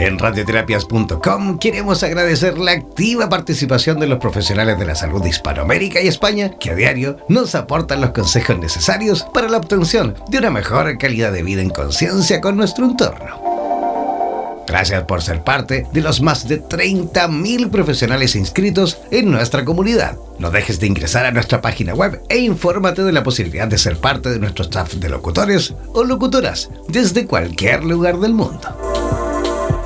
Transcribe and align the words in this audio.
En 0.00 0.18
radioterapias.com 0.18 1.58
queremos 1.58 2.02
agradecer 2.02 2.56
la 2.56 2.70
activa 2.70 3.28
participación 3.28 4.00
de 4.00 4.06
los 4.06 4.18
profesionales 4.18 4.78
de 4.78 4.86
la 4.86 4.94
salud 4.94 5.22
de 5.22 5.28
Hispanoamérica 5.28 6.00
y 6.00 6.08
España 6.08 6.52
que 6.58 6.70
a 6.70 6.74
diario 6.74 7.18
nos 7.28 7.54
aportan 7.54 8.00
los 8.00 8.12
consejos 8.12 8.58
necesarios 8.58 9.26
para 9.34 9.50
la 9.50 9.58
obtención 9.58 10.14
de 10.30 10.38
una 10.38 10.50
mejor 10.50 10.96
calidad 10.96 11.32
de 11.32 11.42
vida 11.42 11.60
en 11.60 11.68
conciencia 11.68 12.40
con 12.40 12.56
nuestro 12.56 12.86
entorno. 12.86 14.64
Gracias 14.66 15.02
por 15.02 15.20
ser 15.20 15.44
parte 15.44 15.86
de 15.92 16.00
los 16.00 16.22
más 16.22 16.48
de 16.48 16.62
30.000 16.62 17.70
profesionales 17.70 18.36
inscritos 18.36 19.02
en 19.10 19.30
nuestra 19.30 19.66
comunidad. 19.66 20.16
No 20.38 20.50
dejes 20.50 20.80
de 20.80 20.86
ingresar 20.86 21.26
a 21.26 21.32
nuestra 21.32 21.60
página 21.60 21.92
web 21.92 22.22
e 22.30 22.38
infórmate 22.38 23.02
de 23.02 23.12
la 23.12 23.22
posibilidad 23.22 23.68
de 23.68 23.76
ser 23.76 23.98
parte 23.98 24.30
de 24.30 24.38
nuestro 24.38 24.64
staff 24.64 24.94
de 24.94 25.10
locutores 25.10 25.74
o 25.92 26.04
locutoras 26.04 26.70
desde 26.88 27.26
cualquier 27.26 27.84
lugar 27.84 28.18
del 28.18 28.32
mundo. 28.32 28.89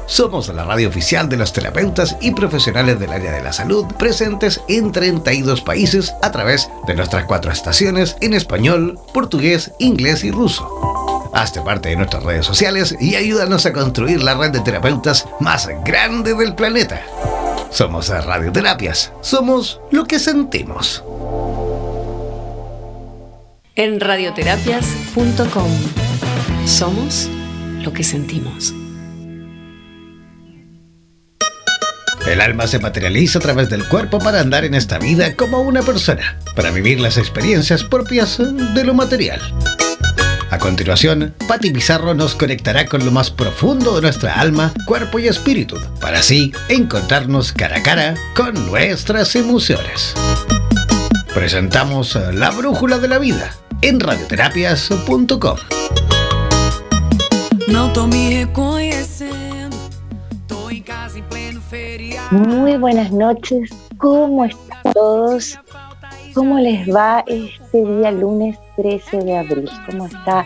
Somos 0.07 0.49
la 0.49 0.65
radio 0.65 0.89
oficial 0.89 1.29
de 1.29 1.39
los 1.39 1.53
terapeutas 1.53 2.17
y 2.21 2.33
profesionales 2.33 3.01
del 3.01 3.13
área 3.13 3.33
de 3.33 3.43
la 3.43 3.53
salud 3.53 3.87
presentes 3.99 4.61
en 4.69 4.93
32 4.93 5.63
países 5.63 6.15
a 6.23 6.31
través 6.31 6.69
de 6.87 6.95
nuestras 6.95 7.25
cuatro 7.25 7.51
estaciones 7.51 8.17
en 8.21 8.35
español, 8.35 8.99
portugués, 9.15 9.73
inglés 9.79 10.23
y 10.25 10.31
ruso. 10.31 11.31
Hazte 11.33 11.63
parte 11.63 11.89
de 11.89 11.97
nuestras 11.97 12.23
redes 12.23 12.45
sociales 12.47 12.95
y 13.01 13.17
ayúdanos 13.17 13.67
a 13.67 13.73
construir 13.73 14.23
la 14.23 14.35
red 14.35 14.51
de 14.51 14.61
terapeutas 14.61 15.27
más 15.41 15.69
grande 15.85 16.35
del 16.35 16.55
planeta. 16.55 17.01
Somos 17.71 18.09
Radioterapias. 18.09 19.11
Somos 19.21 19.81
lo 19.91 20.05
que 20.05 20.21
sentimos. 20.21 21.03
En 23.75 23.99
radioterapias.com. 23.99 25.71
Somos 26.67 27.29
lo 27.83 27.93
que 27.93 28.05
sentimos. 28.05 28.73
El 32.27 32.41
alma 32.41 32.67
se 32.67 32.79
materializa 32.79 33.39
a 33.39 33.43
través 33.43 33.69
del 33.69 33.87
cuerpo 33.87 34.19
para 34.19 34.41
andar 34.41 34.65
en 34.65 34.75
esta 34.75 34.99
vida 34.99 35.37
como 35.37 35.61
una 35.61 35.83
persona, 35.83 36.39
para 36.57 36.71
vivir 36.71 36.99
las 36.99 37.19
experiencias 37.19 37.85
propias 37.85 38.39
de 38.39 38.85
lo 38.85 38.95
material. 38.95 39.41
A 40.51 40.59
continuación, 40.59 41.35
Patti 41.49 41.71
Pizarro 41.71 42.15
nos 42.15 42.35
conectará 42.35 42.87
con 42.87 43.05
lo 43.05 43.11
más 43.11 43.31
profundo 43.31 43.97
de 43.97 44.03
nuestra 44.03 44.35
alma, 44.35 44.73
cuerpo 44.87 45.19
y 45.19 45.29
espíritu, 45.29 45.79
para 46.01 46.21
así 46.21 46.53
encontrarnos 46.69 47.53
cara 47.53 47.79
a 47.79 47.83
cara 47.83 48.15
con 48.35 48.55
nuestras 48.67 49.37
emociones. 49.37 50.15
Presentamos 51.35 52.17
La 52.33 52.51
Brújula 52.51 52.99
de 52.99 53.09
la 53.09 53.19
Vida 53.19 53.51
en 53.83 54.01
radioterapias.com. 54.01 55.59
Muy 62.35 62.77
buenas 62.79 63.13
noches, 63.13 63.71
¿cómo 63.97 64.45
están 64.45 64.93
todos? 64.93 65.57
¿Cómo 66.35 66.59
les 66.59 66.93
va 66.93 67.23
este 67.29 67.85
día 67.85 68.11
lunes 68.11 68.59
13 68.75 69.19
de 69.19 69.37
abril? 69.37 69.71
¿Cómo 69.87 70.07
está 70.07 70.45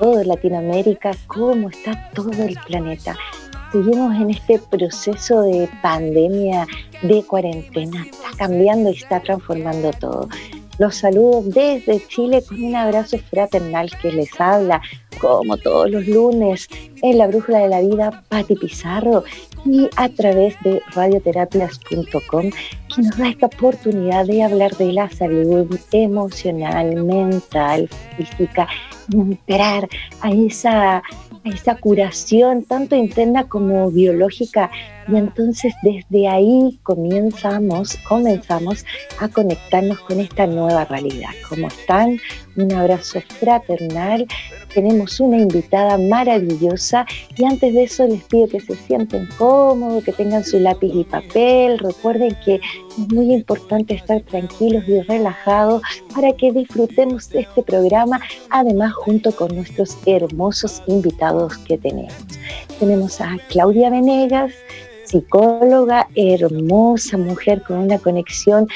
todo 0.00 0.24
Latinoamérica? 0.24 1.10
¿Cómo 1.26 1.68
está 1.68 2.08
todo 2.14 2.32
el 2.42 2.56
planeta? 2.66 3.14
Seguimos 3.70 4.16
en 4.16 4.30
este 4.30 4.58
proceso 4.58 5.42
de 5.42 5.68
pandemia, 5.82 6.66
de 7.02 7.22
cuarentena. 7.24 8.06
Está 8.06 8.30
cambiando 8.38 8.88
y 8.88 8.94
está 8.94 9.20
transformando 9.20 9.90
todo. 9.90 10.30
Los 10.78 10.96
saludo 10.96 11.42
desde 11.44 12.02
Chile 12.08 12.42
con 12.48 12.64
un 12.64 12.76
abrazo 12.76 13.18
fraternal 13.18 13.90
que 14.00 14.10
les 14.10 14.30
habla, 14.40 14.80
como 15.20 15.58
todos 15.58 15.90
los 15.90 16.06
lunes, 16.06 16.66
en 17.02 17.18
la 17.18 17.26
Brújula 17.26 17.58
de 17.58 17.68
la 17.68 17.80
Vida, 17.82 18.24
Pati 18.30 18.54
Pizarro 18.54 19.22
y 19.64 19.88
a 19.96 20.08
través 20.08 20.54
de 20.62 20.80
radioterapias.com 20.94 22.50
que 22.94 23.02
nos 23.02 23.16
da 23.16 23.28
esta 23.28 23.46
oportunidad 23.46 24.26
de 24.26 24.42
hablar 24.42 24.76
de 24.76 24.92
la 24.92 25.10
salud 25.10 25.78
emocional, 25.92 27.04
mental, 27.04 27.88
física, 28.16 28.68
entrar 29.12 29.88
a 30.20 30.30
esa, 30.30 30.96
a 30.98 31.02
esa 31.44 31.76
curación 31.76 32.64
tanto 32.64 32.96
interna 32.96 33.44
como 33.44 33.90
biológica 33.90 34.70
y 35.08 35.16
entonces 35.16 35.74
desde 35.82 36.28
ahí 36.28 36.78
comenzamos, 36.82 37.96
comenzamos 38.08 38.84
a 39.18 39.28
conectarnos 39.28 39.98
con 40.00 40.20
esta 40.20 40.46
nueva 40.46 40.84
realidad. 40.84 41.30
¿Cómo 41.48 41.68
están? 41.68 42.18
Un 42.56 42.72
abrazo 42.72 43.20
fraternal 43.40 44.26
tenemos 44.76 45.20
una 45.20 45.38
invitada 45.38 45.96
maravillosa 45.96 47.06
y 47.34 47.46
antes 47.46 47.72
de 47.72 47.84
eso 47.84 48.06
les 48.06 48.22
pido 48.24 48.46
que 48.46 48.60
se 48.60 48.76
sienten 48.76 49.26
cómodos, 49.38 50.04
que 50.04 50.12
tengan 50.12 50.44
su 50.44 50.60
lápiz 50.60 50.92
y 50.94 51.02
papel. 51.02 51.78
Recuerden 51.78 52.36
que 52.44 52.56
es 52.56 53.08
muy 53.10 53.32
importante 53.32 53.94
estar 53.94 54.20
tranquilos 54.20 54.86
y 54.86 55.00
relajados 55.00 55.80
para 56.14 56.30
que 56.32 56.52
disfrutemos 56.52 57.30
de 57.30 57.40
este 57.40 57.62
programa, 57.62 58.20
además 58.50 58.92
junto 58.92 59.34
con 59.34 59.56
nuestros 59.56 59.96
hermosos 60.04 60.82
invitados 60.86 61.56
que 61.56 61.78
tenemos. 61.78 62.12
Tenemos 62.78 63.18
a 63.22 63.38
Claudia 63.48 63.88
Venegas, 63.88 64.52
psicóloga, 65.06 66.08
hermosa 66.14 67.16
mujer 67.16 67.62
con 67.62 67.78
una 67.78 67.98
conexión 67.98 68.68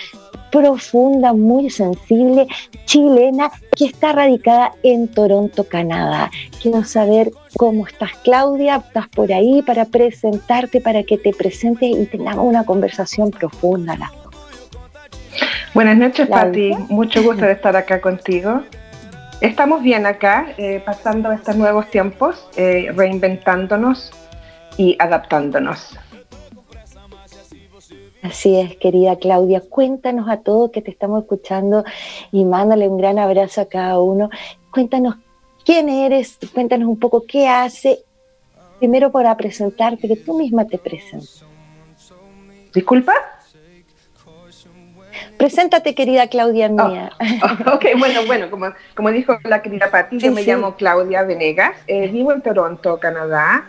profunda, 0.51 1.33
muy 1.33 1.71
sensible, 1.71 2.47
chilena, 2.85 3.51
que 3.77 3.87
está 3.87 4.13
radicada 4.13 4.73
en 4.83 5.09
Toronto, 5.09 5.65
Canadá. 5.65 6.31
Quiero 6.61 6.85
saber 6.85 7.31
cómo 7.57 7.87
estás, 7.87 8.11
Claudia. 8.25 8.77
Estás 8.77 9.09
por 9.09 9.33
ahí 9.33 9.63
para 9.63 9.85
presentarte, 9.85 10.81
para 10.81 11.03
que 11.03 11.19
te 11.19 11.33
presentes 11.33 11.91
y 11.97 12.07
tengamos 12.07 12.47
una 12.47 12.65
conversación 12.65 13.31
profunda 13.31 13.97
Buenas 15.73 15.97
noches, 15.97 16.27
Patti. 16.27 16.73
Mucho 16.89 17.23
gusto 17.23 17.45
de 17.45 17.53
estar 17.53 17.77
acá 17.77 18.01
contigo. 18.01 18.63
Estamos 19.41 19.83
bien 19.83 20.05
acá, 20.05 20.49
eh, 20.59 20.83
pasando 20.85 21.31
estos 21.33 21.57
nuevos 21.57 21.89
tiempos, 21.91 22.47
eh, 22.57 22.93
reinventándonos 22.95 24.11
y 24.77 24.97
adaptándonos. 24.99 25.97
Así 28.23 28.57
es, 28.57 28.77
querida 28.77 29.17
Claudia. 29.17 29.63
Cuéntanos 29.63 30.29
a 30.29 30.39
todos 30.39 30.71
que 30.71 30.83
te 30.83 30.91
estamos 30.91 31.23
escuchando 31.23 31.85
y 32.33 32.45
mándale 32.45 32.89
un 32.89 32.99
gran 32.99 33.19
abrazo 33.19 33.63
a 33.63 33.67
cada 33.67 33.99
uno. 33.99 34.29
Cuéntanos 34.71 35.17
quién 35.65 35.89
eres, 35.89 36.39
cuéntanos 36.53 36.89
un 36.89 36.99
poco 36.99 37.25
qué 37.27 37.49
hace. 37.49 38.01
Primero 38.79 39.11
para 39.11 39.37
presentarte, 39.37 40.09
que 40.09 40.17
tú 40.17 40.39
misma 40.39 40.67
te 40.67 40.79
presentes. 40.79 41.45
¿Disculpa? 42.75 43.13
Preséntate, 45.37 45.95
querida 45.95 46.29
Claudia 46.29 46.67
oh, 46.67 46.89
mía. 46.89 47.11
Oh, 47.43 47.73
ok, 47.75 47.87
bueno, 47.99 48.21
bueno, 48.27 48.51
como, 48.51 48.73
como 48.95 49.11
dijo 49.11 49.39
la 49.45 49.63
querida 49.63 49.91
Pati, 49.91 50.19
yo 50.19 50.33
me 50.33 50.43
llamo 50.43 50.77
Claudia 50.77 51.23
Venegas, 51.23 51.73
eh, 51.87 52.09
vivo 52.09 52.33
en 52.33 52.43
Toronto, 52.43 53.01
Canadá. 53.01 53.67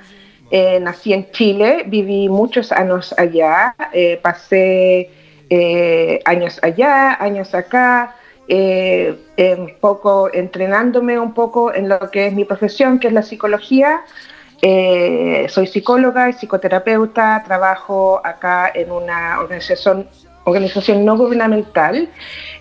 Eh, 0.53 0.81
nací 0.81 1.13
en 1.13 1.31
Chile, 1.31 1.83
viví 1.87 2.27
muchos 2.27 2.73
años 2.73 3.15
allá, 3.17 3.73
eh, 3.93 4.19
pasé 4.21 5.09
eh, 5.49 6.19
años 6.25 6.59
allá, 6.61 7.13
años 7.23 7.55
acá, 7.55 8.17
un 8.49 9.73
poco 9.79 10.29
entrenándome 10.33 11.17
un 11.17 11.33
poco 11.33 11.73
en 11.73 11.87
lo 11.87 12.11
que 12.11 12.27
es 12.27 12.33
mi 12.33 12.43
profesión, 12.43 12.99
que 12.99 13.07
es 13.07 13.13
la 13.13 13.23
psicología. 13.23 14.01
soy 15.47 15.67
psicóloga 15.67 16.29
y 16.29 16.33
psicoterapeuta, 16.33 17.43
trabajo 17.45 18.19
acá 18.21 18.69
en 18.73 18.91
una 18.91 19.39
organización, 19.39 20.05
organización 20.43 21.05
no 21.05 21.15
gubernamental 21.15 22.09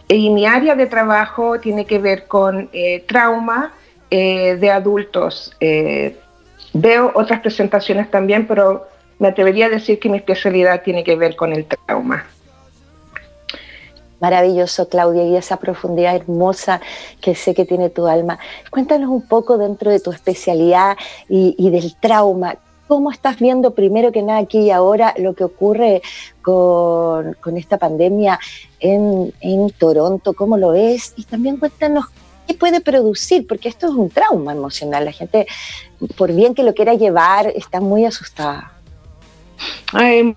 y 0.07 0.31
mi 0.31 0.47
área 0.47 0.77
de 0.77 0.87
trabajo 0.87 1.59
tiene 1.59 1.85
que 1.87 1.99
ver 1.99 2.29
con 2.29 2.71
trauma 3.09 3.73
de 4.11 4.71
adultos 4.71 5.53
Veo 6.73 7.13
otras 7.15 7.41
presentaciones 7.41 8.11
también, 8.11 8.47
pero 8.47 8.87
me 9.19 9.29
atrevería 9.29 9.67
a 9.67 9.71
decir 9.71 9.99
que 9.99 10.09
mi 10.09 10.19
especialidad 10.19 10.83
tiene 10.83 11.05
que 11.05 11.17
ver 11.17 11.37
con 11.37 11.53
el 11.53 11.67
trauma. 11.67 12.25
Maravilloso, 14.21 14.89
Claudia, 14.89 15.25
y 15.25 15.37
esa 15.37 15.57
profundidad 15.57 16.15
hermosa 16.15 16.81
que 17.21 17.35
sé 17.35 17.55
que 17.55 17.65
tiene 17.65 17.89
tu 17.89 18.07
alma. 18.07 18.39
Cuéntanos 18.71 19.09
un 19.09 19.27
poco 19.27 19.57
dentro 19.57 19.91
de 19.91 19.99
tu 19.99 20.11
especialidad 20.13 20.97
y, 21.29 21.71
del 21.71 21.97
trauma. 21.97 22.57
¿Cómo 22.87 23.11
estás 23.11 23.39
viendo 23.39 23.71
primero 23.71 24.13
que 24.13 24.23
nada 24.23 24.41
aquí 24.41 24.61
y 24.61 24.71
ahora 24.71 25.15
lo 25.17 25.35
que 25.35 25.45
ocurre 25.45 26.03
con, 26.43 27.57
esta 27.57 27.79
pandemia 27.79 28.39
en, 28.79 29.33
en 29.41 29.71
Toronto? 29.71 30.35
¿Cómo 30.35 30.59
lo 30.59 30.73
ves? 30.73 31.15
Y 31.17 31.25
también 31.25 31.57
cuéntanos 31.57 32.07
puede 32.55 32.81
producir? 32.81 33.47
Porque 33.47 33.69
esto 33.69 33.87
es 33.89 33.95
un 33.95 34.11
trauma 34.11 34.53
emocional. 34.53 35.05
La 35.05 35.13
gente, 35.13 35.47
por 36.17 36.33
bien 36.33 36.55
que 36.55 36.63
lo 36.63 36.75
quiera 36.75 36.95
llevar, 36.95 37.49
está 37.49 37.81
muy 37.81 38.05
asustada. 38.05 38.73
Em, 39.99 40.35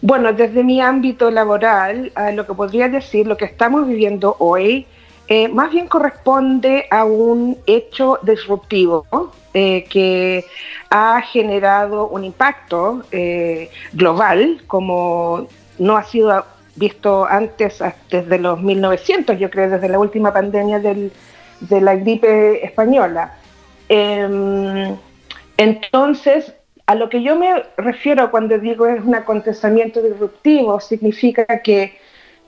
bueno, 0.00 0.32
desde 0.32 0.64
mi 0.64 0.80
ámbito 0.80 1.30
laboral, 1.30 2.12
lo 2.34 2.46
que 2.46 2.54
podría 2.54 2.88
decir, 2.88 3.26
lo 3.26 3.36
que 3.36 3.44
estamos 3.44 3.86
viviendo 3.86 4.36
hoy 4.38 4.86
eh, 5.28 5.48
más 5.48 5.70
bien 5.70 5.86
corresponde 5.86 6.86
a 6.90 7.04
un 7.04 7.56
hecho 7.66 8.18
disruptivo 8.22 9.06
eh, 9.54 9.84
que 9.88 10.44
ha 10.90 11.22
generado 11.22 12.08
un 12.08 12.24
impacto 12.24 13.02
eh, 13.12 13.70
global 13.92 14.60
como 14.66 15.46
no 15.78 15.96
ha 15.96 16.04
sido 16.04 16.44
visto 16.74 17.26
antes 17.26 17.82
desde 18.10 18.38
los 18.38 18.60
1900, 18.60 19.38
yo 19.38 19.50
creo, 19.50 19.70
desde 19.70 19.88
la 19.88 19.98
última 19.98 20.32
pandemia 20.32 20.78
de 20.78 21.80
la 21.80 21.94
gripe 21.96 22.64
española. 22.64 23.34
Em, 23.88 24.96
entonces, 25.56 26.54
a 26.86 26.94
lo 26.94 27.08
que 27.08 27.22
yo 27.22 27.36
me 27.36 27.62
refiero 27.76 28.30
cuando 28.30 28.58
digo 28.58 28.86
es 28.86 29.02
un 29.02 29.14
acontecimiento 29.14 30.02
disruptivo, 30.02 30.80
significa 30.80 31.44
que 31.62 31.98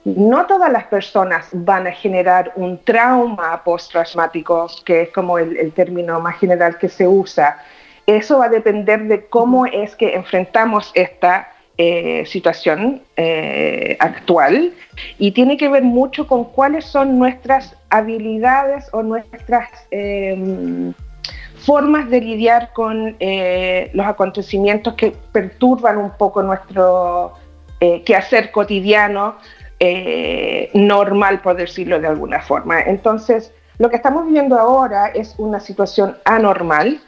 no 0.05 0.45
todas 0.45 0.71
las 0.71 0.85
personas 0.85 1.47
van 1.51 1.87
a 1.87 1.91
generar 1.91 2.51
un 2.55 2.77
trauma 2.83 3.63
postraumático, 3.63 4.67
que 4.85 5.03
es 5.03 5.09
como 5.09 5.39
el, 5.39 5.71
término 5.73 6.19
más 6.19 6.37
general 6.37 6.77
que 6.77 6.89
se 6.89 7.07
usa. 7.07 7.57
Eso 8.05 8.37
va 8.37 8.45
a 8.45 8.49
depender 8.49 9.03
de 9.05 9.25
cómo 9.25 9.65
es 9.65 9.95
que 9.95 10.13
enfrentamos 10.13 10.91
esta 10.93 11.51
eh, 11.77 12.25
situación 12.25 13.01
eh, 13.17 13.97
actual 13.99 14.73
y 15.19 15.31
tiene 15.31 15.57
que 15.57 15.67
ver 15.67 15.83
mucho 15.83 16.25
con 16.25 16.45
cuáles 16.45 16.85
son 16.85 17.19
nuestras 17.19 17.75
habilidades 17.89 18.87
o 18.93 19.03
nuestras 19.03 19.67
em, 19.91 20.93
formas 21.57 22.09
de 22.09 22.21
lidiar 22.21 22.71
con 22.71 23.17
eh, 23.19 23.89
los 23.93 24.05
acontecimientos 24.05 24.93
que 24.93 25.13
perturban 25.33 25.97
un 25.97 26.11
poco 26.11 26.41
nuestro 26.43 27.33
quehacer 28.05 28.51
cotidiano 28.51 29.35
normal, 30.73 31.41
por 31.41 31.57
decirlo 31.57 31.99
de 31.99 32.07
alguna 32.07 32.39
forma. 32.39 32.81
Entonces, 32.81 33.51
lo 33.77 33.89
que 33.89 33.97
estamos 33.97 34.25
viviendo 34.25 34.57
ahora 34.57 35.07
es 35.07 35.35
una 35.37 35.59
situación 35.59 36.17
anormal. 36.23 37.01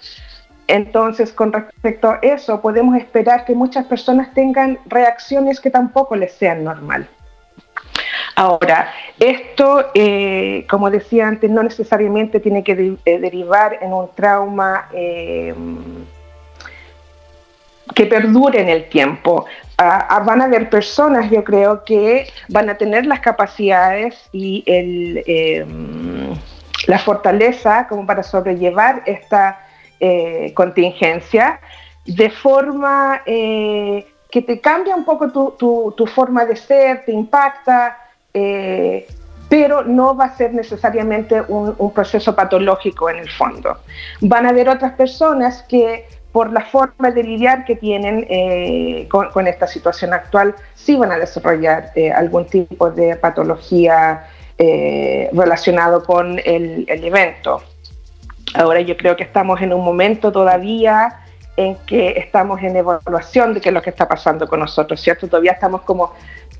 Entonces, 0.67 1.31
con 1.31 1.53
respecto 1.53 2.11
a 2.11 2.19
eso, 2.21 2.61
podemos 2.61 2.97
esperar 2.97 3.45
que 3.45 3.55
muchas 3.55 3.85
personas 3.85 4.33
tengan 4.33 4.77
reacciones 4.85 5.59
que 5.59 5.69
tampoco 5.69 6.15
les 6.15 6.33
sean 6.33 6.63
normal. 6.63 7.07
Ahora, 8.35 8.91
esto, 9.19 9.91
eh, 9.93 10.65
como 10.69 10.91
decía 10.91 11.27
antes, 11.27 11.49
no 11.49 11.63
necesariamente 11.63 12.39
tiene 12.39 12.63
que 12.63 12.97
eh, 13.05 13.19
derivar 13.19 13.79
en 13.81 13.93
un 13.93 14.09
trauma 14.13 14.89
que 17.97 18.05
perdure 18.05 18.61
en 18.61 18.69
el 18.69 18.89
tiempo. 18.89 19.45
Ah, 19.77 20.07
ah, 20.09 20.19
van 20.19 20.41
a 20.41 20.45
haber 20.45 20.69
personas, 20.69 21.29
yo 21.29 21.43
creo, 21.43 21.83
que 21.83 22.27
van 22.49 22.69
a 22.69 22.75
tener 22.75 23.05
las 23.05 23.19
capacidades 23.19 24.15
y 24.31 24.63
em, 24.65 26.35
la 26.87 26.99
fortaleza 26.99 27.87
como 27.87 28.05
para 28.05 28.23
sobrellevar 28.23 29.03
esta 29.05 29.66
eh, 29.99 30.53
contingencia 30.53 31.59
de 32.05 32.29
forma 32.29 33.23
eh, 33.25 34.05
que 34.29 34.43
te 34.43 34.61
cambia 34.61 34.95
un 34.95 35.03
poco 35.03 35.29
tu, 35.57 36.07
forma 36.07 36.45
de 36.45 36.55
ser, 36.55 37.03
te 37.03 37.11
impacta, 37.11 37.97
eh, 38.31 39.07
pero 39.49 39.83
no 39.83 40.15
va 40.15 40.25
a 40.25 40.37
ser 40.37 40.53
necesariamente 40.53 41.41
un 41.47 41.91
proceso 41.93 42.35
patológico 42.35 43.09
en 43.09 43.17
el 43.17 43.29
fondo. 43.31 43.77
Van 44.21 44.45
a 44.45 44.49
haber 44.49 44.69
otras 44.69 44.93
personas 44.93 45.63
que 45.63 46.05
por 46.31 46.51
la 46.51 46.61
forma 46.61 47.09
de 47.09 47.23
lidiar 47.23 47.65
que 47.65 47.75
tienen 47.75 49.07
con, 49.07 49.47
esta 49.47 49.65
situación 49.65 50.13
actual, 50.13 50.53
sí 50.75 50.95
van 50.95 51.11
a 51.11 51.17
desarrollar 51.17 51.91
algún 52.13 52.45
tipo 52.45 52.91
de 52.91 53.15
patología 53.15 54.27
relacionado 55.31 56.03
con 56.03 56.39
el, 56.43 56.85
evento. 56.87 57.63
Ahora 58.53 58.81
yo 58.81 58.97
creo 58.97 59.15
que 59.15 59.23
estamos 59.23 59.61
en 59.61 59.73
un 59.73 59.83
momento 59.83 60.31
todavía 60.31 61.19
en 61.55 61.75
que 61.87 62.09
estamos 62.17 62.61
en 62.61 62.75
evaluación 62.75 63.53
de 63.53 63.61
qué 63.61 63.69
es 63.69 63.73
lo 63.73 63.81
que 63.81 63.89
está 63.89 64.07
pasando 64.07 64.47
con 64.47 64.59
nosotros, 64.59 65.01
¿cierto? 65.01 65.27
Todavía 65.27 65.53
estamos 65.53 65.81
como, 65.81 66.13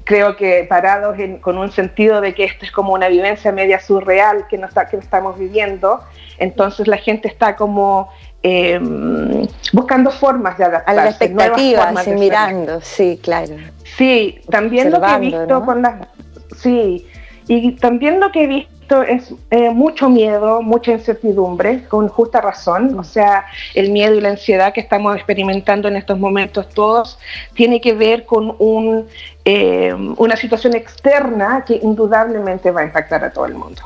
creo 0.03 0.35
que 0.35 0.65
parados 0.67 1.17
con 1.39 1.57
un 1.59 1.71
sentido 1.71 2.19
de 2.19 2.33
que 2.33 2.45
esto 2.45 2.65
es 2.65 2.71
como 2.71 2.93
una 2.93 3.07
vivencia 3.07 3.51
media 3.51 3.79
surreal 3.79 4.47
que, 4.47 4.57
nos, 4.57 4.71
que 4.73 4.97
estamos 4.97 5.37
viviendo, 5.37 6.01
entonces 6.39 6.87
la 6.87 6.97
gente 6.97 7.27
está 7.27 7.55
como 7.55 8.09
Em, 8.43 9.47
buscando 9.73 10.11
formas 10.11 10.57
de 10.57 10.63
adaptarse. 10.63 10.99
A 10.99 11.03
la 11.03 11.09
expectativa, 11.09 11.91
mirando, 12.15 12.79
sí, 12.81 13.19
claro. 13.21 13.55
Sí, 13.83 14.39
también 14.49 14.91
lo 14.91 15.01
que 15.01 15.11
he 15.11 15.19
visto 15.19 15.65
con 15.65 15.81
las... 15.81 16.07
Sí, 16.55 17.07
y 17.47 17.71
también 17.73 18.19
lo 18.19 18.31
que 18.31 18.43
he 18.43 18.47
visto 18.47 18.76
es 19.03 19.33
eh, 19.51 19.69
mucho 19.69 20.09
miedo, 20.09 20.61
mucha 20.61 20.91
incertidumbre, 20.91 21.85
con 21.85 22.07
justa 22.07 22.41
razón. 22.41 22.97
O 22.97 23.03
sea, 23.03 23.45
el 23.73 23.91
miedo 23.91 24.15
y 24.15 24.21
la 24.21 24.29
ansiedad 24.29 24.73
que 24.73 24.81
estamos 24.81 25.15
experimentando 25.15 25.87
en 25.87 25.95
estos 25.95 26.17
momentos 26.17 26.69
todos 26.69 27.19
tiene 27.53 27.81
que 27.81 27.93
ver 27.93 28.25
con 28.25 28.55
un, 28.59 29.07
em, 29.45 30.15
una 30.17 30.35
situación 30.35 30.75
externa 30.75 31.63
que 31.65 31.79
indudablemente 31.81 32.71
va 32.71 32.81
a 32.81 32.83
impactar 32.85 33.23
a 33.23 33.31
todo 33.31 33.45
el 33.45 33.55
mundo. 33.55 33.81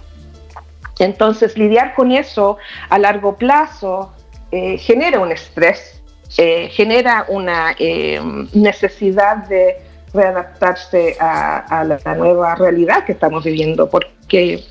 Entonces, 0.99 1.57
lidiar 1.57 1.95
con 1.95 2.11
eso 2.11 2.57
a 2.89 2.99
largo 2.99 3.35
plazo, 3.35 4.11
eh, 4.51 4.77
genera 4.77 5.19
un 5.19 5.31
estrés, 5.31 6.01
eh, 6.37 6.69
genera 6.69 7.25
una 7.27 7.75
eh, 7.79 8.21
necesidad 8.53 9.37
de 9.47 9.77
readaptarse 10.13 11.15
a, 11.19 11.83
la, 11.85 12.15
nueva 12.15 12.55
realidad 12.55 13.05
que 13.05 13.13
estamos 13.13 13.43
viviendo, 13.43 13.89
porque 13.89 14.63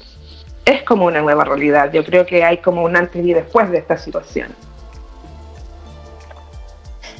es 0.64 0.82
como 0.82 1.06
una 1.06 1.20
nueva 1.20 1.44
realidad. 1.44 1.92
Yo 1.92 2.04
creo 2.04 2.26
que 2.26 2.44
hay 2.44 2.58
como 2.58 2.82
un 2.82 2.96
antes 2.96 3.24
y 3.24 3.32
después 3.32 3.70
de 3.70 3.78
esta 3.78 3.96
situación. 3.96 4.54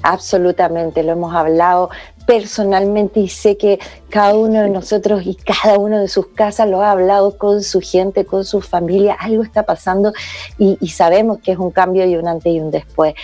Absolutamente, 0.02 1.02
lo 1.02 1.12
hemos 1.12 1.35
hablado 1.35 1.91
personalmente 2.31 3.19
y 3.19 3.29
sé 3.29 3.56
que 3.56 3.81
cada 4.08 4.35
uno 4.35 4.62
de 4.62 4.70
nosotros 4.70 5.23
y 5.25 5.35
cada 5.35 5.79
uno 5.79 5.99
de 5.99 6.06
sus 6.06 6.29
casas 6.29 6.69
lo 6.69 6.81
ha 6.81 6.93
hablado 6.93 7.37
con 7.37 7.62
su 7.62 7.81
gente, 7.81 8.25
con 8.25 8.44
su 8.44 8.61
familia, 8.61 9.14
algo 9.19 9.43
está 9.43 9.64
pasando 9.64 10.12
y, 10.56 10.76
sabemos 10.91 11.38
que 11.41 11.50
es 11.50 11.58
un 11.58 11.73
cambio 11.73 12.06
y 12.06 12.14
un 12.17 12.29
antes 12.29 12.52
y 12.52 12.61
un 12.61 12.70
después. 12.70 13.14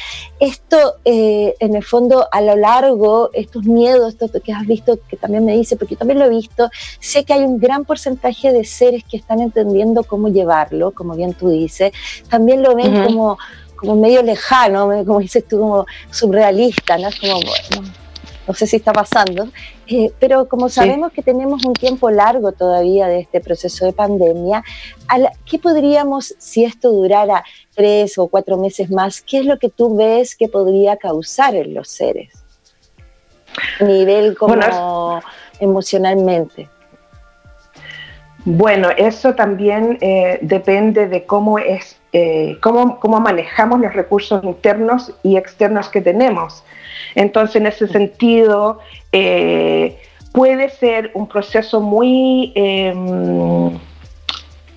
Esto, 0.41 0.97
eh, 1.05 1.55
en 1.61 1.77
el 1.77 1.85
fondo, 1.85 2.27
a 2.33 2.41
lo 2.41 2.57
largo, 2.57 3.31
estos 3.33 3.65
miedos, 3.65 4.17
esto 4.21 4.41
que 4.41 4.53
has 4.53 4.67
visto, 4.67 4.99
que 5.09 5.17
también 5.17 5.45
me 5.45 5.57
dice, 5.57 5.77
porque 5.77 5.95
yo 5.95 5.99
también 5.99 6.19
lo 6.19 6.25
he 6.25 6.31
visto, 6.31 6.69
sé 6.99 7.25
que 7.25 7.33
hay 7.33 7.45
un 7.45 7.61
gran 7.61 7.85
porcentaje 7.85 8.53
de 8.53 8.65
seres 8.65 9.05
que 9.05 9.17
están 9.17 9.41
entendiendo 9.41 10.03
cómo 10.03 10.29
llevarlo, 10.29 10.91
como 10.91 11.15
bien 11.15 11.33
tú 11.35 11.51
dices, 11.51 11.93
también 12.29 12.61
lo 12.63 12.75
ven 12.75 13.05
como 13.05 13.39
como 13.77 13.97
medio 13.97 14.23
lejano, 14.23 14.89
como 15.05 15.21
dices 15.21 15.47
tú, 15.47 15.61
como 15.61 15.87
surrealista, 16.11 16.99
¿no? 16.99 17.09
Como, 17.21 17.41
no 18.47 18.55
sé 18.55 18.67
si 18.67 18.77
está 18.77 18.93
pasando, 18.93 19.49
eh, 19.89 20.13
pero 20.21 20.49
como 20.49 20.69
sabemos 20.69 21.13
que 21.13 21.23
tenemos 21.23 21.65
un 21.65 21.75
tiempo 21.75 22.11
largo 22.11 22.53
todavía 22.53 23.09
de 23.09 23.21
este 23.21 23.41
proceso 23.41 23.85
de 23.85 23.93
pandemia, 23.93 24.63
¿qué 25.45 25.59
podríamos, 25.59 26.35
si 26.39 26.65
esto 26.65 26.93
durara 26.93 27.45
tres 27.75 28.19
o 28.19 28.29
cuatro 28.29 28.57
meses 28.57 28.91
más, 28.91 29.21
qué 29.21 29.39
es 29.39 29.47
lo 29.47 29.59
que 29.59 29.69
tú 29.69 29.97
ves 29.97 30.37
que 30.37 30.49
podría 30.49 30.97
causar 30.97 31.57
en 31.57 31.75
los 31.75 31.89
seres? 31.89 32.33
A 33.81 33.85
nivel 33.85 34.37
como 34.37 35.21
emocionalmente. 35.59 36.69
Bueno, 38.49 38.91
eso 38.97 39.35
también 39.35 39.99
eh, 40.01 40.39
depende 40.41 41.09
de 41.09 41.25
cómo 41.27 41.59
es, 41.59 41.97
eh, 42.13 42.57
cómo, 42.63 43.01
cómo 43.01 43.19
manejamos 43.19 43.81
los 43.81 43.93
recursos 43.93 44.45
internos 44.45 45.13
y 45.25 45.37
externos 45.37 45.89
que 45.89 46.01
tenemos. 46.01 46.63
Entonces, 47.17 47.57
en 47.57 47.67
ese 47.67 47.89
sentido, 47.89 48.79
eh, 49.11 49.99
puede 50.31 50.69
ser 50.69 51.11
un 51.15 51.27
proceso 51.27 51.81
muy 51.81 52.53
em, 52.55 53.77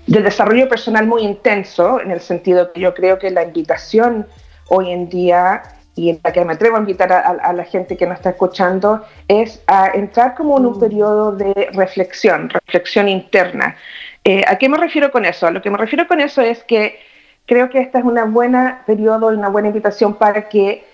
de 0.07 0.21
desarrollo 0.23 0.67
personal 0.67 1.05
muy 1.05 1.21
intenso, 1.21 2.01
en 2.01 2.09
el 2.09 2.21
sentido 2.21 2.73
que 2.73 2.81
yo 2.81 2.95
creo 2.95 3.19
que 3.19 3.29
la 3.29 3.43
invitación 3.43 4.25
hoy 4.69 4.89
en 4.89 5.09
día 5.09 5.61
y 5.99 6.09
en 6.11 6.19
la 6.23 6.31
que 6.31 6.45
me 6.45 6.53
atrevo 6.53 6.77
a 6.77 6.79
invitar 6.79 7.11
a, 7.11 7.53
la 7.53 7.63
gente 7.65 7.97
que 7.97 8.07
nos 8.07 8.17
está 8.17 8.29
escuchando, 8.29 9.03
es 9.27 9.61
a 9.67 9.89
entrar 9.89 10.33
como 10.33 10.57
en 10.57 10.65
un 10.65 10.77
mm. 10.77 10.79
periodo 10.79 11.31
de 11.33 11.69
reflexión, 11.73 12.49
reflexión 12.49 13.09
interna. 13.09 13.75
Eh, 14.23 14.43
¿A 14.47 14.57
qué 14.57 14.69
me 14.69 14.77
refiero 14.77 15.11
con 15.11 15.25
eso? 15.25 15.47
A 15.47 15.51
lo 15.51 15.61
que 15.61 15.69
me 15.69 15.77
refiero 15.77 16.07
con 16.07 16.21
eso 16.21 16.41
es 16.41 16.63
que 16.63 16.99
creo 17.45 17.69
que 17.69 17.79
esta 17.79 17.99
es 17.99 18.05
una 18.05 18.23
buena 18.23 18.83
periodo 18.85 19.27
una 19.27 19.49
buena 19.49 19.67
invitación 19.67 20.13
para 20.13 20.47
que 20.47 20.85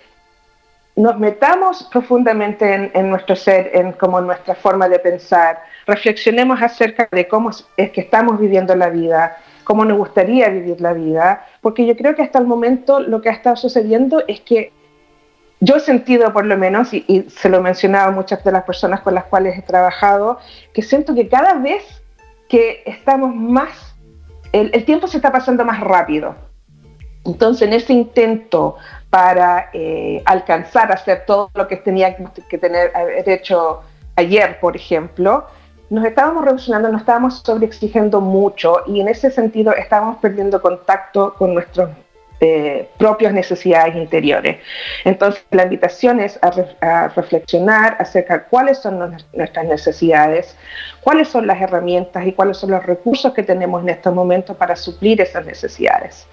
nos 0.96 1.18
metamos 1.18 1.84
profundamente 1.92 2.90
en, 2.92 3.10
nuestro 3.10 3.36
ser, 3.36 3.70
en 3.74 3.92
como 3.92 4.20
nuestra 4.20 4.54
forma 4.54 4.88
de 4.88 4.98
pensar, 4.98 5.62
reflexionemos 5.86 6.60
acerca 6.60 7.06
de 7.12 7.28
cómo 7.28 7.50
es 7.76 7.90
que 7.90 8.00
estamos 8.00 8.40
viviendo 8.40 8.74
la 8.74 8.88
vida, 8.88 9.36
cómo 9.62 9.84
nos 9.84 9.98
gustaría 9.98 10.48
vivir 10.48 10.80
la 10.80 10.94
vida, 10.94 11.46
porque 11.60 11.84
yo 11.84 11.94
creo 11.96 12.14
que 12.14 12.22
hasta 12.22 12.38
el 12.38 12.46
momento 12.46 13.00
lo 13.00 13.20
que 13.20 13.28
ha 13.28 13.32
estado 13.32 13.56
sucediendo 13.56 14.24
es 14.26 14.40
que 14.40 14.72
yo 15.66 15.76
he 15.76 15.80
sentido 15.80 16.32
por 16.32 16.46
lo 16.46 16.56
menos, 16.56 16.94
y, 16.94 17.26
se 17.28 17.48
lo 17.48 17.58
he 17.58 17.60
mencionado 17.60 18.08
a 18.08 18.12
muchas 18.12 18.42
de 18.44 18.52
las 18.52 18.62
personas 18.62 19.00
con 19.00 19.14
las 19.14 19.24
cuales 19.24 19.58
he 19.58 19.62
trabajado, 19.62 20.38
que 20.72 20.80
siento 20.80 21.12
que 21.14 21.28
cada 21.28 21.54
vez 21.54 21.82
que 22.48 22.84
estamos 22.86 23.34
más 23.34 23.96
el, 24.52 24.84
tiempo 24.84 25.08
se 25.08 25.18
está 25.18 25.32
pasando 25.32 25.64
más 25.64 25.80
rápido. 25.80 26.34
Entonces, 27.24 27.66
en 27.66 27.74
ese 27.74 27.92
intento 27.92 28.76
para 29.10 29.70
eh, 29.72 30.22
alcanzar 30.24 30.92
a 30.92 30.94
hacer 30.94 31.24
todo 31.26 31.50
lo 31.54 31.66
que 31.66 31.76
tenía 31.76 32.16
que 32.48 32.58
tener 32.58 32.92
haber 32.94 33.28
hecho 33.28 33.82
ayer, 34.14 34.60
por 34.60 34.76
ejemplo, 34.76 35.46
nos 35.90 36.04
estábamos 36.04 36.44
revolucionando, 36.44 36.88
nos 36.90 37.00
estábamos 37.00 37.42
sobreexigiendo 37.44 38.20
mucho 38.20 38.82
y 38.86 39.00
en 39.00 39.08
ese 39.08 39.32
sentido 39.32 39.74
estábamos 39.74 40.18
perdiendo 40.18 40.62
contacto 40.62 41.34
con 41.34 41.54
nuestros 41.54 41.90
propias 42.98 43.32
necesidades 43.32 43.96
interiores. 43.96 44.58
Entonces, 45.04 45.44
la 45.50 45.64
invitación 45.64 46.20
es 46.20 46.38
a, 46.42 47.08
reflexionar 47.08 47.96
acerca 47.98 48.38
de 48.38 48.44
cuáles 48.44 48.78
son 48.78 49.16
nuestras 49.32 49.66
necesidades, 49.66 50.56
cuáles 51.00 51.28
son 51.28 51.46
las 51.46 51.60
herramientas 51.60 52.26
y 52.26 52.32
cuáles 52.32 52.58
son 52.58 52.72
los 52.72 52.84
recursos 52.84 53.32
que 53.32 53.42
tenemos 53.42 53.82
en 53.82 53.88
estos 53.88 54.14
momentos 54.14 54.56
para 54.56 54.76
suplir 54.76 55.20
esas 55.20 55.46
necesidades. 55.46 56.26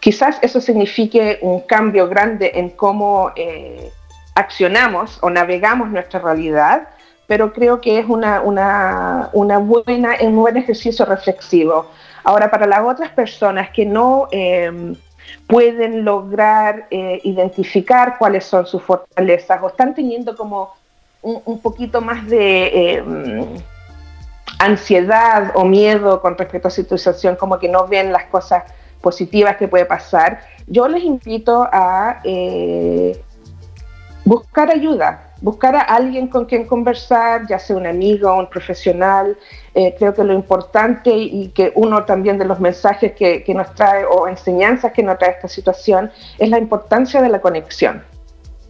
Quizás 0.00 0.38
eso 0.42 0.60
signifique 0.60 1.38
un 1.40 1.60
cambio 1.60 2.08
grande 2.08 2.52
en 2.54 2.70
cómo 2.70 3.32
eh, 3.36 3.90
accionamos 4.34 5.18
o 5.22 5.30
navegamos 5.30 5.88
nuestra 5.90 6.20
realidad, 6.20 6.88
pero 7.26 7.52
creo 7.52 7.80
que 7.80 7.98
es 7.98 8.06
una, 8.06 8.42
una, 8.42 9.30
una 9.32 9.58
buena, 9.58 10.16
un 10.20 10.36
buen 10.36 10.58
ejercicio 10.58 11.06
reflexivo. 11.06 11.90
Ahora, 12.22 12.50
para 12.50 12.66
las 12.66 12.82
otras 12.82 13.10
personas 13.12 13.70
que 13.70 13.86
no 13.86 14.28
em, 14.30 14.94
pueden 15.46 16.04
lograr 16.04 16.86
eh, 16.90 17.20
identificar 17.24 18.16
cuáles 18.18 18.44
son 18.44 18.66
sus 18.66 18.82
fortalezas 18.82 19.62
o 19.62 19.68
están 19.68 19.94
teniendo 19.94 20.36
como 20.36 20.72
un, 21.22 21.58
poquito 21.60 22.02
más 22.02 22.26
de 22.26 22.96
em, 22.96 23.56
ansiedad 24.58 25.52
o 25.54 25.64
miedo 25.64 26.20
con 26.20 26.36
respecto 26.36 26.68
a 26.68 26.70
su 26.70 26.82
situación, 26.82 27.36
como 27.36 27.58
que 27.58 27.68
no 27.68 27.86
ven 27.86 28.12
las 28.12 28.24
cosas 28.24 28.64
positivas 29.00 29.56
que 29.56 29.68
puede 29.68 29.84
pasar, 29.84 30.40
yo 30.66 30.88
les 30.88 31.02
invito 31.02 31.68
a 31.70 32.20
eh, 32.24 33.20
buscar 34.24 34.70
ayuda, 34.70 35.33
buscar 35.44 35.76
a 35.76 35.82
alguien 35.82 36.28
con 36.28 36.46
quien 36.46 36.64
conversar, 36.64 37.46
ya 37.46 37.58
sea 37.58 37.76
un 37.76 37.86
amigo 37.86 38.34
un 38.34 38.48
profesional. 38.48 39.36
Eh, 39.74 39.94
creo 39.98 40.14
que 40.14 40.24
lo 40.24 40.32
importante 40.32 41.10
y 41.14 41.48
que 41.48 41.70
uno 41.74 42.04
también 42.04 42.38
de 42.38 42.46
los 42.46 42.60
mensajes 42.60 43.12
que, 43.12 43.44
nos 43.54 43.74
trae 43.74 44.06
o 44.06 44.26
enseñanzas 44.26 44.92
que 44.92 45.02
nos 45.02 45.18
trae 45.18 45.32
esta 45.32 45.48
situación 45.48 46.10
es 46.38 46.48
la 46.48 46.58
importancia 46.58 47.20
de 47.20 47.28
la 47.28 47.42
conexión. 47.42 48.02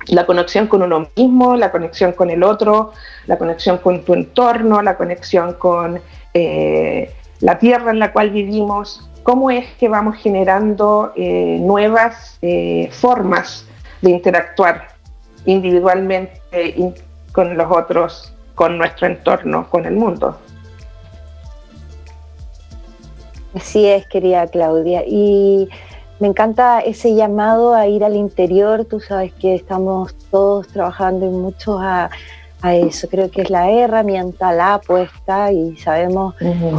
La 0.09 0.27
conexión 0.27 0.67
con 0.67 0.83
uno 0.83 1.07
mismo, 1.17 1.55
la 1.55 1.71
conexión 1.71 2.13
con 2.13 2.29
el 2.29 2.43
otro, 2.43 2.93
la 3.27 3.39
conexión 3.39 3.79
con 3.79 4.05
tu 4.05 4.13
entorno, 4.13 4.83
la 4.83 4.97
conexión 4.97 5.55
con 5.55 6.01
eh, 6.35 7.15
la 7.39 7.57
tierra 7.61 7.93
en 7.93 8.01
la 8.01 8.13
cual 8.13 8.31
vivimos. 8.31 9.09
¿Cómo 9.23 9.53
es 9.53 9.65
que 9.79 9.89
vamos 9.89 10.17
generando 10.17 11.13
eh, 11.15 11.57
nuevas 11.61 12.41
formas 12.91 13.65
de 14.03 14.11
interactuar 14.11 14.89
individualmente 15.47 16.44
con 17.33 17.57
los 17.57 17.71
otros, 17.71 18.33
con 18.55 18.79
nuestro 18.79 19.07
entorno, 19.07 19.69
con 19.69 19.87
el 19.87 19.95
mundo. 19.95 20.37
Así 23.55 23.87
es, 23.87 24.07
querida 24.07 24.47
Claudia. 24.49 25.05
Y 25.07 25.69
me 26.19 26.29
encanta 26.29 26.81
ese 26.81 27.15
llamado 27.15 27.75
a 27.75 27.87
ir 27.87 28.05
al 28.05 28.17
interior. 28.17 28.85
Tú 28.85 29.01
sabes 29.01 29.33
que 29.35 29.55
estamos 29.55 30.15
todos 30.31 30.69
trabajando 30.69 31.27
y 31.27 31.31
muchos 31.31 31.81
a, 31.81 32.11
a 32.63 32.75
eso. 32.75 33.09
Creo 33.09 33.31
que 33.31 33.43
es 33.43 33.51
la 33.51 33.71
herramienta, 33.71 34.53
la 34.53 34.75
apuesta 34.75 35.53
y 35.53 35.77
sabemos 35.77 36.35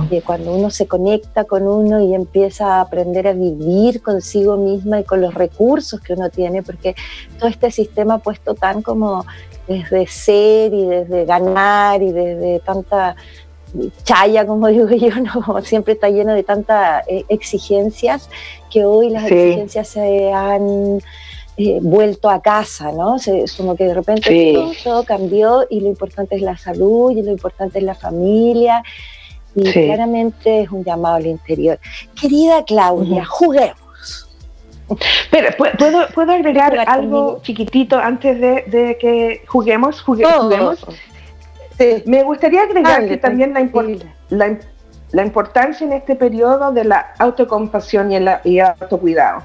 que 0.09 0.21
cuando 0.21 0.53
uno 0.53 0.69
se 0.69 0.87
conecta 0.87 1.43
con 1.43 1.67
uno 1.67 2.01
y 2.01 2.15
empieza 2.15 2.77
a 2.77 2.81
aprender 2.81 3.27
a 3.27 3.33
vivir 3.33 4.01
consigo 4.01 4.57
misma 4.57 4.99
y 4.99 5.03
con 5.03 5.21
los 5.21 5.33
recursos 5.33 6.01
que 6.01 6.13
uno 6.13 6.29
tiene, 6.29 6.63
porque 6.63 6.95
todo 7.37 7.49
este 7.49 7.69
sistema 7.71 8.17
puesto 8.17 8.55
tan 8.55 8.81
como 8.81 9.25
desde 9.67 10.07
ser 10.07 10.73
y 10.73 10.85
desde 10.85 11.25
ganar 11.25 12.01
y 12.01 12.11
desde 12.11 12.59
tanta 12.59 13.15
chaya, 14.03 14.45
como 14.45 14.67
digo 14.69 14.89
yo, 14.89 15.15
¿no? 15.19 15.61
siempre 15.61 15.93
está 15.93 16.09
lleno 16.09 16.33
de 16.33 16.43
tantas 16.43 17.07
eh, 17.07 17.25
exigencias 17.29 18.29
que 18.71 18.85
hoy 18.85 19.09
las 19.09 19.25
exigencias 19.25 19.87
se 19.87 20.31
han 20.31 20.99
eh, 21.57 21.79
vuelto 21.81 22.29
a 22.29 22.41
casa, 22.41 22.91
¿no? 22.91 23.17
Se, 23.17 23.45
como 23.55 23.75
que 23.75 23.85
de 23.85 23.93
repente 23.93 24.57
todo, 24.83 25.03
cambió 25.05 25.65
y 25.69 25.79
lo 25.79 25.87
importante 25.87 26.35
es 26.35 26.41
la 26.41 26.57
salud 26.57 27.11
y 27.11 27.21
lo 27.21 27.31
importante 27.31 27.79
es 27.79 27.85
la 27.85 27.95
familia 27.95 28.83
y 29.55 29.63
claramente 29.63 30.63
es 30.63 30.69
un 30.69 30.83
llamado 30.83 31.15
al 31.15 31.27
interior. 31.27 31.79
Querida 32.19 32.65
Claudia, 32.65 33.23
juguemos. 33.23 33.84
Pero, 35.31 35.49
¿puedo, 35.57 36.07
¿puedo 36.13 36.31
agregar 36.31 36.77
algo 36.87 37.39
chiquitito 37.41 37.97
antes 37.97 38.39
de, 38.39 38.97
que 38.99 39.43
juguemos? 39.47 40.01
juguemos? 40.01 40.85
Me 42.05 42.23
gustaría 42.23 42.63
agregar 42.63 43.07
que 43.07 43.17
también 43.17 43.53
la, 43.53 43.67
la, 44.29 44.57
la, 45.11 45.25
importancia 45.25 45.85
en 45.85 45.93
este 45.93 46.15
periodo 46.15 46.71
de 46.71 46.83
la 46.83 47.13
autocompasión 47.19 48.11
y 48.11 48.15
el 48.17 48.29
y 48.43 48.59
autocuidado 48.59 49.43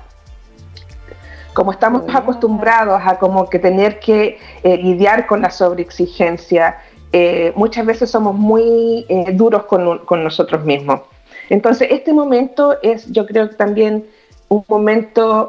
como 1.55 1.73
estamos 1.73 2.03
acostumbrados 2.15 3.01
a 3.05 3.19
como 3.19 3.49
que 3.49 3.59
tener 3.59 3.99
que 4.01 4.39
eh, 4.63 4.77
lidiar 4.77 5.27
con 5.27 5.43
la 5.43 5.51
sobreexigencia, 5.51 6.79
eh, 7.13 7.53
muchas 7.57 7.85
veces 7.87 8.11
somos 8.11 8.35
muy 8.35 9.05
eh, 9.09 9.33
duros 9.33 9.65
con, 9.65 10.25
nosotros 10.25 10.65
mismos. 10.65 11.01
Entonces, 11.49 11.89
este 11.91 12.13
momento 12.13 12.79
es, 12.83 13.11
yo 13.11 13.27
creo 13.27 13.51
que 13.51 13.57
también 13.57 14.07
un 14.51 14.65
momento 14.69 15.49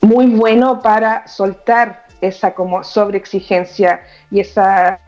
muy 0.00 0.26
bueno 0.26 0.80
para 0.80 1.28
soltar 1.28 2.06
esa 2.20 2.54
como 2.54 2.82
sobreexigencia 2.82 4.00
y 4.30 4.40
esa 4.40 5.00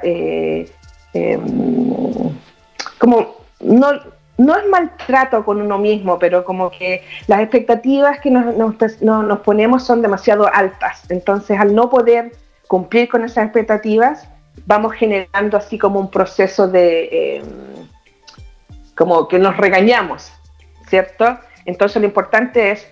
como 2.99 3.37
no 3.61 3.93
no 4.41 4.57
es 4.57 4.67
maltrato 4.69 5.45
con 5.45 5.61
uno 5.61 5.77
mismo, 5.77 6.19
pero 6.19 6.45
como 6.45 6.71
que 6.71 7.05
las 7.27 7.41
expectativas 7.41 8.21
que 8.21 8.31
nos, 8.31 9.41
ponemos 9.41 9.85
son 9.85 10.01
demasiado 10.01 10.49
altas. 10.53 11.03
Entonces, 11.11 11.61
al 11.61 11.75
no 11.75 11.91
poder 11.91 12.33
cumplir 12.67 13.11
con 13.11 13.23
esas 13.23 13.45
expectativas, 13.45 14.27
vamos 14.65 14.95
generando 14.95 15.59
así 15.59 15.79
como 15.79 16.01
un 16.01 16.11
proceso 16.11 16.69
de, 16.69 17.37
em, 17.37 17.45
como 18.97 19.29
que 19.29 19.39
nos 19.39 19.59
regañamos, 19.59 20.33
¿cierto? 20.89 21.39
Entonces, 21.65 22.01
lo 22.01 22.07
importante 22.07 22.71
es 22.71 22.87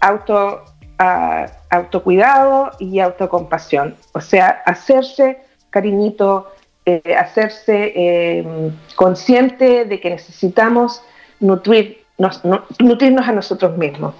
auto, 0.00 0.64
uh, 1.00 1.50
autocuidado 1.70 2.70
y 2.78 3.00
autocompasión. 3.00 3.96
O 4.12 4.20
sea, 4.20 4.62
hacerse 4.66 5.38
cariñito, 5.70 6.52
eh, 6.86 7.14
hacerse 7.14 7.92
eh, 7.94 8.72
consciente 8.96 9.84
de 9.84 10.00
que 10.00 10.10
necesitamos 10.10 11.02
nutrirnos, 11.40 12.42
nutrirnos 12.78 13.28
a 13.28 13.32
nosotros 13.32 13.76
mismos. 13.76 14.14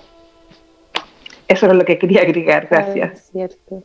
Eso 1.49 1.67
es 1.67 1.73
lo 1.73 1.85
que 1.85 1.99
quería 1.99 2.21
agregar, 2.23 2.69
gracias. 2.71 3.13
Es 3.13 3.31
cierto. 3.33 3.83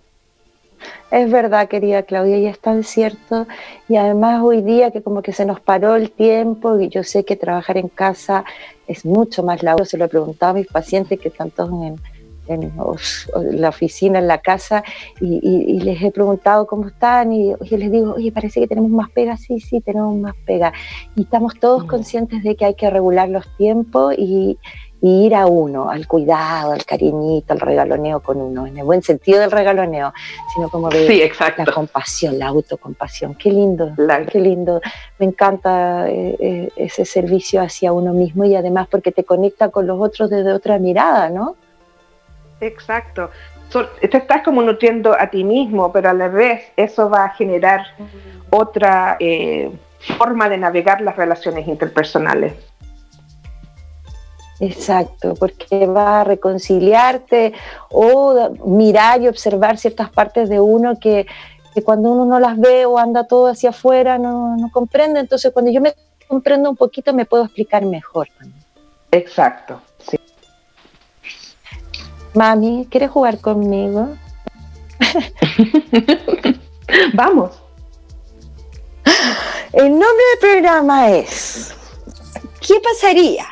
Es 1.12 1.32
verdad, 1.32 1.68
querida 1.68 2.04
Claudia, 2.04 2.38
y 2.38 2.48
es 2.48 2.60
tan 2.60 2.84
cierto. 2.84 3.48
Y 3.88 3.96
además 3.96 4.42
hoy 4.44 4.62
día 4.62 4.92
que 4.92 5.02
como 5.02 5.22
que 5.22 5.34
se 5.34 5.46
nos 5.46 5.60
paró 5.60 5.96
el 5.96 6.12
tiempo, 6.12 6.80
y 6.80 6.90
yo 6.90 7.04
sé 7.04 7.24
que 7.24 7.36
trabajar 7.36 7.78
en 7.78 7.88
casa 7.88 8.46
es 8.88 9.06
mucho 9.06 9.44
más 9.44 9.64
laborioso, 9.64 9.92
se 9.92 9.98
lo 9.98 10.06
he 10.06 10.10
preguntado 10.10 10.52
a 10.52 10.56
mis 10.56 10.68
pacientes 10.68 11.20
que 11.20 11.30
están 11.30 11.52
todos 11.52 11.72
en, 11.84 12.00
en 12.48 12.72
la 13.60 13.70
oficina, 13.70 14.20
en 14.20 14.28
la 14.28 14.40
casa, 14.40 14.84
y, 15.22 15.80
les 15.80 16.02
he 16.02 16.12
preguntado 16.12 16.68
cómo 16.68 16.88
están, 16.88 17.32
y 17.32 17.54
les 17.70 17.92
digo, 17.92 18.14
oye, 18.16 18.32
parece 18.32 18.60
que 18.60 18.68
tenemos 18.68 18.92
más 18.92 19.10
pega, 19.12 19.38
sí, 19.38 19.60
sí, 19.60 19.82
tenemos 19.82 20.16
más 20.16 20.36
pega. 20.46 20.74
Y 21.16 21.24
estamos 21.24 21.60
todos 21.60 21.86
mm. 21.86 21.88
conscientes 21.88 22.44
de 22.44 22.56
que 22.56 22.66
hay 22.66 22.76
que 22.76 22.90
regular 22.90 23.30
los 23.30 23.46
tiempos 23.58 24.16
y, 24.18 24.58
ir 25.06 25.36
a 25.36 25.48
uno, 25.48 25.90
al 25.90 26.08
cuidado, 26.08 26.72
al 26.72 26.86
cariñito, 26.86 27.52
al 27.52 27.60
regaloneo 27.60 28.22
con 28.22 28.40
uno, 28.40 28.66
en 28.66 28.78
el 28.78 28.86
buen 28.86 29.04
sentido 29.04 29.42
del 29.42 29.52
regaloneo, 29.52 30.14
sino 30.54 30.70
como 30.70 30.90
de 30.90 31.30
la 31.58 31.66
compasión, 31.66 32.40
la 32.40 32.48
autocompasión. 32.48 33.36
Qué 33.36 33.52
lindo, 33.52 33.94
qué 34.32 34.40
lindo. 34.40 34.82
Me 35.20 35.26
encanta 35.26 36.10
eh, 36.10 36.38
eh, 36.40 36.70
ese 36.78 37.04
servicio 37.04 37.62
hacia 37.62 37.92
uno 37.92 38.14
mismo 38.14 38.46
y 38.46 38.56
además 38.56 38.88
porque 38.90 39.12
te 39.12 39.26
conecta 39.26 39.70
con 39.70 39.88
los 39.88 40.00
otros 40.00 40.30
desde 40.30 40.54
otra 40.54 40.80
mirada, 40.80 41.30
¿no? 41.30 41.58
Exacto. 42.62 43.30
te 44.00 44.18
estás 44.18 44.42
como 44.42 44.62
nutriendo 44.62 45.20
a 45.20 45.28
ti 45.28 45.44
mismo, 45.44 45.92
pero 45.92 46.12
a 46.12 46.14
la 46.14 46.30
vez 46.30 46.72
eso 46.78 47.10
va 47.10 47.26
a 47.26 47.30
generar 47.32 47.82
otra 48.52 49.18
eh, 49.20 49.70
forma 50.18 50.48
de 50.48 50.60
navegar 50.60 51.02
las 51.02 51.18
relaciones 51.18 51.68
interpersonales. 51.68 52.54
Exacto, 54.66 55.36
porque 55.36 55.88
va 55.88 56.22
a 56.22 56.24
reconciliarte 56.24 57.54
o 57.90 58.50
mirar 58.66 59.22
y 59.22 59.28
observar 59.28 59.78
ciertas 59.78 60.10
partes 60.10 60.48
de 60.48 60.62
uno 60.62 60.98
que, 61.00 61.28
cuando 61.84 62.12
uno 62.12 62.26
no 62.26 62.40
las 62.40 62.58
ve 62.58 62.86
o 62.86 62.98
anda 62.98 63.28
todo 63.28 63.48
hacia 63.48 63.72
afuera 63.72 64.18
no, 64.18 64.56
no 64.56 64.72
comprende. 64.72 65.20
Entonces 65.20 65.52
cuando 65.52 65.70
yo 65.70 65.82
me 65.82 65.94
comprendo 66.28 66.70
un 66.70 66.78
poquito, 66.78 67.14
me 67.14 67.26
puedo 67.26 67.44
explicar 67.44 67.84
mejor. 67.84 68.30
Exacto, 69.12 69.82
sí. 69.98 70.18
Mami, 72.34 72.88
¿quieres 72.90 73.12
jugar 73.12 73.40
conmigo? 73.40 74.16
Vamos. 77.14 77.52
El 79.74 79.90
nombre 79.90 80.08
del 80.08 80.40
programa 80.40 81.10
es 81.10 81.76
¿Qué 82.66 82.80
pasaría? 82.80 83.46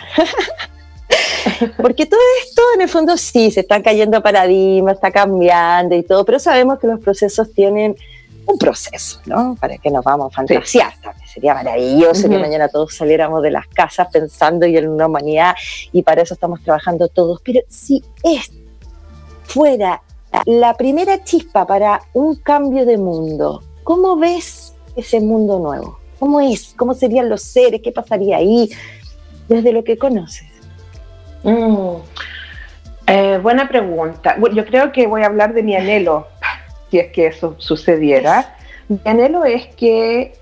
Porque 1.78 2.06
todo 2.06 2.20
esto 2.44 2.62
en 2.76 2.82
el 2.82 2.90
fondo 2.90 3.18
sí, 3.18 3.52
se 3.52 3.62
están 3.62 3.82
cayendo 3.82 4.22
paradigmas, 4.22 4.96
está 4.96 5.12
cambiando 5.12 5.96
y 5.96 6.04
todo, 6.04 6.26
pero 6.26 6.40
sabemos 6.40 6.80
que 6.80 6.88
los 6.88 7.00
procesos 7.00 7.52
tienen 7.54 7.96
un 8.46 8.58
proceso, 8.58 9.20
¿no? 9.26 9.56
Para 9.60 9.78
que 9.78 9.90
nos 9.90 10.04
vamos 10.04 10.32
a 10.32 10.36
fantasear. 10.36 10.94
Sería 11.32 11.54
maravilloso 11.54 12.28
que 12.28 12.38
mañana 12.38 12.68
todos 12.68 12.96
saliéramos 12.96 13.42
de 13.42 13.52
las 13.52 13.68
casas 13.68 14.08
pensando 14.12 14.66
en 14.66 14.90
una 14.90 15.08
humanidad 15.08 15.54
y 15.92 16.02
para 16.04 16.22
eso 16.22 16.34
estamos 16.34 16.62
trabajando 16.62 17.08
todos. 17.08 17.42
Pero 17.44 17.62
si 17.70 18.04
esto 18.24 18.56
fuera 19.44 20.02
la 20.46 20.76
primera 20.76 21.24
chispa 21.24 21.66
para 21.66 22.02
un 22.14 22.36
cambio 22.36 22.86
de 22.86 22.98
mundo, 22.98 23.64
¿cómo 23.84 24.18
ves 24.18 24.74
ese 24.96 25.22
mundo 25.22 25.60
nuevo? 25.60 26.00
¿Cómo 26.20 26.42
es? 26.42 26.74
¿Cómo 26.76 26.94
serían 26.94 27.30
los 27.30 27.42
seres? 27.42 27.82
¿Qué 27.82 27.92
pasaría 27.92 28.38
ahí? 28.38 28.70
Desde 29.48 29.72
lo 29.72 29.84
que 29.84 29.98
conoces. 29.98 30.50
Mm. 31.44 31.96
Eh, 33.08 33.40
buena 33.42 33.68
pregunta. 33.68 34.38
Yo 34.54 34.66
creo 34.66 34.92
que 34.92 35.08
voy 35.08 35.24
a 35.24 35.26
hablar 35.26 35.54
de 35.54 35.64
mi 35.64 35.76
anhelo, 35.76 36.28
si 36.90 37.00
es 37.00 37.12
que 37.12 37.28
eso 37.28 37.56
sucediera. 37.58 38.56
Mi 38.88 39.00
anhelo 39.06 39.44
es 39.44 39.68
que 39.76 40.34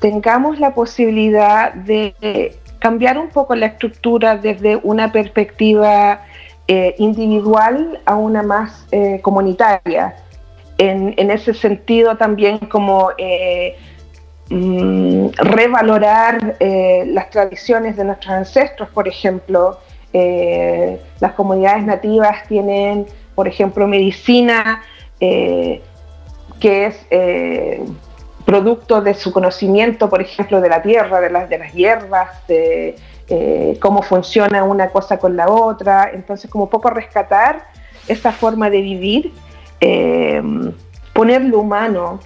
tengamos 0.00 0.60
la 0.60 0.74
posibilidad 0.74 1.74
de 1.74 2.56
cambiar 2.78 3.18
un 3.18 3.28
poco 3.28 3.54
la 3.56 3.66
estructura 3.66 4.36
desde 4.36 4.76
una 4.76 5.10
perspectiva 5.10 6.22
eh, 6.68 6.94
individual 6.98 8.00
a 8.04 8.14
una 8.14 8.42
más 8.42 8.86
eh, 8.92 9.20
comunitaria. 9.20 10.16
En, 10.78 11.30
ese 11.30 11.54
sentido 11.54 12.16
también 12.16 12.58
como 12.58 13.10
mm, 14.48 15.28
revalorar 15.36 16.56
las 16.60 17.30
tradiciones 17.30 17.96
de 17.96 18.04
nuestros 18.04 18.32
ancestros, 18.32 18.88
por 18.90 19.08
ejemplo, 19.08 19.80
eh, 20.12 21.00
las 21.20 21.32
comunidades 21.32 21.84
nativas 21.84 22.46
tienen, 22.48 23.06
por 23.34 23.46
ejemplo, 23.46 23.86
medicina 23.86 24.82
eh, 25.20 25.82
que 26.60 26.86
es 26.86 27.06
eh, 27.10 27.84
producto 28.44 29.02
de 29.02 29.14
su 29.14 29.32
conocimiento, 29.32 30.08
por 30.08 30.22
ejemplo, 30.22 30.60
de 30.60 30.68
la 30.68 30.82
tierra, 30.82 31.20
de 31.20 31.30
las, 31.30 31.48
de 31.48 31.58
las 31.58 31.72
hierbas, 31.72 32.46
de 32.46 32.96
cómo 33.78 34.00
funciona 34.00 34.64
una 34.64 34.88
cosa 34.88 35.18
con 35.18 35.36
la 35.36 35.50
otra. 35.50 36.10
Entonces, 36.14 36.50
como 36.50 36.70
poco 36.70 36.88
rescatar 36.88 37.66
esa 38.06 38.32
forma 38.32 38.70
de 38.70 38.80
vivir, 38.80 39.32
poner 41.12 41.42
lo 41.44 41.60
humano, 41.60 42.20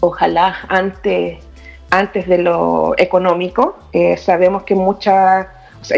ojalá 0.00 0.56
antes, 0.68 1.44
antes 1.90 2.26
de 2.26 2.38
lo 2.38 2.94
económico. 2.96 3.76
sabemos 4.16 4.62
que 4.62 4.74
muchas 4.74 5.46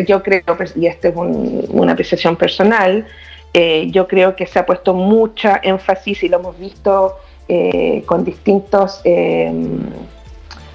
yo 0.06 0.22
creo, 0.22 0.42
y 0.76 0.86
esta 0.86 1.08
es 1.08 1.14
una 1.16 1.92
apreciación 1.92 2.36
personal, 2.36 3.06
eh, 3.52 3.88
yo 3.90 4.06
creo 4.06 4.36
que 4.36 4.46
se 4.46 4.58
ha 4.58 4.66
puesto 4.66 4.94
mucha 4.94 5.60
énfasis 5.62 6.22
y 6.22 6.28
lo 6.28 6.38
hemos 6.38 6.58
visto 6.58 7.16
eh, 7.48 8.04
con 8.06 8.24
distintos 8.24 9.00
em, 9.04 9.80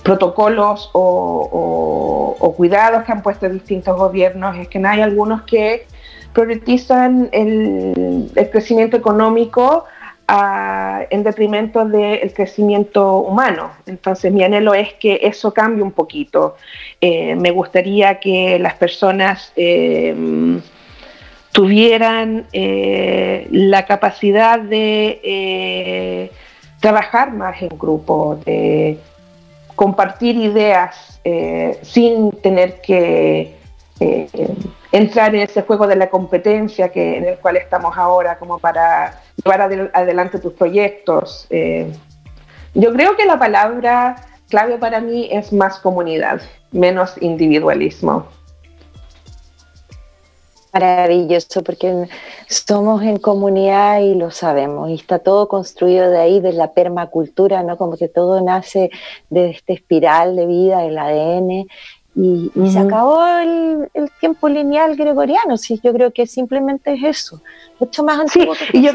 protocolos 0.04 0.90
o, 0.94 2.54
cuidados 2.58 3.04
que 3.04 3.12
han 3.12 3.22
puesto 3.22 3.50
distintos 3.50 3.98
gobiernos, 3.98 4.56
es 4.58 4.68
que 4.70 4.80
hay 4.86 5.02
algunos 5.02 5.42
que 5.44 5.88
priorizan 6.32 7.30
el 7.32 8.30
crecimiento 8.52 8.96
económico 8.98 9.86
en 10.28 11.24
detrimento 11.24 11.86
del 11.86 12.34
crecimiento 12.34 13.20
humano. 13.20 13.72
Entonces 13.86 14.32
mi 14.32 14.44
anhelo 14.44 14.74
es 14.74 14.94
que 14.94 15.20
eso 15.22 15.54
cambie 15.54 15.84
un 15.84 15.92
poquito. 15.92 16.56
Eh, 17.00 17.36
me 17.36 17.52
gustaría 17.52 18.20
que 18.20 18.58
las 18.60 18.74
personas 18.74 19.54
eh, 19.56 20.16
tuvieran 21.52 22.48
eh, 22.54 23.48
la 23.52 23.86
capacidad 23.86 24.60
de 24.60 26.32
trabajar 26.80 27.32
más 27.32 27.62
en 27.62 27.70
grupo, 27.70 28.40
de 28.46 28.98
compartir 29.76 30.36
ideas 30.38 31.20
sin 31.82 32.32
tener 32.32 32.82
que 32.82 33.56
entrar 34.96 35.36
en 35.36 35.42
ese 35.42 35.62
juego 35.62 35.88
de 35.88 35.98
la 35.98 36.10
competencia 36.10 36.90
que, 36.90 37.18
en 37.18 37.26
el 37.26 37.38
cual 37.40 37.58
estamos 37.58 37.98
ahora 37.98 38.40
como 38.40 38.60
para 38.60 39.22
llevar 39.44 39.62
adelante 39.94 40.40
tus 40.40 40.54
proyectos. 40.54 41.48
Eh, 41.50 41.92
yo 42.74 42.94
creo 42.94 43.18
que 43.18 43.26
la 43.26 43.38
palabra 43.38 44.16
clave 44.50 44.78
para 44.78 45.02
mí 45.02 45.28
es 45.32 45.52
más 45.52 45.80
comunidad, 45.80 46.42
menos 46.72 47.22
individualismo. 47.22 48.28
Maravilloso, 50.74 51.64
porque 51.64 52.08
somos 52.48 53.02
en 53.04 53.18
comunidad 53.18 54.00
y 54.00 54.16
lo 54.16 54.32
sabemos, 54.32 54.90
y 54.90 54.96
está 54.96 55.20
todo 55.20 55.48
construido 55.48 56.10
de 56.10 56.20
ahí, 56.20 56.40
de 56.42 56.52
la 56.52 56.74
permacultura, 56.74 57.64
¿no? 57.64 57.78
Como 57.78 57.96
que 57.96 58.10
todo 58.10 58.42
nace 58.42 58.92
de 59.30 59.52
esta 59.52 59.72
espiral 59.72 60.36
de 60.36 60.46
vida, 60.46 60.80
del 60.80 60.98
ADN, 60.98 61.68
y, 62.18 62.50
se 62.72 62.80
acabó 62.80 63.26
el, 63.28 63.90
tiempo 64.22 64.48
lineal 64.48 64.96
gregoriano, 64.96 65.58
sí, 65.58 65.82
yo 65.84 65.92
creo 65.92 66.12
que 66.12 66.26
simplemente 66.26 66.94
es 66.94 67.04
eso, 67.04 67.42
mucho 67.78 68.04
más 68.04 68.20
antiguo 68.20 68.56
sí, 68.56 68.66
que 68.72 68.78
y 68.78 68.82
yo, 68.84 68.92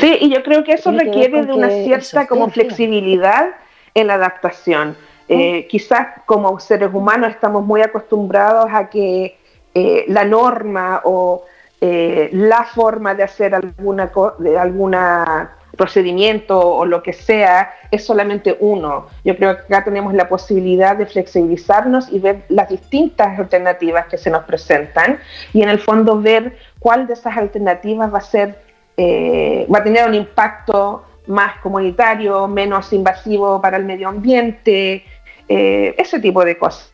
Sí, 0.00 0.16
y 0.22 0.30
yo 0.30 0.42
creo 0.42 0.64
que 0.64 0.72
eso 0.72 0.90
requiere 0.90 1.44
de 1.44 1.52
una 1.52 1.68
cierta 1.68 2.26
como 2.26 2.48
flexibilidad 2.48 3.50
en 3.94 4.06
la 4.06 4.14
adaptación. 4.14 4.96
Eh, 5.28 5.68
quizás 5.68 6.08
como 6.26 6.58
seres 6.58 6.90
humanos 6.92 7.30
estamos 7.30 7.64
muy 7.64 7.82
acostumbrados 7.82 8.66
a 8.72 8.88
que 8.88 9.38
eh, 9.74 10.04
la 10.08 10.24
norma 10.24 11.02
o 11.04 11.44
eh, 11.80 12.30
la 12.32 12.64
forma 12.64 13.14
de 13.14 13.22
hacer 13.22 13.54
alguna, 13.54 14.10
de 14.38 14.58
alguna 14.58 15.56
procedimiento 15.80 16.60
o 16.60 16.84
lo 16.84 17.02
que 17.02 17.14
sea 17.14 17.72
es 17.90 18.04
solamente 18.04 18.54
uno. 18.60 19.06
Yo 19.24 19.34
creo 19.34 19.56
que 19.56 19.62
acá 19.62 19.82
tenemos 19.82 20.12
la 20.12 20.28
posibilidad 20.28 20.94
de 20.94 21.06
flexibilizarnos 21.06 22.12
y 22.12 22.18
ver 22.18 22.42
las 22.50 22.68
distintas 22.68 23.38
alternativas 23.38 24.04
que 24.04 24.18
se 24.18 24.28
nos 24.28 24.44
presentan 24.44 25.18
y 25.54 25.62
en 25.62 25.70
el 25.70 25.78
fondo 25.78 26.20
ver 26.20 26.58
cuál 26.78 27.06
de 27.06 27.14
esas 27.14 27.34
alternativas 27.34 28.12
va 28.12 28.18
a 28.18 28.20
ser, 28.36 28.62
eh, 28.98 29.66
va 29.74 29.78
a 29.78 29.82
tener 29.82 30.06
un 30.06 30.14
impacto 30.14 31.02
más 31.26 31.56
comunitario, 31.62 32.46
menos 32.46 32.92
invasivo 32.92 33.58
para 33.62 33.78
el 33.78 33.86
medio 33.86 34.10
ambiente, 34.10 35.06
eh, 35.48 35.94
ese 35.96 36.20
tipo 36.20 36.44
de 36.44 36.58
cosas. 36.58 36.92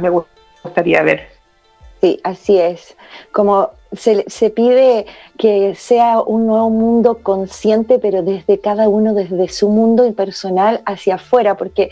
Me 0.00 0.08
gustaría 0.08 1.02
ver. 1.02 1.33
Sí, 2.04 2.20
así 2.22 2.58
es. 2.58 2.98
Como 3.32 3.70
se, 3.92 4.50
pide 4.50 5.06
que 5.38 5.74
sea 5.74 6.20
un 6.20 6.46
nuevo 6.46 6.68
mundo 6.68 7.20
consciente, 7.22 7.98
pero 7.98 8.22
desde 8.22 8.60
cada 8.60 8.90
uno, 8.90 9.14
desde 9.14 9.48
su 9.48 9.70
mundo 9.70 10.04
impersonal 10.04 10.82
hacia 10.84 11.14
afuera, 11.14 11.56
porque 11.56 11.88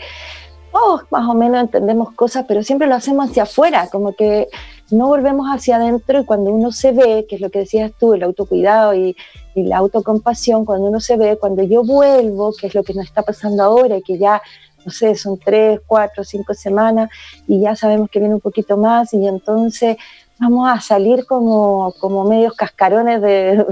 oh, 0.71 1.01
más 1.09 1.27
o 1.27 1.33
menos 1.33 1.61
entendemos 1.61 2.13
cosas, 2.13 2.45
pero 2.47 2.61
siempre 2.61 2.87
lo 2.87 2.93
hacemos 2.93 3.27
hacia 3.27 3.41
afuera, 3.41 3.89
como 3.91 4.13
que 4.13 4.49
no 4.91 5.07
volvemos 5.07 5.47
hacia 5.47 5.77
adentro 5.77 6.19
y 6.19 6.25
cuando 6.25 6.51
uno 6.51 6.71
se 6.71 6.91
ve, 6.91 7.25
que 7.27 7.37
es 7.37 7.41
lo 7.41 7.49
que 7.49 7.59
decías 7.59 7.91
tú, 7.99 8.13
el 8.13 8.21
autocuidado 8.21 8.93
y, 8.93 9.15
y 9.55 9.63
la 9.63 9.77
autocompasión, 9.77 10.63
cuando 10.63 10.89
uno 10.89 10.99
se 10.99 11.17
ve, 11.17 11.39
cuando 11.39 11.63
yo 11.63 11.83
vuelvo, 11.83 12.53
que 12.53 12.67
es 12.67 12.75
lo 12.75 12.83
que 12.83 12.93
nos 12.93 13.05
está 13.05 13.23
pasando 13.23 13.63
ahora 13.63 13.97
y 13.97 14.03
que 14.03 14.19
ya 14.19 14.43
no 14.85 14.91
sé, 14.91 15.15
son 15.15 15.37
tres, 15.37 15.79
cuatro, 15.85 16.23
cinco 16.23 16.53
semanas 16.53 17.09
y 17.47 17.61
ya 17.61 17.75
sabemos 17.75 18.09
que 18.09 18.19
viene 18.19 18.35
un 18.35 18.41
poquito 18.41 18.77
más 18.77 19.13
y 19.13 19.27
entonces 19.27 19.97
vamos 20.39 20.69
a 20.69 20.79
salir 20.81 21.25
como, 21.25 21.93
como 21.99 22.23
medios 22.25 22.53
cascarones 22.53 23.21
de, 23.21 23.65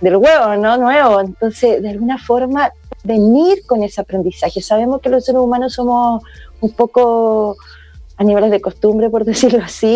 del 0.00 0.16
huevo, 0.16 0.56
¿no? 0.56 0.76
Nuevo. 0.76 1.20
Entonces, 1.20 1.82
de 1.82 1.90
alguna 1.90 2.18
forma, 2.18 2.70
venir 3.02 3.64
con 3.66 3.82
ese 3.82 4.00
aprendizaje. 4.00 4.60
Sabemos 4.60 5.00
que 5.00 5.08
los 5.08 5.24
seres 5.24 5.40
humanos 5.40 5.74
somos 5.74 6.22
un 6.60 6.70
poco 6.72 7.56
a 8.18 8.24
niveles 8.24 8.50
de 8.50 8.60
costumbre, 8.60 9.10
por 9.10 9.24
decirlo 9.32 9.62
así, 9.64 9.86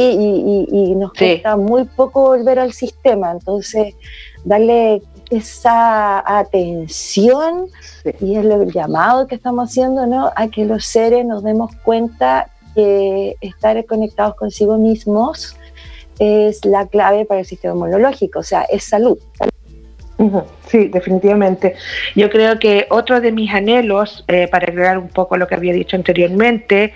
y, 0.71 0.95
nos 0.95 1.13
cuesta 1.13 1.57
muy 1.57 1.85
poco 1.85 2.23
volver 2.23 2.59
al 2.59 2.73
sistema. 2.73 3.33
Entonces, 3.33 3.95
darle 4.45 5.03
esa 5.31 6.39
atención, 6.39 7.69
y 8.21 8.37
es 8.37 8.45
el 8.45 8.73
llamado 8.73 9.27
que 9.27 9.37
estamos 9.37 9.71
haciendo, 9.71 10.07
¿no? 10.07 10.31
A 10.37 10.49
que 10.49 10.65
los 10.65 10.85
seres 10.85 11.25
nos 11.25 11.43
demos 11.43 11.75
cuenta 11.85 12.51
que 12.75 13.37
estar 13.41 13.85
conectados 13.87 14.35
consigo 14.35 14.77
mismos 14.79 15.57
es 16.19 16.65
la 16.65 16.87
clave 16.87 17.25
para 17.25 17.41
el 17.41 17.47
sistema 17.47 17.75
inmunológico, 17.75 18.41
o 18.41 18.43
sea, 18.43 18.63
es 18.63 18.85
salud. 18.85 19.19
Sí, 20.67 20.89
definitivamente. 20.89 21.77
Yo 22.15 22.29
creo 22.29 22.59
que 22.59 22.87
otro 22.91 23.23
de 23.23 23.33
mis 23.33 23.53
anhelos, 23.53 24.23
eh, 24.29 24.49
para 24.49 24.67
agregar 24.67 24.99
un 24.99 25.09
poco 25.09 25.39
lo 25.39 25.47
que 25.49 25.55
había 25.55 25.73
dicho 25.73 25.97
anteriormente, 25.97 26.93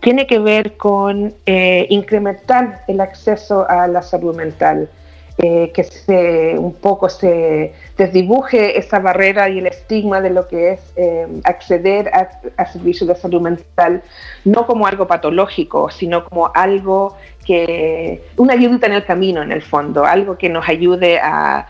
tiene 0.00 0.26
que 0.26 0.40
ver 0.40 0.76
con 0.76 1.32
eh, 1.46 1.86
incrementar 1.88 2.82
el 2.88 3.00
acceso 3.00 3.64
a 3.68 3.86
la 3.86 4.02
salud 4.02 4.34
mental. 4.34 4.90
Eh, 5.36 5.72
que 5.74 5.82
se 5.82 6.56
un 6.56 6.74
poco 6.74 7.08
se 7.08 7.74
desdibuje 7.98 8.78
esa 8.78 9.00
barrera 9.00 9.48
y 9.48 9.58
el 9.58 9.66
estigma 9.66 10.20
de 10.20 10.30
lo 10.30 10.46
que 10.46 10.74
es 10.74 10.80
acceder 11.42 12.08
a, 12.14 12.40
a, 12.56 12.66
servicios 12.66 13.08
de 13.08 13.16
salud 13.16 13.40
mental, 13.40 14.04
no 14.44 14.64
como 14.64 14.86
algo 14.86 15.08
patológico, 15.08 15.90
sino 15.90 16.24
como 16.24 16.52
algo 16.54 17.16
que 17.44 18.24
una 18.36 18.54
ayudita 18.54 18.86
en 18.86 18.94
el 18.94 19.04
camino, 19.04 19.42
en 19.42 19.52
el 19.52 19.62
fondo, 19.62 20.04
algo 20.04 20.36
que 20.36 20.48
nos 20.48 20.68
ayude 20.68 21.20
a, 21.20 21.66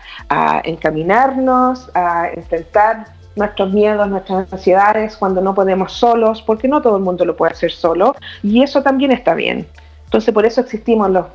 encaminarnos, 0.63 1.89
a 1.93 2.29
enfrentar 2.33 3.07
nuestros 3.35 3.71
miedos, 3.71 4.07
nuestras 4.07 4.51
ansiedades 4.51 5.17
cuando 5.17 5.41
no 5.41 5.53
podemos 5.53 5.91
solos, 5.91 6.41
porque 6.41 6.67
no 6.67 6.81
todo 6.81 6.97
el 6.97 7.03
mundo 7.03 7.25
lo 7.25 7.35
puede 7.35 7.51
hacer 7.51 7.71
solo, 7.71 8.15
y 8.41 8.63
eso 8.63 8.81
también 8.81 9.11
está 9.11 9.35
bien. 9.35 9.67
Entonces, 10.05 10.33
por 10.33 10.45
eso 10.45 10.61
existimos 10.61 11.09
los, 11.09 11.27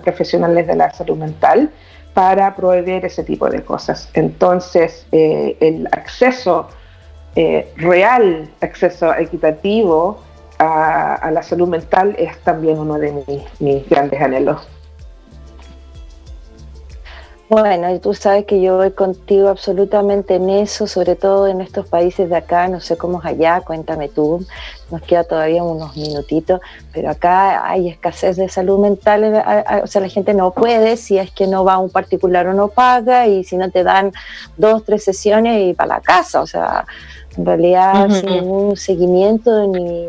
profesionales 0.00 0.66
de 0.66 0.76
la 0.76 0.90
salud 0.92 1.16
mental, 1.16 1.70
para 2.14 2.56
proveer 2.56 3.04
ese 3.04 3.24
tipo 3.24 3.50
de 3.50 3.62
cosas. 3.62 4.08
Entonces, 4.14 5.06
eh, 5.12 5.58
el 5.60 5.86
acceso 5.92 6.68
eh, 7.34 7.70
real, 7.76 8.48
acceso 8.62 9.14
equitativo, 9.14 10.18
a, 10.58 11.30
la 11.30 11.42
salud 11.42 11.68
mental 11.68 12.16
es 12.18 12.38
también 12.38 12.78
uno 12.78 12.98
de 12.98 13.12
mis, 13.58 13.88
grandes 13.88 14.20
anhelos. 14.20 14.66
Bueno, 17.48 17.94
y 17.94 18.00
tú 18.00 18.12
sabes 18.12 18.44
que 18.44 18.60
yo 18.60 18.76
voy 18.76 18.90
contigo 18.90 19.48
absolutamente 19.48 20.34
en 20.34 20.50
eso, 20.50 20.88
sobre 20.88 21.14
todo 21.14 21.46
en 21.46 21.60
estos 21.60 21.86
países 21.86 22.28
de 22.28 22.34
acá, 22.34 22.66
no 22.66 22.80
sé 22.80 22.96
cómo 22.96 23.20
es 23.20 23.26
allá, 23.26 23.60
cuéntame 23.60 24.08
tú, 24.08 24.44
nos 24.90 25.00
queda 25.02 25.22
todavía 25.22 25.62
unos 25.62 25.96
minutitos, 25.96 26.60
pero 26.92 27.08
acá 27.08 27.70
hay 27.70 27.88
escasez 27.88 28.36
de 28.36 28.48
salud 28.48 28.80
mental, 28.80 29.22
eh, 29.22 29.42
o 29.80 29.86
sea, 29.86 30.00
la 30.00 30.08
gente 30.08 30.34
no 30.34 30.50
puede, 30.50 30.96
si 30.96 31.18
es 31.18 31.30
que 31.30 31.46
no 31.46 31.64
va 31.64 31.74
a 31.74 31.78
un 31.78 31.90
particular 31.90 32.48
o 32.48 32.52
no 32.52 32.66
paga, 32.66 33.28
y 33.28 33.44
si 33.44 33.56
no 33.56 33.70
te 33.70 33.84
dan 33.84 34.10
dos, 34.56 34.84
tres 34.84 35.04
sesiones 35.04 35.70
y 35.70 35.72
para 35.72 35.96
la 35.96 36.00
casa, 36.00 36.40
o 36.40 36.48
sea, 36.48 36.84
en 37.36 37.46
realidad 37.46 38.10
sin 38.10 38.26
ningún 38.26 38.76
seguimiento 38.76 39.68
ni 39.68 40.08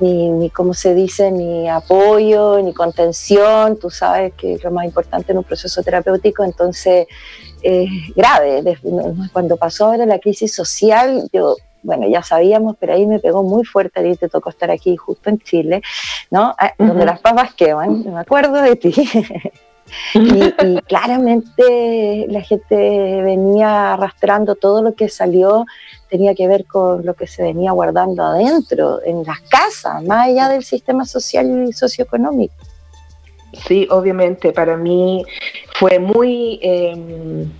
ni, 0.00 0.28
ni 0.30 0.50
como 0.50 0.74
se 0.74 0.94
dice, 0.94 1.30
ni 1.30 1.68
apoyo, 1.68 2.60
ni 2.62 2.72
contención, 2.72 3.78
tú 3.78 3.90
sabes 3.90 4.32
que 4.34 4.54
es 4.54 4.64
lo 4.64 4.70
más 4.70 4.84
importante 4.84 5.32
en 5.32 5.38
un 5.38 5.44
proceso 5.44 5.82
terapéutico, 5.82 6.44
entonces 6.44 7.06
es 7.62 7.90
grave. 8.14 8.62
Cuando 9.32 9.56
pasó 9.56 9.86
ahora 9.86 10.06
la 10.06 10.18
crisis 10.18 10.54
social, 10.54 11.28
yo 11.32 11.56
bueno, 11.82 12.08
ya 12.08 12.22
sabíamos, 12.22 12.76
pero 12.78 12.92
ahí 12.92 13.06
me 13.06 13.18
pegó 13.18 13.42
muy 13.42 13.64
fuerte, 13.64 14.00
a 14.00 14.16
te 14.16 14.28
tocó 14.28 14.50
estar 14.50 14.70
aquí 14.70 14.96
justo 14.96 15.30
en 15.30 15.38
Chile, 15.38 15.82
¿no? 16.30 16.54
Ah, 16.58 16.74
donde 16.78 17.06
las 17.06 17.20
papas 17.20 17.54
queman, 17.54 18.04
me 18.04 18.20
acuerdo 18.20 18.60
de 18.60 18.76
ti. 18.76 18.92
y, 20.14 20.44
y, 20.44 20.80
claramente 20.86 22.26
la 22.28 22.42
gente 22.42 23.22
venía 23.22 23.94
arrastrando 23.94 24.54
todo 24.54 24.82
lo 24.82 24.94
que 24.94 25.08
salió 25.08 25.64
tenía 26.10 26.34
que 26.34 26.48
ver 26.48 26.66
con 26.66 27.06
lo 27.06 27.14
que 27.14 27.26
se 27.26 27.42
venía 27.42 27.72
guardando 27.72 28.24
adentro, 28.24 29.00
en 29.04 29.22
las 29.24 29.40
casas, 29.40 30.02
más 30.02 30.28
allá 30.28 30.48
del 30.48 30.64
sistema 30.64 31.04
social 31.04 31.68
y 31.68 31.72
socioeconómico. 31.72 32.54
Sí, 33.66 33.86
obviamente, 33.90 34.52
para 34.52 34.76
mí 34.76 35.24
fue 35.74 35.98
muy 35.98 36.58
em, 36.62 37.50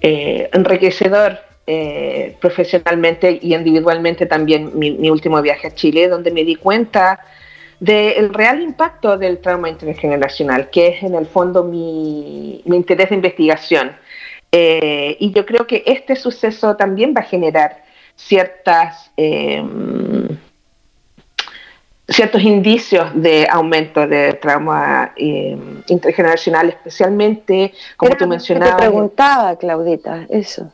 eh, 0.00 0.48
enriquecedor 0.52 1.38
eh, 1.66 2.36
profesionalmente 2.40 3.38
y 3.40 3.54
individualmente 3.54 4.26
también 4.26 4.70
mi, 4.74 5.10
último 5.10 5.40
viaje 5.40 5.68
a 5.68 5.74
Chile, 5.74 6.08
donde 6.08 6.30
me 6.30 6.44
di 6.44 6.56
cuenta 6.56 7.20
del 7.80 8.32
real 8.32 8.62
impacto 8.62 9.18
del 9.18 9.38
trauma 9.38 9.68
intergeneracional, 9.68 10.70
que 10.70 10.88
es 10.88 11.02
en 11.02 11.14
el 11.14 11.26
fondo 11.26 11.64
mi, 11.64 12.62
mi 12.66 12.76
interés 12.76 13.10
de 13.10 13.16
investigación 13.16 13.96
eh, 14.56 15.16
y 15.18 15.32
yo 15.32 15.44
creo 15.44 15.66
que 15.66 15.82
este 15.84 16.14
suceso 16.14 16.76
también 16.76 17.12
va 17.12 17.22
a 17.22 17.24
generar 17.24 17.82
ciertas, 18.14 19.10
em, 19.16 20.28
ciertos 22.08 22.40
indicios 22.40 23.10
de 23.20 23.48
aumento 23.50 24.06
de 24.06 24.34
trauma 24.34 25.12
em, 25.16 25.82
intergeneracional, 25.88 26.68
especialmente, 26.68 27.74
como 27.96 28.14
tú 28.14 28.28
mencionabas. 28.28 28.76
Te 28.76 28.82
preguntaba, 28.82 29.56
Claudita, 29.56 30.24
eso. 30.28 30.70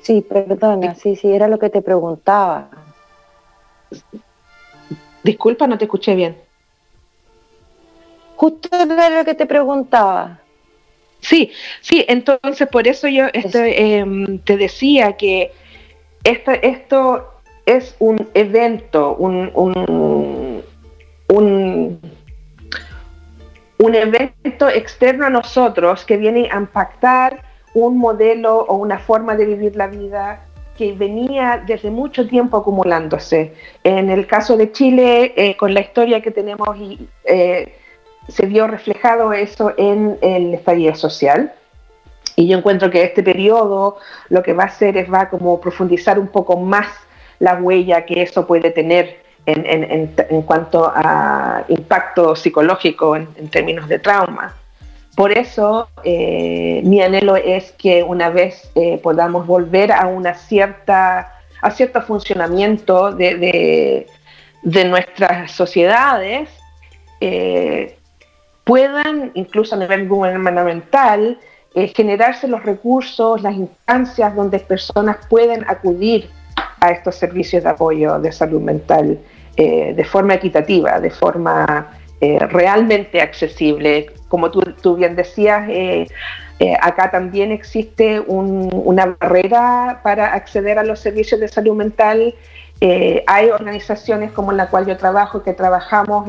Sí, 0.00 0.22
perdona, 0.22 0.94
sí, 0.94 1.14
sí, 1.14 1.30
era 1.30 1.46
lo 1.46 1.58
que 1.58 1.68
te 1.68 1.82
preguntaba. 1.82 2.70
Disculpa, 5.22 5.66
no 5.66 5.76
te 5.76 5.84
escuché 5.84 6.14
bien. 6.14 6.38
Justo 8.36 8.70
era 8.72 9.10
lo 9.10 9.26
que 9.26 9.34
te 9.34 9.44
preguntaba. 9.44 10.39
Sí, 11.20 11.52
sí, 11.80 12.04
entonces 12.08 12.66
por 12.68 12.88
eso 12.88 13.08
yo 13.08 13.26
em, 13.32 14.38
te 14.38 14.56
decía 14.56 15.16
que 15.16 15.52
esto, 16.24 16.52
esto 16.52 17.30
es 17.66 17.94
un 17.98 18.28
evento, 18.34 19.14
un, 19.16 19.50
un, 19.54 20.62
un, 23.78 23.94
evento 23.94 24.68
externo 24.68 25.26
a 25.26 25.30
nosotros 25.30 26.04
que 26.04 26.16
viene 26.16 26.48
a 26.50 26.58
impactar 26.58 27.42
un 27.74 27.98
modelo 27.98 28.60
o 28.60 28.76
una 28.76 28.98
forma 28.98 29.36
de 29.36 29.44
vivir 29.44 29.76
la 29.76 29.86
vida 29.86 30.44
que 30.76 30.92
venía 30.92 31.62
desde 31.66 31.90
mucho 31.90 32.26
tiempo 32.26 32.56
acumulándose. 32.56 33.54
En 33.84 34.10
el 34.10 34.26
caso 34.26 34.56
de 34.56 34.72
Chile, 34.72 35.34
eh, 35.36 35.56
con 35.56 35.74
la 35.74 35.80
historia 35.80 36.20
que 36.22 36.30
tenemos 36.30 36.76
y, 36.78 37.06
eh, 37.24 37.74
se 38.30 38.46
vio 38.46 38.66
reflejado 38.66 39.32
eso 39.32 39.72
en 39.76 40.18
el 40.22 40.54
estallido 40.54 40.94
social. 40.94 41.52
Y 42.36 42.48
yo 42.48 42.58
encuentro 42.58 42.90
que 42.90 43.02
este 43.02 43.22
periodo 43.22 43.98
lo 44.28 44.42
que 44.42 44.52
va 44.52 44.64
a 44.64 44.66
hacer 44.66 44.96
es 44.96 45.12
va 45.12 45.28
como 45.28 45.60
profundizar 45.60 46.18
un 46.18 46.28
poco 46.28 46.56
más 46.56 46.86
la 47.38 47.54
huella 47.54 48.06
que 48.06 48.22
eso 48.22 48.46
puede 48.46 48.70
tener 48.70 49.20
en, 49.46 50.12
en, 50.28 50.42
cuanto 50.42 50.92
a 50.94 51.64
impacto 51.68 52.36
psicológico 52.36 53.16
en, 53.16 53.48
términos 53.48 53.88
de 53.88 53.98
trauma. 53.98 54.54
Por 55.16 55.32
eso 55.32 55.88
eh, 56.04 56.82
mi 56.84 57.02
anhelo 57.02 57.36
es 57.36 57.72
que 57.72 58.02
una 58.02 58.30
vez 58.30 58.70
eh, 58.74 59.00
podamos 59.02 59.46
volver 59.46 59.90
a 59.92 60.06
una 60.06 60.34
cierta 60.34 61.34
a 61.62 61.70
cierto 61.70 62.00
funcionamiento 62.00 63.12
de, 63.12 63.34
de, 63.34 64.06
de 64.62 64.84
nuestras 64.86 65.50
sociedades, 65.50 66.48
eh, 67.20 67.98
puedan, 68.70 69.32
incluso 69.34 69.74
a 69.74 69.78
nivel 69.78 70.06
gubernamental, 70.06 71.40
eh, 71.74 71.88
generarse 71.88 72.46
los 72.46 72.62
recursos, 72.62 73.42
las 73.42 73.56
instancias 73.56 74.32
donde 74.36 74.60
personas 74.60 75.16
pueden 75.28 75.64
acudir 75.68 76.30
a 76.78 76.92
estos 76.92 77.16
servicios 77.16 77.64
de 77.64 77.68
apoyo 77.68 78.20
de 78.20 78.30
salud 78.30 78.60
mental 78.60 79.18
eh, 79.56 79.92
de 79.92 80.04
forma 80.04 80.34
equitativa, 80.34 81.00
de 81.00 81.10
forma 81.10 81.98
eh, 82.20 82.38
realmente 82.46 83.20
accesible. 83.20 84.06
Como 84.28 84.52
tú, 84.52 84.60
tú 84.80 84.94
bien 84.94 85.16
decías, 85.16 85.68
acá 86.80 87.10
también 87.10 87.50
existe 87.50 88.20
una 88.20 89.16
barrera 89.18 89.98
para 90.04 90.32
acceder 90.32 90.78
a 90.78 90.84
los 90.84 91.00
servicios 91.00 91.40
de 91.40 91.48
salud 91.48 91.74
mental. 91.74 92.36
hay 93.26 93.50
organizaciones 93.50 94.30
como 94.30 94.52
en 94.52 94.58
la 94.58 94.68
cual 94.68 94.86
yo 94.86 94.96
trabajo 94.96 95.42
que 95.42 95.54
trabajamos 95.54 96.28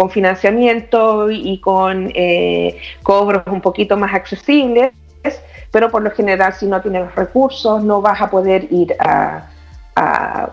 con 0.00 0.08
financiamiento 0.08 1.30
y 1.30 1.58
con 1.58 2.10
eh, 2.14 2.80
cobros 3.02 3.42
un 3.48 3.60
poquito 3.60 3.98
más 3.98 4.14
accesibles, 4.14 4.92
pero 5.70 5.90
por 5.90 6.00
lo 6.00 6.10
general 6.10 6.54
si 6.54 6.64
no 6.64 6.80
tienes 6.80 7.14
recursos 7.14 7.84
no 7.84 8.00
vas 8.00 8.18
a 8.22 8.30
poder 8.30 8.66
ir 8.72 8.96
a, 8.98 9.46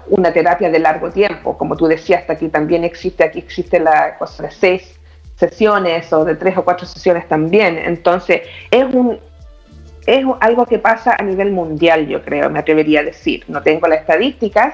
una 0.09 0.33
terapia 0.33 0.69
de 0.69 0.79
largo 0.79 1.11
tiempo. 1.11 1.57
Como 1.57 1.77
tú 1.77 1.87
decías, 1.87 2.19
hasta 2.19 2.33
aquí 2.33 2.49
también 2.49 2.83
existe, 2.83 3.23
aquí 3.23 3.39
existe 3.39 3.79
la 3.79 4.17
cosa 4.17 4.43
de 4.43 4.51
seis 4.51 4.99
sesiones 5.37 6.11
o 6.11 6.25
de 6.25 6.35
tres 6.35 6.57
o 6.57 6.65
cuatro 6.65 6.85
sesiones 6.85 7.25
también. 7.29 7.77
Entonces, 7.77 8.41
es 8.69 8.83
un, 8.83 9.17
es 10.05 10.25
algo 10.41 10.65
que 10.65 10.77
pasa 10.77 11.15
a 11.17 11.23
nivel 11.23 11.53
mundial, 11.53 12.05
yo 12.07 12.21
creo, 12.21 12.49
me 12.49 12.59
atrevería 12.59 12.99
a 12.99 13.03
decir. 13.03 13.45
No 13.47 13.63
tengo 13.63 13.87
las 13.87 14.01
estadísticas, 14.01 14.73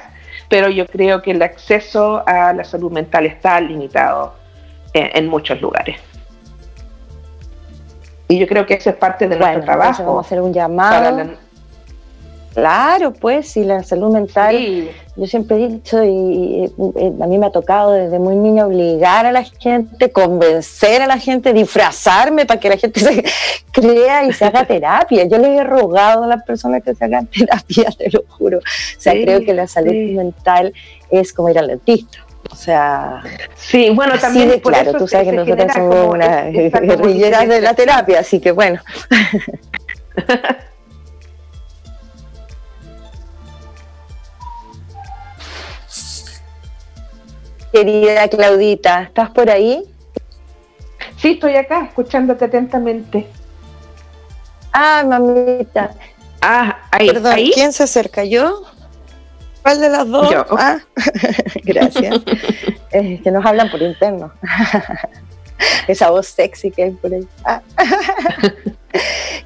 pero 0.49 0.69
yo 0.69 0.87
creo 0.87 1.21
que 1.21 1.29
el 1.29 1.43
acceso 1.43 2.23
a 2.25 2.53
la 2.53 2.63
salud 2.63 2.91
mental 2.91 3.27
está 3.27 3.61
limitado 3.61 4.41
en, 4.93 5.27
muchos 5.27 5.61
lugares. 5.61 5.97
Y 8.27 8.39
yo 8.39 8.47
creo 8.47 8.65
que 8.65 8.75
eso 8.75 8.89
es 8.89 8.95
parte 8.95 9.27
de 9.27 9.37
nuestro 9.37 9.63
trabajo. 9.63 10.03
Vamos 10.03 10.25
a 10.25 10.27
hacer 10.27 10.41
un 10.41 10.53
llamado. 10.53 11.37
Claro, 12.53 13.13
pues, 13.13 13.57
y 13.57 13.63
la 13.63 13.81
salud 13.81 14.13
mental, 14.13 14.87
yo 15.15 15.25
siempre 15.25 15.57
he 15.57 15.67
dicho, 15.69 16.03
y, 16.03 16.71
a 17.19 17.25
mí 17.25 17.39
me 17.39 17.47
ha 17.47 17.51
tocado 17.51 17.93
desde 17.93 18.19
muy 18.19 18.35
niña 18.35 18.67
obligar 18.67 19.25
a 19.25 19.31
la 19.31 19.43
gente, 19.43 20.11
convencer 20.11 21.01
a 21.01 21.07
la 21.07 21.17
gente, 21.17 21.51
disfrazarme 21.51 22.45
para 22.45 22.59
que 22.59 22.69
la 22.69 22.77
gente 22.77 22.99
se 22.99 23.23
crea 23.71 24.25
y 24.25 24.33
se 24.33 24.45
haga 24.45 24.65
terapia. 24.67 25.23
Yo 25.23 25.39
les 25.39 25.59
he 25.59 25.63
rogado 25.63 26.25
a 26.25 26.27
las 26.27 26.43
personas 26.43 26.83
que 26.83 26.93
se 26.93 27.03
hagan 27.03 27.25
terapia, 27.37 27.89
te 27.97 28.11
lo 28.11 28.23
juro. 28.29 28.59
O 28.59 28.61
sea, 28.99 29.13
creo 29.13 29.43
que 29.43 29.53
la 29.55 29.67
salud 29.67 29.91
mental 29.91 30.73
es 31.09 31.33
como 31.33 31.49
ir 31.49 31.57
al 31.57 31.67
dentista. 31.67 32.19
O 32.51 32.55
sea, 32.55 33.23
sí, 33.55 33.89
bueno, 33.91 34.17
también 34.19 34.59
claro, 34.59 34.93
tú 34.93 35.07
sabes 35.07 35.27
que 35.27 35.33
nosotros 35.33 35.71
somos 35.73 36.13
unas 36.13 36.51
guerrilleras 36.51 37.47
de 37.49 37.61
la 37.61 37.73
terapia, 37.73 38.19
así 38.19 38.39
que 38.39 38.51
bueno. 38.51 38.81
Querida 47.73 48.27
Claudita, 48.27 49.01
¿estás 49.01 49.31
por 49.31 49.49
ahí? 49.49 49.83
Sí, 51.17 51.31
estoy 51.31 51.55
acá, 51.55 51.85
escuchándote 51.85 52.45
atentamente. 52.45 53.27
Ah, 54.71 55.03
mamita. 55.07 55.95
Ah, 56.39 56.81
ahí. 56.91 57.07
Perdón, 57.07 57.35
¿quién 57.51 57.73
se 57.73 57.83
acerca? 57.83 58.23
¿Yo? 58.23 58.63
¿Cuál 59.63 59.79
de 59.79 59.89
las 59.89 60.07
dos? 60.07 60.29
Yo. 60.29 60.45
Ah, 60.51 60.79
gracias. 61.63 62.19
que 62.91 63.31
nos 63.31 63.45
hablan 63.45 63.71
por 63.71 63.81
interno. 63.81 64.31
Esa 65.87 66.09
voz 66.09 66.27
sexy 66.27 66.69
que 66.71 66.83
hay 66.83 66.91
por 66.91 67.13
ahí. 67.13 67.27
Ah. 67.45 67.61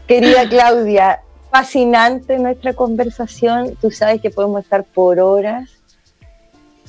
Querida 0.07 0.49
Claudia, 0.49 1.21
fascinante 1.51 2.39
nuestra 2.39 2.73
conversación. 2.73 3.77
Tú 3.79 3.91
sabes 3.91 4.21
que 4.21 4.31
podemos 4.31 4.63
estar 4.63 4.83
por 4.83 5.19
horas 5.19 5.77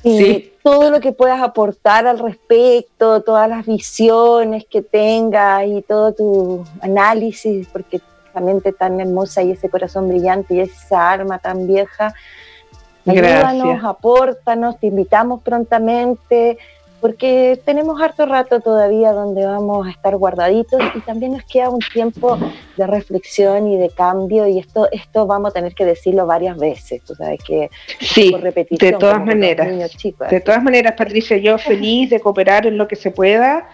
y 0.03 0.53
todo 0.63 0.91
lo 0.91 1.01
que 1.01 1.13
puedas 1.13 1.41
aportar 1.41 2.07
al 2.07 2.19
respecto, 2.19 3.23
todas 3.23 3.49
las 3.49 3.67
visiones 3.67 4.65
que 4.71 4.83
tengas 4.83 5.67
y 5.67 5.83
todo 5.83 6.13
tu 6.13 6.65
análisis, 6.81 7.67
porque 7.69 8.01
esa 8.31 8.41
mente 8.41 8.73
tan 8.73 9.01
hermosa 9.01 9.43
y 9.43 9.53
ese 9.53 9.69
corazón 9.69 10.09
brillante 10.09 10.55
y 10.55 10.61
esa 10.61 11.11
arma 11.11 11.39
tan 11.39 11.67
vieja, 11.67 12.15
ayúdanos, 13.09 13.85
apórtanos, 13.85 14.79
te 14.79 14.89
invitamos 14.89 15.43
prontamente 15.43 16.59
porque 17.01 17.61
tenemos 17.65 18.01
harto 18.01 18.27
rato 18.27 18.61
todavía 18.61 19.13
donde 19.13 19.45
vamos 19.45 19.87
a 19.87 19.91
estar 19.91 20.17
guardaditos 20.17 20.81
y 20.95 21.01
también 21.01 21.33
nos 21.33 21.45
queda 21.45 21.71
un 21.71 21.81
tiempo 21.93 22.39
de 22.77 22.87
reflexión 22.87 23.69
y 23.69 23.77
de 23.77 23.91
cambio 23.91 24.49
y 24.49 24.59
esto 24.59 24.89
esto 24.91 25.27
vamos 25.27 25.51
a 25.51 25.55
tener 25.55 25.75
que 25.75 25.85
decirlo 25.85 26.27
varias 26.27 26.59
veces, 26.59 27.03
tú 27.05 27.15
sabes 27.15 27.41
que 27.45 27.71
sí, 28.01 28.35
de 28.81 28.93
todas 28.93 29.25
maneras, 29.25 29.69
de 30.31 30.41
todas 30.41 30.63
maneras 30.63 30.95
Patricia, 30.97 31.37
yo 31.37 31.57
feliz 31.59 32.11
de 32.11 32.21
cooperar 32.21 32.67
en 32.67 32.77
lo 32.77 32.89
que 32.89 32.97
se 32.97 33.11
pueda 33.11 33.69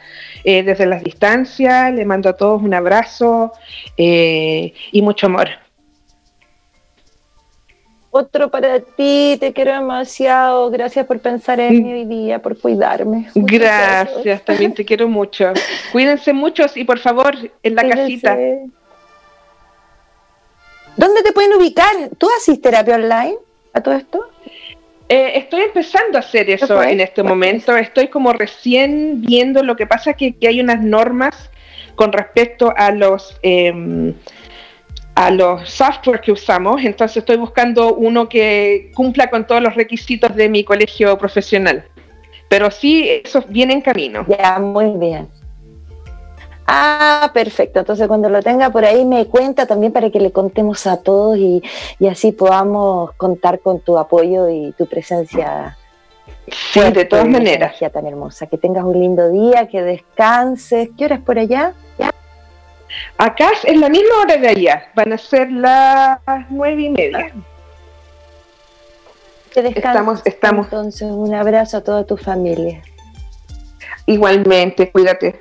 eh, 0.45 0.63
desde 0.63 0.85
las 0.85 1.03
distancias, 1.03 1.93
le 1.95 2.05
mando 2.05 2.29
a 2.29 2.37
todos 2.37 2.63
un 2.63 2.75
abrazo 2.75 3.53
eh, 3.97 4.75
y 4.93 5.01
mucho 5.01 5.27
amor. 5.27 5.64
Otro 8.17 8.49
para 8.49 8.79
ti, 8.79 9.37
te 9.41 9.53
quiero 9.53 9.73
demasiado. 9.73 10.71
Gracias 10.71 11.05
por 11.05 11.19
pensar 11.19 11.59
en 11.59 11.83
mí 11.83 11.93
hoy 11.95 12.05
día, 12.05 12.41
por 12.41 12.57
cuidarme. 12.57 13.29
gracias, 13.35 14.45
también 14.45 14.73
te 14.73 14.85
quiero 14.85 15.09
mucho. 15.09 15.53
Cuídense 15.91 16.33
muchos 16.33 16.77
y 16.77 16.85
por 16.85 17.01
favor, 17.01 17.35
en 17.61 17.75
la 17.75 17.89
casita. 17.89 18.39
¿Dónde 20.97 21.25
te 21.25 21.33
pueden 21.33 21.55
ubicar? 21.55 21.91
¿Tú 22.17 22.29
haces 22.39 22.61
terapia 22.61 22.95
online 22.95 23.35
a 23.73 23.81
todo 23.81 23.95
esto? 23.95 24.31
Eh, 25.09 25.33
estoy 25.35 25.63
empezando 25.63 26.17
a 26.17 26.21
hacer 26.21 26.49
eso 26.51 26.85
en 26.85 27.01
este 27.01 27.25
momento. 27.25 27.77
Estoy 27.77 28.07
como 28.07 28.33
recién 28.33 29.23
viendo 29.23 29.65
lo 29.65 29.75
que 29.75 29.89
pasa 29.89 30.13
que, 30.13 30.37
que 30.37 30.47
hay 30.47 30.61
unas 30.61 30.81
normas 30.81 31.51
con 31.97 32.13
respecto 32.13 32.73
a 32.77 32.93
los 32.93 33.37
em, 33.43 34.15
a 35.15 35.31
los 35.31 35.71
software 35.71 36.21
que 36.21 36.33
usamos, 36.33 36.83
entonces 36.85 37.19
estoy 37.19 37.37
buscando 37.37 37.95
uno 37.95 38.29
que 38.29 38.91
cumpla 38.95 39.31
con 39.31 39.47
todos 39.47 39.63
los 39.63 39.75
requisitos 39.75 40.35
de 40.35 40.49
mi 40.49 40.65
colegio 40.65 41.17
profesional. 41.17 41.85
Pero 42.49 42.71
sí, 42.71 43.09
eso 43.25 43.43
viene 43.49 43.75
en 43.75 43.81
camino. 43.81 44.25
Ya, 44.29 44.59
muy 44.59 44.91
bien. 44.99 45.29
Ah, 46.67 47.31
perfecto. 47.35 47.81
Entonces 47.81 48.09
cuando 48.09 48.29
lo 48.29 48.43
tenga 48.43 48.71
por 48.71 48.85
ahí 48.85 49.05
me 49.05 49.27
cuenta 49.27 49.67
también 49.67 49.93
para 49.93 50.11
que 50.11 50.21
le 50.21 50.33
contemos 50.33 50.87
a 50.87 50.97
todos 51.03 51.37
y, 51.37 51.63
así 52.09 52.33
podamos 52.33 53.13
contar 53.13 53.61
con 53.61 53.81
tu 53.81 53.99
apoyo 53.99 54.49
y 54.49 54.73
tu 54.73 54.87
presencia. 54.87 55.77
Sí, 56.73 56.81
de 56.81 57.05
todas 57.05 57.29
maneras. 57.29 57.77
tan 57.93 58.07
hermosa. 58.07 58.47
Que 58.47 58.59
tengas 58.59 58.85
un 58.85 58.99
lindo 58.99 59.31
día, 59.31 59.69
que 59.69 59.83
descanses. 59.83 60.91
¿Qué 60.97 61.05
hora 61.05 61.17
es 61.17 61.23
por 61.23 61.39
allá? 61.39 61.75
Acá 63.19 63.51
es 63.65 63.79
la 63.79 63.89
misma 63.89 64.15
hora 64.23 64.37
de 64.37 64.49
allá, 64.49 64.91
van 64.95 65.13
a 65.13 65.19
ser 65.19 65.51
las 65.53 66.19
nueve 66.51 66.83
y 66.83 66.91
media. 66.91 67.33
estamos, 69.55 70.23
estamos. 70.25 70.67
Entonces, 70.67 71.11
un 71.11 71.35
abrazo 71.35 71.79
a 71.79 71.81
toda 71.83 72.05
tu 72.05 72.17
familia. 72.17 72.83
Igualmente, 74.07 74.91
cuídate. 74.91 75.41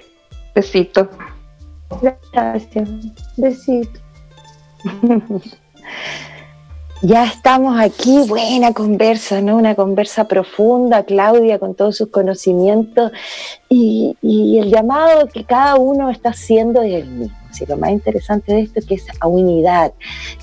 Besito. 0.54 1.10
Gracias. 2.32 2.90
Besito. 3.38 4.00
Ya 7.06 7.26
estamos 7.26 7.78
aquí, 7.78 8.26
buena 8.30 8.72
conversa, 8.72 9.42
¿no? 9.42 9.58
Una 9.58 9.76
conversa 9.76 10.26
profunda, 10.26 11.04
Claudia, 11.04 11.60
con 11.60 11.76
todos 11.76 11.98
sus 11.98 12.08
conocimientos 12.08 13.12
y, 13.68 14.16
el 14.22 14.72
llamado 14.72 15.28
que 15.28 15.44
cada 15.44 15.76
uno 15.76 16.10
está 16.10 16.30
haciendo 16.30 16.82
es 16.82 17.04
el 17.04 17.10
mismo. 17.10 17.43
Así, 17.54 17.68
lo 17.68 17.78
más 17.78 17.92
interesante 17.92 18.52
de 18.52 18.62
esto 18.62 18.80
es 18.80 18.86
que 18.88 18.96
es 18.96 19.06
a 19.20 19.28
unidad 19.28 19.94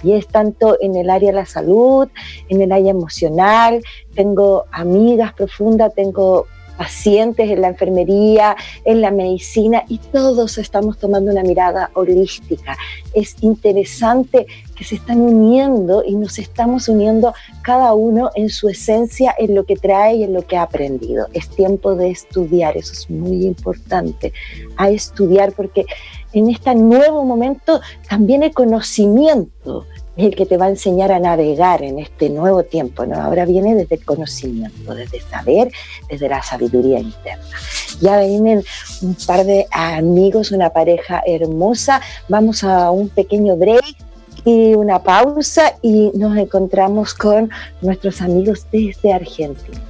y 0.04 0.12
es 0.12 0.28
tanto 0.28 0.76
en 0.80 0.94
el 0.94 1.10
área 1.10 1.30
de 1.30 1.36
la 1.38 1.46
salud, 1.46 2.08
en 2.48 2.62
el 2.62 2.70
área 2.70 2.92
emocional. 2.92 3.82
Tengo 4.14 4.66
amigas 4.70 5.32
profundas, 5.32 5.92
tengo 5.92 6.46
pacientes 6.80 7.50
en 7.50 7.60
la 7.60 7.68
enfermería, 7.68 8.56
en 8.86 9.02
la 9.02 9.10
medicina 9.10 9.84
y 9.86 9.98
todos 9.98 10.56
estamos 10.56 10.96
tomando 10.98 11.30
una 11.30 11.42
mirada 11.42 11.90
holística. 11.92 12.74
Es 13.12 13.36
interesante 13.42 14.46
que 14.74 14.84
se 14.84 14.94
están 14.94 15.20
uniendo 15.20 16.02
y 16.02 16.14
nos 16.14 16.38
estamos 16.38 16.88
uniendo 16.88 17.34
cada 17.60 17.92
uno 17.92 18.30
en 18.34 18.48
su 18.48 18.70
esencia, 18.70 19.34
en 19.38 19.54
lo 19.54 19.64
que 19.64 19.76
trae 19.76 20.14
y 20.14 20.22
en 20.22 20.32
lo 20.32 20.46
que 20.46 20.56
ha 20.56 20.62
aprendido. 20.62 21.26
Es 21.34 21.50
tiempo 21.50 21.94
de 21.94 22.12
estudiar, 22.12 22.78
eso 22.78 22.94
es 22.94 23.10
muy 23.10 23.44
importante, 23.44 24.32
a 24.78 24.88
estudiar 24.88 25.52
porque 25.52 25.84
en 26.32 26.50
este 26.50 26.74
nuevo 26.74 27.24
momento 27.24 27.80
también 28.08 28.42
el 28.42 28.52
conocimiento 28.52 29.86
es 30.16 30.26
el 30.26 30.36
que 30.36 30.46
te 30.46 30.56
va 30.56 30.66
a 30.66 30.70
enseñar 30.70 31.12
a 31.12 31.18
navegar 31.18 31.82
en 31.82 31.98
este 31.98 32.28
nuevo 32.28 32.62
tiempo, 32.62 33.06
¿no? 33.06 33.20
Ahora 33.20 33.44
viene 33.46 33.74
desde 33.74 33.96
el 33.96 34.04
conocimiento, 34.04 34.94
desde 34.94 35.20
saber, 35.20 35.72
desde 36.08 36.28
la 36.28 36.42
sabiduría 36.42 36.98
interna. 36.98 37.44
Ya 38.00 38.20
vienen 38.20 38.62
un 39.02 39.14
par 39.26 39.44
de 39.44 39.66
amigos, 39.70 40.52
una 40.52 40.70
pareja 40.70 41.22
hermosa. 41.26 42.00
Vamos 42.28 42.64
a 42.64 42.90
un 42.90 43.08
pequeño 43.08 43.56
break 43.56 43.84
y 44.44 44.74
una 44.74 45.02
pausa 45.02 45.74
y 45.82 46.10
nos 46.14 46.36
encontramos 46.36 47.14
con 47.14 47.50
nuestros 47.80 48.20
amigos 48.20 48.66
desde 48.70 49.12
Argentina. 49.12 49.89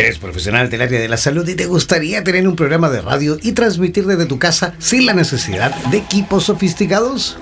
Eres 0.00 0.18
profesional 0.18 0.70
del 0.70 0.80
área 0.80 0.98
de 0.98 1.10
la 1.10 1.18
salud 1.18 1.46
y 1.46 1.54
te 1.54 1.66
gustaría 1.66 2.24
tener 2.24 2.48
un 2.48 2.56
programa 2.56 2.88
de 2.88 3.02
radio 3.02 3.36
y 3.42 3.52
transmitir 3.52 4.06
desde 4.06 4.24
tu 4.24 4.38
casa 4.38 4.72
sin 4.78 5.04
la 5.04 5.12
necesidad 5.12 5.74
de 5.90 5.98
equipos 5.98 6.44
sofisticados. 6.44 7.36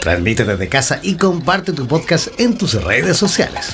Transmite 0.00 0.46
desde 0.46 0.70
casa 0.70 0.98
y 1.02 1.16
comparte 1.16 1.74
tu 1.74 1.86
podcast 1.86 2.28
en 2.40 2.56
tus 2.56 2.82
redes 2.82 3.18
sociales. 3.18 3.72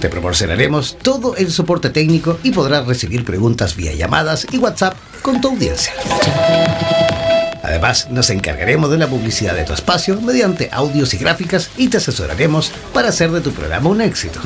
Te 0.00 0.08
proporcionaremos 0.08 0.96
todo 1.02 1.34
el 1.34 1.50
soporte 1.50 1.90
técnico 1.90 2.38
y 2.44 2.52
podrás 2.52 2.86
recibir 2.86 3.24
preguntas 3.24 3.74
vía 3.74 3.92
llamadas 3.94 4.46
y 4.52 4.58
WhatsApp 4.58 4.94
con 5.22 5.40
tu 5.40 5.48
audiencia. 5.48 5.92
Además, 7.64 8.12
nos 8.12 8.30
encargaremos 8.30 8.92
de 8.92 8.98
la 8.98 9.08
publicidad 9.08 9.56
de 9.56 9.64
tu 9.64 9.72
espacio 9.72 10.20
mediante 10.20 10.68
audios 10.70 11.12
y 11.14 11.18
gráficas 11.18 11.70
y 11.76 11.88
te 11.88 11.96
asesoraremos 11.96 12.70
para 12.94 13.08
hacer 13.08 13.32
de 13.32 13.40
tu 13.40 13.50
programa 13.50 13.90
un 13.90 14.00
éxito. 14.02 14.38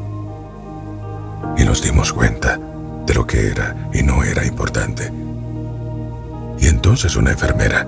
Y 1.58 1.64
nos 1.64 1.82
dimos 1.82 2.14
cuenta 2.14 2.58
de 3.04 3.12
lo 3.12 3.26
que 3.26 3.48
era 3.48 3.90
y 3.92 4.02
no 4.02 4.24
era 4.24 4.46
importante. 4.46 5.12
Y 6.58 6.68
entonces 6.68 7.14
una 7.14 7.32
enfermera 7.32 7.86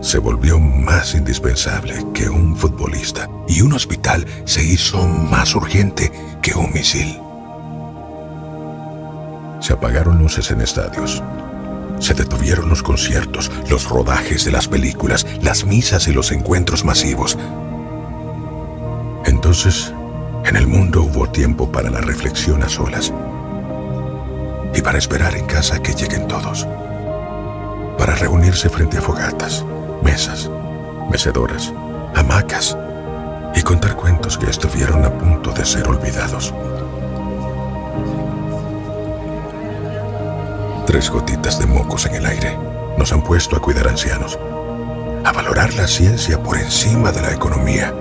se 0.00 0.18
volvió 0.18 0.58
más 0.58 1.14
indispensable 1.14 2.04
que 2.12 2.28
un 2.28 2.56
futbolista 2.56 3.30
y 3.46 3.62
un 3.62 3.74
hospital 3.74 4.26
se 4.44 4.64
hizo 4.64 5.06
más 5.06 5.54
urgente 5.54 6.10
que 6.42 6.52
un 6.52 6.72
misil. 6.72 7.29
Se 9.60 9.74
apagaron 9.74 10.18
luces 10.18 10.50
en 10.50 10.62
estadios. 10.62 11.22
Se 11.98 12.14
detuvieron 12.14 12.68
los 12.70 12.82
conciertos, 12.82 13.50
los 13.68 13.88
rodajes 13.88 14.46
de 14.46 14.52
las 14.52 14.68
películas, 14.68 15.26
las 15.42 15.64
misas 15.64 16.08
y 16.08 16.12
los 16.12 16.32
encuentros 16.32 16.84
masivos. 16.84 17.36
Entonces, 19.26 19.92
en 20.46 20.56
el 20.56 20.66
mundo 20.66 21.02
hubo 21.02 21.28
tiempo 21.28 21.70
para 21.70 21.90
la 21.90 22.00
reflexión 22.00 22.62
a 22.62 22.68
solas 22.68 23.12
y 24.74 24.80
para 24.80 24.98
esperar 24.98 25.36
en 25.36 25.46
casa 25.46 25.82
que 25.82 25.92
lleguen 25.92 26.26
todos. 26.26 26.66
Para 27.98 28.14
reunirse 28.14 28.70
frente 28.70 28.96
a 28.96 29.02
fogatas, 29.02 29.64
mesas, 30.02 30.50
mecedoras, 31.10 31.72
hamacas 32.14 32.78
y 33.54 33.60
contar 33.62 33.94
cuentos 33.96 34.38
que 34.38 34.48
estuvieron 34.48 35.04
a 35.04 35.10
punto 35.10 35.52
de 35.52 35.66
ser 35.66 35.86
olvidados. 35.86 36.54
Tres 40.90 41.08
gotitas 41.08 41.56
de 41.60 41.66
mocos 41.66 42.04
en 42.06 42.16
el 42.16 42.26
aire 42.26 42.58
nos 42.98 43.12
han 43.12 43.22
puesto 43.22 43.54
a 43.54 43.62
cuidar 43.62 43.86
ancianos, 43.86 44.36
a 45.24 45.30
valorar 45.30 45.72
la 45.74 45.86
ciencia 45.86 46.42
por 46.42 46.58
encima 46.58 47.12
de 47.12 47.22
la 47.22 47.30
economía 47.30 47.94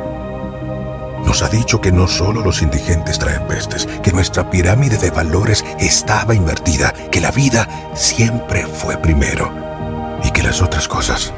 nos 1.24 1.44
ha 1.44 1.50
dicho 1.50 1.80
que 1.80 1.92
no 1.92 2.08
solo 2.08 2.42
los 2.42 2.64
indigentes 2.64 3.20
traen 3.20 3.46
pestes, 3.46 3.86
que 4.02 4.12
nuestra 4.12 4.50
pirámide 4.50 4.98
de 4.98 5.12
valores 5.12 5.64
estaba 5.80 6.34
invertida, 6.34 6.92
que 7.12 7.22
la 7.22 7.30
vida 7.30 7.70
siempre 7.94 8.66
fue 8.66 8.98
primero 8.98 9.52
y 10.24 10.32
que 10.32 10.42
las 10.42 10.60
otras 10.64 10.88
cosas 10.88 11.32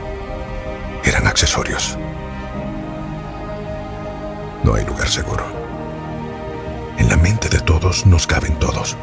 eran 1.04 1.28
accesorios. 1.28 1.98
No 4.64 4.76
hay 4.76 4.86
lugar 4.86 5.10
seguro. 5.10 5.44
En 6.98 7.10
la 7.10 7.18
mente 7.18 7.50
de 7.50 7.60
todos 7.60 8.06
nos 8.06 8.26
caben 8.26 8.58
todos. 8.58 8.96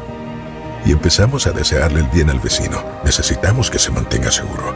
Y 0.85 0.91
empezamos 0.91 1.47
a 1.47 1.51
desearle 1.51 1.99
el 2.01 2.07
bien 2.07 2.29
al 2.29 2.39
vecino. 2.39 2.83
Necesitamos 3.03 3.69
que 3.69 3.79
se 3.79 3.91
mantenga 3.91 4.31
seguro. 4.31 4.75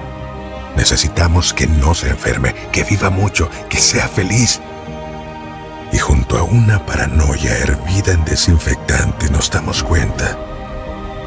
Necesitamos 0.75 1.53
que 1.53 1.67
no 1.67 1.93
se 1.93 2.09
enferme, 2.09 2.53
que 2.71 2.83
viva 2.83 3.09
mucho, 3.09 3.49
que 3.69 3.77
sea 3.77 4.07
feliz 4.07 4.59
y 5.93 5.99
junto 5.99 6.39
a 6.39 6.43
una 6.43 6.83
paranoia 6.85 7.55
hervida 7.59 8.13
en 8.13 8.25
desinfectante 8.25 9.29
nos 9.29 9.51
damos 9.51 9.83
cuenta 9.83 10.35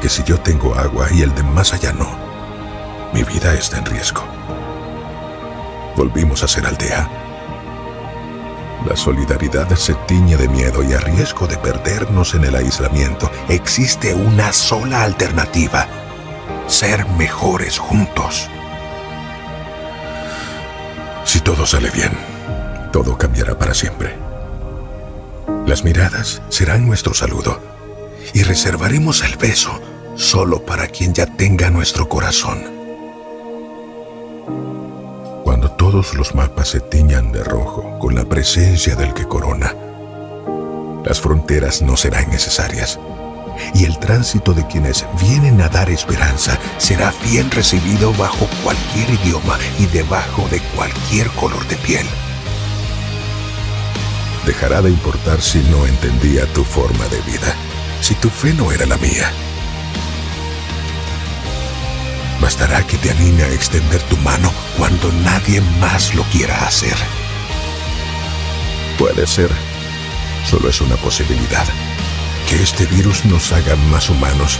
que 0.01 0.09
si 0.09 0.23
yo 0.23 0.39
tengo 0.41 0.75
agua 0.75 1.07
y 1.11 1.21
el 1.21 1.33
de 1.33 1.43
más 1.43 1.73
allá 1.73 1.93
no, 1.93 2.09
mi 3.13 3.23
vida 3.23 3.53
está 3.53 3.77
en 3.77 3.85
riesgo. 3.85 4.23
Volvimos 5.95 6.43
a 6.43 6.49
ser 6.49 6.65
aldea. 6.65 7.09
La 8.85 8.95
solidaridad 8.95 9.73
se 9.75 9.95
tiñe 10.07 10.37
de 10.37 10.47
miedo 10.47 10.83
y 10.83 10.93
a 10.93 10.99
riesgo 10.99 11.47
de 11.47 11.57
perdernos 11.57 12.35
en 12.35 12.43
el 12.43 12.55
aislamiento. 12.55 13.29
Existe 13.49 14.13
una 14.13 14.53
sola 14.53 15.03
alternativa. 15.03 15.87
Ser 16.67 17.07
mejores 17.09 17.79
juntos. 17.79 18.49
Si 21.25 21.41
todo 21.41 21.65
sale 21.65 21.89
bien, 21.89 22.11
todo 22.91 23.17
cambiará 23.17 23.57
para 23.57 23.73
siempre. 23.73 24.15
Las 25.65 25.83
miradas 25.83 26.41
serán 26.49 26.87
nuestro 26.87 27.13
saludo 27.13 27.59
y 28.33 28.43
reservaremos 28.43 29.23
el 29.23 29.35
beso 29.35 29.81
solo 30.15 30.65
para 30.65 30.87
quien 30.87 31.13
ya 31.13 31.25
tenga 31.25 31.69
nuestro 31.69 32.07
corazón. 32.07 32.76
Cuando 35.47 35.71
todos 35.71 36.13
los 36.13 36.35
mapas 36.35 36.67
se 36.67 36.81
tiñan 36.81 37.31
de 37.31 37.41
rojo 37.41 37.97
con 37.99 38.15
la 38.15 38.25
presencia 38.25 38.97
del 38.97 39.13
que 39.13 39.25
corona, 39.25 39.73
las 41.05 41.21
fronteras 41.21 41.81
no 41.81 41.95
serán 41.95 42.29
necesarias 42.29 42.99
y 43.73 43.85
el 43.85 43.97
tránsito 43.97 44.51
de 44.51 44.67
quienes 44.67 45.05
vienen 45.21 45.61
a 45.61 45.69
dar 45.69 45.89
esperanza 45.89 46.59
será 46.77 47.13
bien 47.23 47.49
recibido 47.49 48.11
bajo 48.15 48.45
cualquier 48.61 49.09
idioma 49.09 49.57
y 49.79 49.85
debajo 49.85 50.45
de 50.51 50.59
cualquier 50.75 51.29
color 51.29 51.65
de 51.69 51.77
piel 51.77 52.05
dejará 54.45 54.81
de 54.81 54.89
importar 54.89 55.41
si 55.41 55.59
no 55.71 55.87
entendía 55.87 56.45
tu 56.51 56.65
forma 56.65 57.05
de 57.07 57.21
vida, 57.21 57.55
si 58.01 58.15
tu 58.15 58.29
fe 58.29 58.53
no 58.53 58.69
era 58.73 58.85
la 58.85 58.97
mía. 58.97 59.31
Bastará 62.41 62.85
que 62.85 62.97
te 62.97 63.11
anime 63.11 63.43
a 63.43 63.51
extender 63.51 64.01
tu 64.03 64.17
mano 64.17 64.51
cuando 64.77 65.11
nadie 65.11 65.61
más 65.79 66.13
lo 66.13 66.23
quiera 66.23 66.65
hacer. 66.65 66.95
Puede 68.97 69.27
ser, 69.27 69.49
solo 70.43 70.69
es 70.69 70.81
una 70.81 70.95
posibilidad, 70.97 71.65
que 72.47 72.61
este 72.61 72.85
virus 72.85 73.25
nos 73.25 73.51
haga 73.51 73.75
más 73.91 74.09
humanos 74.09 74.59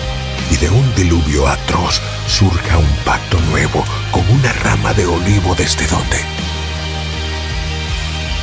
y 0.51 0.57
de 0.57 0.69
un 0.69 0.95
diluvio 0.95 1.47
atroz 1.47 2.01
surja 2.27 2.77
un 2.77 2.95
pacto 3.05 3.39
nuevo 3.51 3.83
con 4.11 4.27
una 4.29 4.51
rama 4.53 4.93
de 4.93 5.05
olivo 5.05 5.55
desde 5.55 5.87
donde 5.87 6.17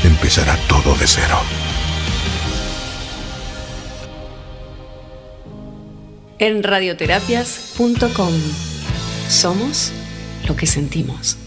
empezará 0.05 0.57
todo 0.69 0.95
de 0.97 1.07
cero. 1.07 1.39
En 6.39 6.63
radioterapias.com 6.63 8.74
somos 9.29 9.93
lo 10.47 10.57
que 10.57 10.67
sentimos. 10.67 11.39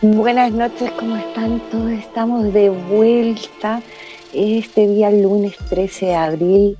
Buenas 0.00 0.52
noches, 0.52 0.90
¿cómo 0.92 1.16
están 1.16 1.60
todos? 1.70 1.90
Estamos 1.90 2.52
de 2.52 2.68
vuelta 2.68 3.82
este 4.32 4.86
día 4.86 5.10
lunes 5.10 5.56
13 5.70 6.06
de 6.06 6.14
abril 6.14 6.78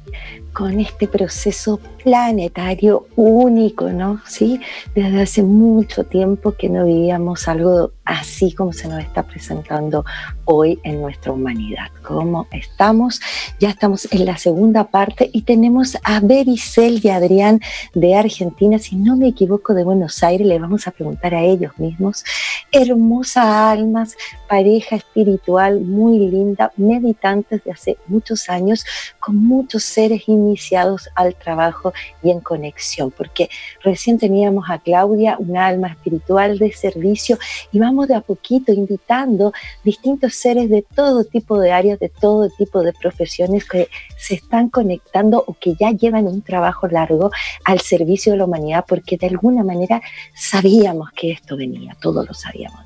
con 0.54 0.78
este 0.78 1.08
proceso 1.08 1.80
planetario 2.02 3.06
único, 3.16 3.90
¿no? 3.90 4.20
Sí, 4.26 4.60
desde 4.94 5.22
hace 5.22 5.42
mucho 5.42 6.04
tiempo 6.04 6.52
que 6.52 6.68
no 6.68 6.84
vivíamos 6.84 7.48
algo 7.48 7.90
así 8.04 8.52
como 8.52 8.72
se 8.72 8.86
nos 8.86 9.00
está 9.00 9.22
presentando 9.22 10.04
hoy 10.44 10.78
en 10.84 11.00
nuestra 11.00 11.32
humanidad. 11.32 11.88
¿Cómo 12.02 12.46
estamos? 12.52 13.20
Ya 13.58 13.70
estamos 13.70 14.06
en 14.12 14.26
la 14.26 14.36
segunda 14.36 14.84
parte 14.84 15.30
y 15.32 15.42
tenemos 15.42 15.96
a 16.04 16.20
Bericel 16.20 17.00
y 17.02 17.08
Adrián 17.08 17.60
de 17.94 18.14
Argentina, 18.14 18.78
si 18.78 18.96
no 18.96 19.16
me 19.16 19.28
equivoco, 19.28 19.72
de 19.72 19.84
Buenos 19.84 20.22
Aires. 20.22 20.46
Le 20.46 20.58
vamos 20.58 20.86
a 20.86 20.90
preguntar 20.90 21.34
a 21.34 21.42
ellos 21.42 21.72
mismos. 21.78 22.24
Hermosas 22.70 23.46
almas, 23.46 24.16
pareja 24.48 24.96
espiritual 24.96 25.80
muy 25.80 26.18
linda, 26.18 26.72
meditantes 26.76 27.64
de 27.64 27.72
hace 27.72 27.96
muchos 28.06 28.50
años, 28.50 28.84
con 29.18 29.36
muchos 29.36 29.82
seres 29.82 30.28
iniciados 30.44 31.08
al 31.14 31.34
trabajo 31.34 31.92
y 32.22 32.30
en 32.30 32.40
conexión, 32.40 33.10
porque 33.10 33.48
recién 33.82 34.18
teníamos 34.18 34.66
a 34.68 34.78
Claudia, 34.78 35.36
una 35.38 35.66
alma 35.66 35.88
espiritual 35.88 36.58
de 36.58 36.72
servicio, 36.72 37.38
y 37.72 37.78
vamos 37.78 38.08
de 38.08 38.14
a 38.14 38.20
poquito 38.20 38.72
invitando 38.72 39.52
distintos 39.82 40.34
seres 40.34 40.70
de 40.70 40.82
todo 40.82 41.24
tipo 41.24 41.58
de 41.58 41.72
áreas, 41.72 41.98
de 41.98 42.08
todo 42.08 42.48
tipo 42.50 42.82
de 42.82 42.92
profesiones 42.92 43.64
que 43.64 43.88
se 44.16 44.34
están 44.34 44.68
conectando 44.68 45.44
o 45.46 45.54
que 45.54 45.74
ya 45.78 45.90
llevan 45.90 46.26
un 46.26 46.42
trabajo 46.42 46.86
largo 46.88 47.30
al 47.64 47.80
servicio 47.80 48.32
de 48.32 48.38
la 48.38 48.44
humanidad, 48.44 48.84
porque 48.86 49.16
de 49.16 49.28
alguna 49.28 49.64
manera 49.64 50.00
sabíamos 50.34 51.10
que 51.12 51.32
esto 51.32 51.56
venía, 51.56 51.96
todos 52.00 52.26
lo 52.26 52.34
sabíamos 52.34 52.84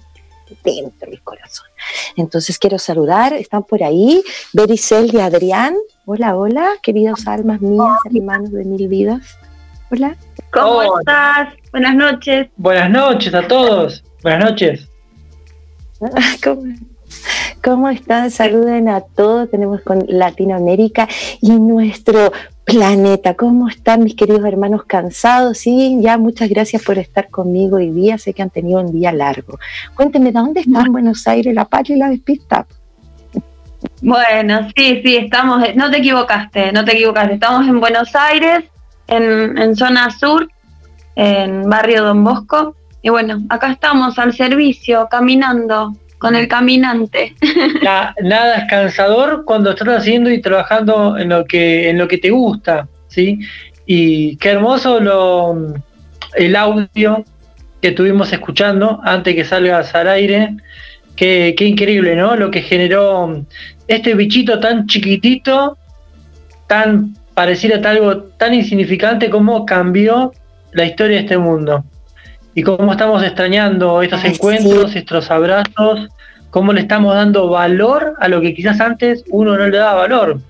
dentro 0.64 1.10
del 1.10 1.22
corazón. 1.22 1.66
Entonces 2.16 2.58
quiero 2.58 2.78
saludar, 2.78 3.32
están 3.34 3.64
por 3.64 3.82
ahí, 3.82 4.22
Bericel 4.52 5.14
y 5.14 5.20
Adrián. 5.20 5.76
Hola, 6.10 6.38
hola, 6.38 6.70
queridos 6.82 7.28
almas 7.28 7.60
mías, 7.60 7.98
hermanos 8.10 8.50
de 8.50 8.64
mil 8.64 8.88
vidas. 8.88 9.38
Hola. 9.90 10.16
¿Cómo 10.50 10.98
estás? 11.00 11.52
Buenas 11.70 11.94
noches. 11.96 12.48
Buenas 12.56 12.88
noches 12.88 13.34
a 13.34 13.46
todos. 13.46 14.02
Buenas 14.22 14.50
noches. 14.50 14.88
¿Cómo, 16.42 16.62
¿Cómo 17.62 17.90
están? 17.90 18.30
Saluden 18.30 18.88
a 18.88 19.02
todos. 19.02 19.50
Tenemos 19.50 19.82
con 19.82 20.02
Latinoamérica 20.08 21.06
y 21.42 21.50
nuestro 21.60 22.32
planeta. 22.64 23.34
¿Cómo 23.34 23.68
están 23.68 24.02
mis 24.02 24.14
queridos 24.14 24.46
hermanos 24.46 24.84
cansados? 24.86 25.58
Sí, 25.58 25.98
ya 26.00 26.16
muchas 26.16 26.48
gracias 26.48 26.82
por 26.84 26.96
estar 26.96 27.28
conmigo 27.28 27.76
hoy 27.76 27.90
día. 27.90 28.16
Sé 28.16 28.32
que 28.32 28.40
han 28.40 28.48
tenido 28.48 28.80
un 28.80 28.92
día 28.92 29.12
largo. 29.12 29.58
Cuéntenme, 29.94 30.32
¿de 30.32 30.40
dónde 30.40 30.60
están 30.60 30.90
Buenos 30.90 31.28
Aires, 31.28 31.54
La 31.54 31.66
Paz 31.66 31.90
y 31.90 31.96
La 31.96 32.08
Despista? 32.08 32.66
Bueno, 34.00 34.68
sí, 34.76 35.00
sí, 35.04 35.16
estamos, 35.16 35.62
no 35.74 35.90
te 35.90 35.98
equivocaste, 35.98 36.72
no 36.72 36.84
te 36.84 36.92
equivocaste. 36.92 37.34
Estamos 37.34 37.66
en 37.66 37.80
Buenos 37.80 38.14
Aires, 38.14 38.64
en, 39.06 39.76
zona 39.76 40.10
sur, 40.10 40.48
en 41.16 41.68
barrio 41.68 42.04
Don 42.04 42.22
Bosco. 42.22 42.76
Y 43.02 43.10
bueno, 43.10 43.42
acá 43.48 43.72
estamos 43.72 44.18
al 44.18 44.34
servicio, 44.34 45.08
caminando, 45.10 45.94
con 46.18 46.34
el 46.34 46.48
caminante. 46.48 47.34
nada 48.22 48.56
es 48.56 48.70
cansador 48.70 49.44
cuando 49.44 49.70
estás 49.70 49.88
haciendo 49.88 50.30
y 50.30 50.40
trabajando 50.40 51.16
en 51.16 51.28
lo 51.30 51.44
que, 51.44 51.90
en 51.90 51.98
lo 51.98 52.08
que 52.08 52.18
te 52.18 52.30
gusta, 52.30 52.88
¿sí? 53.08 53.38
Y 53.86 54.36
qué 54.36 54.50
hermoso 54.50 55.00
lo, 55.00 55.74
el 56.34 56.56
audio 56.56 57.24
que 57.80 57.88
estuvimos 57.88 58.32
escuchando 58.32 59.00
antes 59.04 59.34
que 59.34 59.44
salgas 59.44 59.94
al 59.94 60.08
aire. 60.08 60.56
Qué, 61.18 61.54
qué 61.58 61.64
increíble, 61.64 62.14
¿no? 62.14 62.36
Lo 62.36 62.50
que 62.50 62.62
generó 62.62 63.44
este 63.88 64.14
bichito 64.14 64.60
tan 64.60 64.86
chiquitito, 64.86 65.76
tan 66.68 67.16
pareciera 67.34 67.90
algo 67.90 68.18
tan 68.36 68.54
insignificante 68.54 69.28
como 69.28 69.66
cambió 69.66 70.32
la 70.72 70.84
historia 70.84 71.16
de 71.16 71.22
este 71.22 71.38
mundo 71.38 71.84
y 72.54 72.62
cómo 72.62 72.92
estamos 72.92 73.22
extrañando 73.22 74.02
estos 74.02 74.24
encuentros, 74.24 74.94
estos 74.94 75.30
abrazos, 75.30 76.08
cómo 76.50 76.72
le 76.72 76.82
estamos 76.82 77.14
dando 77.14 77.48
valor 77.48 78.14
a 78.20 78.28
lo 78.28 78.40
que 78.40 78.54
quizás 78.54 78.80
antes 78.80 79.24
uno 79.30 79.56
no 79.56 79.68
le 79.68 79.78
daba 79.78 79.94
valor. 79.94 80.40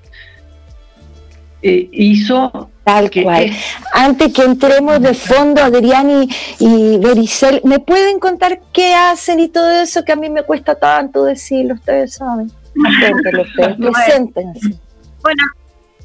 Eh, 1.62 1.88
hizo 1.92 2.70
Tal 2.88 3.10
cual. 3.10 3.50
Antes 3.92 4.32
que 4.32 4.42
entremos 4.44 5.02
de 5.02 5.12
fondo, 5.12 5.62
Adrián 5.62 6.08
y, 6.10 6.28
y 6.58 6.96
Bericel, 6.96 7.60
¿me 7.64 7.80
pueden 7.80 8.18
contar 8.18 8.60
qué 8.72 8.94
hacen 8.94 9.40
y 9.40 9.48
todo 9.48 9.70
eso 9.70 10.06
que 10.06 10.12
a 10.12 10.16
mí 10.16 10.30
me 10.30 10.42
cuesta 10.42 10.74
tanto 10.74 11.24
decirlo? 11.24 11.74
Ustedes 11.74 12.14
saben. 12.14 12.50
Preséntense. 13.78 14.80
Bueno, 15.20 15.42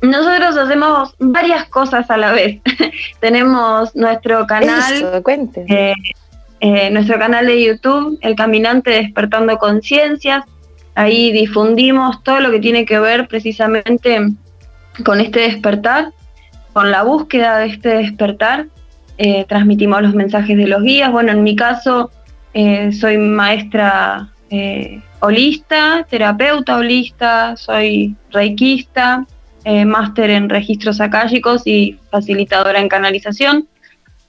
nosotros 0.02 0.58
hacemos 0.58 1.16
varias 1.20 1.70
cosas 1.70 2.12
a 2.12 2.18
la 2.18 2.34
vez. 2.34 2.60
Tenemos 3.22 3.96
nuestro 3.96 4.46
canal, 4.46 5.24
eh, 5.70 5.94
eh, 6.60 6.90
nuestro 6.92 7.18
canal 7.18 7.48
de 7.48 7.64
YouTube, 7.64 8.20
El 8.20 8.36
Caminante 8.36 8.92
Despertando 8.92 9.58
Conciencias. 9.58 10.44
Ahí 10.96 11.32
difundimos 11.32 12.22
todo 12.24 12.42
lo 12.42 12.52
que 12.52 12.60
tiene 12.60 12.86
que 12.86 13.00
ver 13.00 13.30
precisamente 13.30 14.20
con 15.06 15.22
este 15.22 15.40
despertar, 15.40 16.12
con 16.74 16.92
la 16.92 17.04
búsqueda 17.04 17.60
de 17.60 17.68
este 17.68 17.90
despertar. 17.90 18.68
Eh, 19.18 19.46
transmitimos 19.48 20.02
los 20.02 20.16
mensajes 20.16 20.58
de 20.58 20.68
los 20.68 20.82
guías. 20.82 21.12
Bueno, 21.12 21.32
en 21.32 21.44
mi 21.44 21.56
caso 21.56 22.12
soy 22.54 23.18
maestra 23.18 24.30
holista, 25.24 26.06
terapeuta 26.10 26.78
holista, 26.78 27.56
soy 27.56 28.16
reikista, 28.32 29.26
eh, 29.64 29.86
máster 29.86 30.30
en 30.30 30.50
registros 30.50 31.00
acálicos 31.00 31.66
y 31.66 31.98
facilitadora 32.12 32.80
en 32.80 32.90
canalización. 32.90 33.70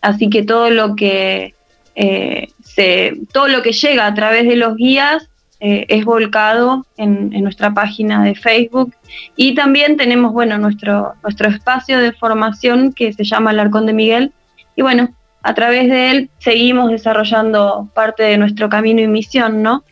Así 0.00 0.30
que 0.30 0.44
todo 0.44 0.70
lo 0.70 0.94
que 0.94 1.54
eh, 1.96 2.46
se, 2.62 3.14
todo 3.32 3.48
lo 3.48 3.62
que 3.62 3.72
llega 3.72 4.06
a 4.06 4.14
través 4.14 4.46
de 4.46 4.54
los 4.54 4.76
guías 4.76 5.28
eh, 5.66 5.86
es 5.88 6.04
volcado 6.04 6.84
en, 6.98 7.30
nuestra 7.42 7.72
página 7.72 8.22
de 8.22 8.34
Facebook. 8.34 8.94
Y 9.34 9.54
también 9.54 9.96
tenemos 9.96 10.34
bueno 10.34 10.58
nuestro, 10.58 11.14
nuestro 11.22 11.48
espacio 11.48 12.00
de 12.00 12.12
formación 12.12 12.92
que 12.92 13.14
se 13.14 13.24
llama 13.24 13.50
El 13.50 13.60
Arcón 13.60 13.86
de 13.86 13.94
Miguel. 13.94 14.32
Y 14.76 14.82
bueno, 14.82 15.14
a 15.42 15.54
través 15.54 15.88
de 15.88 16.10
él 16.10 16.30
seguimos 16.36 16.90
desarrollando 16.90 17.88
parte 17.94 18.24
de 18.24 18.36
nuestro 18.36 18.68
camino 18.68 19.00
y 19.00 19.06
misión, 19.06 19.62
¿no? 19.62 19.84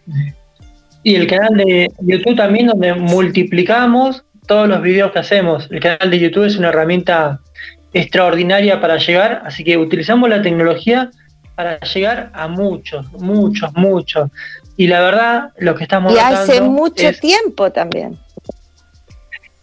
Y 1.03 1.15
el 1.15 1.27
canal 1.27 1.57
de 1.57 1.91
YouTube 2.01 2.37
también 2.37 2.67
donde 2.67 2.93
multiplicamos 2.93 4.27
todos 4.47 4.69
los 4.69 4.83
videos 4.83 5.13
que 5.13 5.21
hacemos. 5.21 5.69
El 5.71 5.81
canal 5.81 6.11
de 6.11 6.19
YouTube 6.19 6.45
es 6.45 6.59
una 6.59 6.69
herramienta 6.69 7.41
extraordinaria 7.95 8.79
para 8.79 8.99
llegar, 8.99 9.41
así 9.47 9.65
que 9.65 9.79
utilizamos 9.79 10.29
la 10.29 10.43
tecnología 10.43 11.11
para 11.55 11.79
llegar 11.81 12.31
a 12.35 12.49
muchos, 12.49 13.11
muchos, 13.13 13.73
muchos. 13.75 14.31
Y 14.77 14.87
la 14.87 15.01
verdad, 15.01 15.51
lo 15.59 15.75
que 15.75 15.85
estamos 15.85 16.15
Y 16.15 16.19
hace 16.19 16.61
mucho 16.61 17.13
tiempo 17.21 17.71
también. 17.71 18.19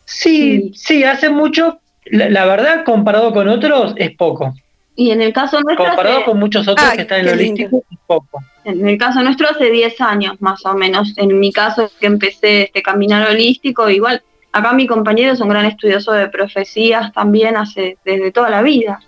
Sí, 0.06 0.72
sí, 0.76 1.04
hace 1.04 1.30
mucho. 1.30 1.80
La, 2.06 2.46
verdad, 2.46 2.84
comparado 2.86 3.32
con 3.34 3.48
otros, 3.48 3.94
es 3.98 4.16
poco. 4.16 4.54
Y 4.96 5.12
en 5.12 5.22
el 5.22 5.32
caso 5.34 5.62
nuestro. 5.62 5.86
Comparado 5.86 6.26
con 6.26 6.40
muchos 6.40 6.68
otros 6.68 6.88
ah, 6.90 6.96
que 6.96 7.04
están 7.04 7.20
en 7.20 7.26
lo 7.28 7.32
holístico, 7.34 7.84
es 7.92 7.98
poco. 8.06 8.44
En 8.64 8.88
el 8.88 8.98
caso 8.98 9.22
nuestro, 9.22 9.50
hace 9.50 9.70
10 9.70 10.02
años 10.02 10.42
más 10.42 10.66
o 10.66 10.74
menos. 10.74 11.14
En 11.18 11.40
mi 11.40 11.52
caso, 11.52 11.92
que 12.00 12.08
empecé 12.08 12.64
este 12.64 12.82
caminar 12.82 13.30
holístico, 13.30 13.90
igual 13.90 14.24
Acá 14.52 14.74
mi 14.74 14.88
compañero 14.88 15.34
es 15.34 15.42
un 15.42 15.50
gran 15.50 15.66
estudioso 15.66 16.12
de 16.12 16.28
profecías 16.28 17.14
también 17.14 17.56
hace 17.56 17.98
desde 18.04 18.32
toda 18.32 18.50
la 18.50 18.62
vida. 18.62 19.00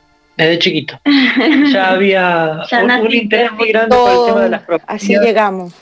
Desde 0.41 0.59
chiquito. 0.59 0.99
Ya 1.71 1.91
había 1.91 2.63
un, 3.01 3.13
interés 3.13 3.51
muy 3.53 3.69
grande 3.69 3.95
por 3.95 4.09
el 4.09 4.25
tema 4.25 4.41
de 4.41 4.49
las 4.49 4.61
profecías. 4.63 5.01
Así 5.01 5.17
llegamos. 5.17 5.73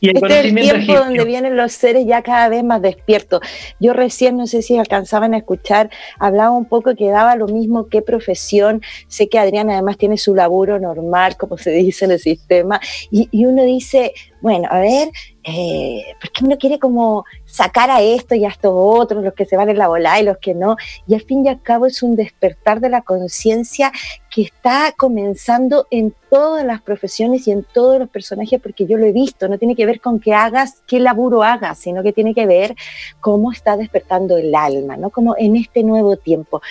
Y 0.00 0.08
el 0.10 0.16
este 0.16 0.40
es 0.40 0.44
el 0.46 0.54
tiempo 0.54 0.94
donde 0.94 1.24
vienen 1.24 1.56
los 1.56 1.72
seres 1.72 2.06
ya 2.06 2.22
cada 2.22 2.48
vez 2.48 2.64
más 2.64 2.80
despiertos. 2.80 3.40
Yo 3.78 3.92
recién, 3.92 4.36
no 4.36 4.46
sé 4.46 4.62
si 4.62 4.78
alcanzaban 4.78 5.34
a 5.34 5.38
escuchar, 5.38 5.90
hablaba 6.18 6.50
un 6.50 6.64
poco 6.64 6.94
que 6.94 7.08
daba 7.08 7.36
lo 7.36 7.48
mismo 7.48 7.88
qué 7.88 8.00
profesión. 8.00 8.82
Sé 9.08 9.28
que 9.28 9.38
Adrián 9.38 9.70
además 9.70 9.98
tiene 9.98 10.16
su 10.16 10.34
laburo 10.34 10.78
normal, 10.78 11.36
como 11.36 11.58
se 11.58 11.70
dice 11.70 12.06
en 12.06 12.12
el 12.12 12.18
sistema, 12.18 12.80
y, 13.10 13.28
y 13.30 13.44
uno 13.44 13.62
dice, 13.64 14.14
bueno, 14.40 14.68
a 14.70 14.80
ver, 14.80 15.10
eh, 15.42 16.04
porque 16.20 16.44
uno 16.44 16.58
quiere 16.58 16.78
como 16.78 17.24
sacar 17.46 17.90
a 17.90 18.02
esto 18.02 18.34
y 18.34 18.44
a 18.44 18.48
estos 18.48 18.72
otros, 18.74 19.24
los 19.24 19.34
que 19.34 19.46
se 19.46 19.56
van 19.56 19.70
en 19.70 19.78
la 19.78 19.88
bola 19.88 20.20
y 20.20 20.24
los 20.24 20.38
que 20.38 20.54
no, 20.54 20.76
y 21.06 21.14
al 21.14 21.22
fin 21.22 21.44
y 21.44 21.48
al 21.48 21.62
cabo 21.62 21.86
es 21.86 22.02
un 22.02 22.14
despertar 22.14 22.80
de 22.80 22.90
la 22.90 23.02
conciencia 23.02 23.90
que 24.30 24.42
está 24.42 24.94
comenzando 24.96 25.88
en 25.90 26.14
todas 26.30 26.64
las 26.64 26.80
profesiones 26.80 27.48
y 27.48 27.50
en 27.50 27.64
todos 27.64 27.98
los 27.98 28.08
personajes, 28.08 28.60
porque 28.62 28.86
yo 28.86 28.96
lo 28.96 29.04
he 29.04 29.12
visto, 29.12 29.48
no 29.48 29.58
tiene 29.58 29.74
que 29.74 29.86
ver 29.86 30.00
con 30.00 30.20
que 30.20 30.32
hagas, 30.32 30.82
qué 30.86 31.00
laburo 31.00 31.42
hagas, 31.42 31.80
sino 31.80 32.02
que 32.04 32.12
tiene 32.12 32.32
que 32.32 32.46
ver 32.46 32.76
cómo 33.20 33.50
está 33.50 33.76
despertando 33.76 34.36
el 34.36 34.54
alma, 34.54 34.96
¿no? 34.96 35.10
Como 35.10 35.34
en 35.36 35.56
este 35.56 35.82
nuevo 35.82 36.16
tiempo. 36.16 36.62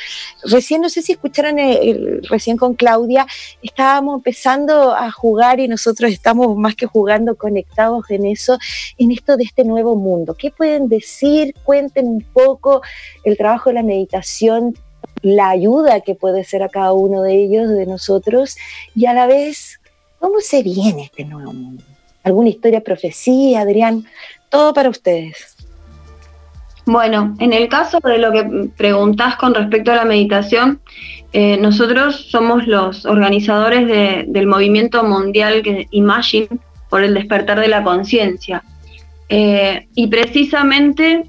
Recién, 0.44 0.80
no 0.80 0.90
sé 0.90 1.02
si 1.02 1.12
escucharon, 1.12 1.58
recién 2.30 2.56
con 2.56 2.76
Claudia, 2.76 3.28
estábamos 3.62 4.16
empezando 4.16 4.94
a 4.94 5.12
jugar 5.12 5.60
y 5.60 5.68
nosotros 5.68 6.12
estamos 6.12 6.56
más 6.56 6.76
que 6.76 6.86
jugando 6.86 7.36
con 7.36 7.58
conectados 7.60 8.10
en 8.10 8.26
eso, 8.26 8.58
en 8.98 9.12
esto 9.12 9.38
de 9.38 9.44
este 9.44 9.64
nuevo 9.64 9.96
mundo. 9.96 10.36
¿Qué 10.38 10.52
pueden 10.52 10.88
decir? 10.88 11.54
Cuenten 11.64 12.08
un 12.08 12.22
poco 12.22 12.82
el 13.24 13.38
trabajo 13.38 13.70
de 13.70 13.76
la 13.76 13.84
meditación, 13.84 14.76
la 15.22 15.50
ayuda 15.50 16.02
que 16.02 16.16
puede 16.16 16.44
ser 16.44 16.64
a 16.64 16.70
cada 16.70 16.94
uno 16.94 17.22
de 17.22 17.36
ellos, 17.36 17.70
de 17.70 17.86
nosotros, 17.86 18.56
y 18.96 19.06
a 19.06 19.14
la 19.14 19.28
vez, 19.28 19.80
¿cómo 20.20 20.40
se 20.40 20.64
viene 20.64 21.04
este 21.04 21.26
nuevo 21.26 21.52
mundo? 21.54 21.84
¿Alguna 22.24 22.50
historia, 22.50 22.82
profecía, 22.82 23.62
Adrián? 23.62 24.06
Todo 24.50 24.74
para 24.74 24.90
ustedes. 24.90 25.56
Bueno, 26.86 27.36
en 27.40 27.54
el 27.54 27.70
caso 27.70 28.00
de 28.00 28.18
lo 28.18 28.32
que 28.32 28.70
preguntás 28.76 29.36
con 29.36 29.54
respecto 29.54 29.92
a 29.92 29.96
la 29.96 30.06
meditación, 30.06 30.82
eh, 31.34 31.58
nosotros 31.58 32.30
somos 32.32 32.66
los 32.66 33.06
organizadores 33.06 33.88
del 34.28 34.48
movimiento 34.48 35.04
mundial 35.04 35.62
que 35.62 35.88
Imagine 35.92 36.48
por 36.90 37.04
el 37.04 37.14
despertar 37.14 37.60
de 37.60 37.68
la 37.68 37.84
conciencia. 37.84 38.64
Eh, 39.30 39.88
y 39.96 40.08
precisamente 40.08 41.24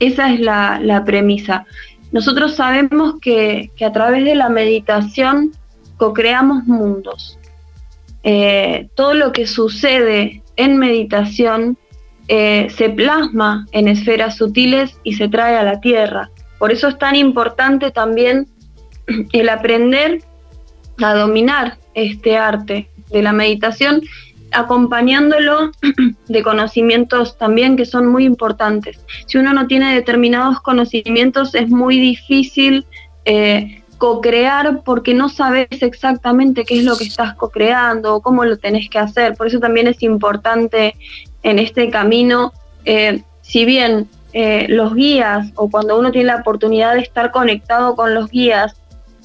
esa 0.00 0.32
es 0.32 0.40
la, 0.40 1.02
premisa. 1.06 1.66
Nosotros 2.12 2.56
sabemos 2.56 3.14
que, 3.20 3.70
a 3.84 3.92
través 3.92 4.24
de 4.24 4.34
la 4.34 4.48
meditación 4.48 5.52
co-creamos 5.96 6.64
mundos. 6.64 7.38
Eh, 8.24 8.88
todo 8.94 9.14
lo 9.14 9.32
que 9.32 9.46
sucede 9.46 10.42
en 10.56 10.78
meditación 10.78 11.76
eh, 12.26 12.68
se 12.74 12.88
plasma 12.88 13.66
en 13.72 13.86
esferas 13.86 14.36
sutiles 14.36 14.98
y 15.04 15.14
se 15.14 15.28
trae 15.28 15.56
a 15.56 15.62
la 15.62 15.80
tierra. 15.80 16.30
Por 16.58 16.72
eso 16.72 16.88
es 16.88 16.98
tan 16.98 17.16
importante 17.16 17.90
también 17.90 18.48
el 19.32 19.48
aprender 19.48 20.22
a 21.02 21.14
dominar 21.14 21.78
este 21.94 22.36
arte 22.36 22.88
de 23.10 23.22
la 23.22 23.32
meditación, 23.32 24.02
acompañándolo 24.54 25.72
de 26.28 26.42
conocimientos 26.42 27.36
también 27.38 27.76
que 27.76 27.84
son 27.84 28.06
muy 28.06 28.24
importantes. 28.24 28.98
Si 29.26 29.38
uno 29.38 29.52
no 29.52 29.66
tiene 29.66 29.94
determinados 29.94 30.60
conocimientos 30.60 31.54
es 31.54 31.68
muy 31.68 31.98
difícil 31.98 32.86
eh, 33.24 33.82
co-crear 33.98 34.82
porque 34.84 35.14
no 35.14 35.28
sabes 35.28 35.68
exactamente 35.70 36.64
qué 36.64 36.78
es 36.78 36.84
lo 36.84 36.96
que 36.96 37.04
estás 37.04 37.34
co-creando 37.34 38.16
o 38.16 38.20
cómo 38.20 38.44
lo 38.44 38.58
tenés 38.58 38.88
que 38.90 38.98
hacer. 38.98 39.34
Por 39.34 39.46
eso 39.46 39.60
también 39.60 39.86
es 39.86 40.02
importante 40.02 40.96
en 41.42 41.58
este 41.58 41.90
camino, 41.90 42.52
eh, 42.84 43.22
si 43.42 43.64
bien 43.64 44.08
eh, 44.32 44.66
los 44.68 44.94
guías 44.94 45.50
o 45.54 45.70
cuando 45.70 45.98
uno 45.98 46.10
tiene 46.10 46.26
la 46.26 46.36
oportunidad 46.36 46.94
de 46.94 47.00
estar 47.00 47.30
conectado 47.30 47.94
con 47.94 48.14
los 48.14 48.30
guías, 48.30 48.74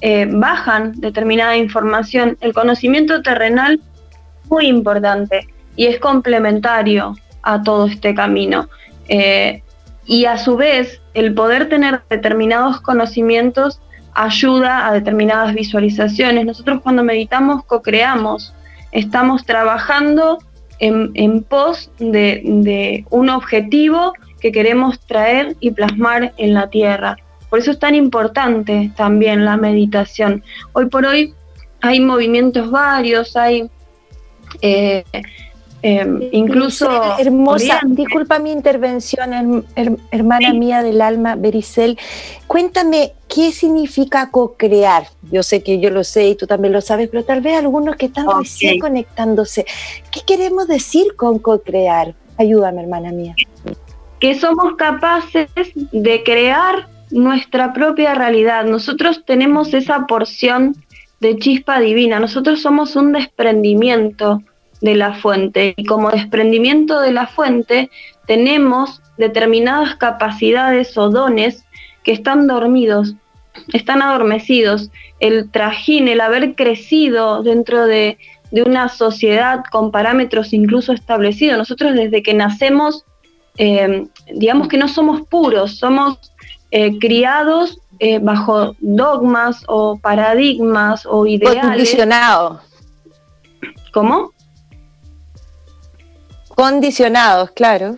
eh, 0.02 0.28
bajan 0.30 0.94
determinada 1.02 1.58
información, 1.58 2.38
el 2.40 2.54
conocimiento 2.54 3.22
terrenal 3.22 3.82
muy 4.50 4.68
importante 4.68 5.48
y 5.76 5.86
es 5.86 6.00
complementario 6.00 7.16
a 7.44 7.62
todo 7.62 7.88
este 7.88 8.14
camino. 8.14 8.70
y 10.06 10.26
a 10.26 10.38
su 10.38 10.56
vez, 10.58 11.02
el 11.14 11.34
poder 11.34 11.70
tener 11.70 12.02
determinados 12.10 12.82
conocimientos 12.82 13.80
ayuda 14.14 14.88
a 14.88 14.94
determinadas 14.94 15.54
visualizaciones. 15.54 16.46
Nosotros 16.46 16.82
cuando 16.82 17.04
meditamos 17.04 17.64
co-creamos, 17.66 18.54
estamos 18.92 19.46
trabajando 19.46 20.40
en, 20.80 21.44
pos 21.44 21.92
de, 22.00 23.06
un 23.10 23.30
objetivo 23.30 24.14
que 24.40 24.52
queremos 24.52 25.00
traer 25.02 25.56
y 25.60 25.72
plasmar 25.72 26.34
en 26.38 26.54
la 26.54 26.70
tierra. 26.70 27.18
Por 27.50 27.60
eso 27.60 27.72
es 27.72 27.80
tan 27.80 27.96
importante 27.96 28.92
también 28.96 29.44
la 29.44 29.58
meditación. 29.58 30.44
Hoy 30.74 30.86
por 30.86 31.06
hoy 31.06 31.34
hay 31.82 32.00
movimientos 32.00 32.70
varios, 32.72 33.36
hay 33.36 33.70
eh, 34.62 35.04
Em, 35.82 36.20
incluso. 36.32 36.90
Hermosa, 37.18 37.80
disculpa 37.86 38.40
mi 38.40 38.52
intervención, 38.52 39.66
hermana 40.12 40.54
mía 40.54 40.84
del 40.84 41.02
alma, 41.02 41.36
Bericel. 41.36 41.98
Cuéntame, 42.48 43.14
¿qué 43.34 43.52
significa 43.52 44.30
co-crear? 44.30 45.08
Yo 45.32 45.42
sé 45.42 45.64
que 45.64 45.80
yo 45.80 45.90
lo 45.90 46.04
sé 46.04 46.30
y 46.30 46.36
tú 46.36 46.48
también 46.48 46.74
lo 46.74 46.82
sabes, 46.82 47.10
pero 47.10 47.24
tal 47.24 47.42
vez 47.42 47.58
algunos 47.58 47.96
que 47.96 48.08
están 48.08 48.28
recién 48.40 48.80
conectándose. 48.80 49.66
¿Qué 50.12 50.22
queremos 50.28 50.68
decir 50.68 51.16
con 51.16 51.40
co-crear? 51.40 52.14
Ayúdame, 52.38 52.82
hermana 52.82 53.12
mía. 53.12 53.36
Que 54.20 54.38
somos 54.38 54.76
capaces 54.76 55.50
de 55.76 56.24
crear 56.24 56.90
nuestra 57.10 57.72
propia 57.72 58.16
realidad. 58.16 58.66
Nosotros 58.66 59.24
tenemos 59.26 59.74
esa 59.74 60.06
porción 60.08 60.76
de 61.20 61.38
chispa 61.38 61.80
divina. 61.80 62.20
Nosotros 62.20 62.62
somos 62.62 62.96
un 62.96 63.12
desprendimiento 63.12 64.42
de 64.82 64.96
la 64.96 65.14
fuente 65.14 65.74
y 65.76 65.86
como 65.86 66.10
desprendimiento 66.12 67.02
de 67.02 67.12
la 67.12 67.28
fuente 67.28 67.90
tenemos 68.26 69.02
determinadas 69.18 69.96
capacidades 69.96 70.98
o 70.98 71.10
dones 71.10 71.66
que 72.04 72.14
están 72.14 72.48
dormidos, 72.48 73.16
están 73.74 74.02
adormecidos. 74.02 74.90
El 75.20 75.52
trajín, 75.52 76.08
el 76.08 76.22
haber 76.22 76.56
crecido 76.56 77.44
dentro 77.44 77.86
de, 77.86 78.18
una 78.52 78.90
sociedad 78.90 79.64
con 79.72 79.92
parámetros 79.92 80.54
incluso 80.54 80.92
establecidos. 80.92 81.58
Nosotros 81.58 81.94
desde 81.94 82.24
que 82.24 82.34
nacemos, 82.34 83.06
eh, 83.58 84.08
digamos 84.34 84.68
que 84.68 84.80
no 84.80 84.88
somos 84.88 85.22
puros, 85.28 85.78
somos 85.78 86.18
eh, 86.72 86.98
criados 86.98 87.80
eh, 88.00 88.20
bajo 88.20 88.76
dogmas 88.80 89.64
o 89.68 89.98
paradigmas 90.00 91.06
o 91.06 91.26
ideales. 91.26 91.62
Condicionados. 91.62 92.62
¿Cómo? 93.92 94.32
Condicionados, 96.56 97.52
claro. 97.52 97.98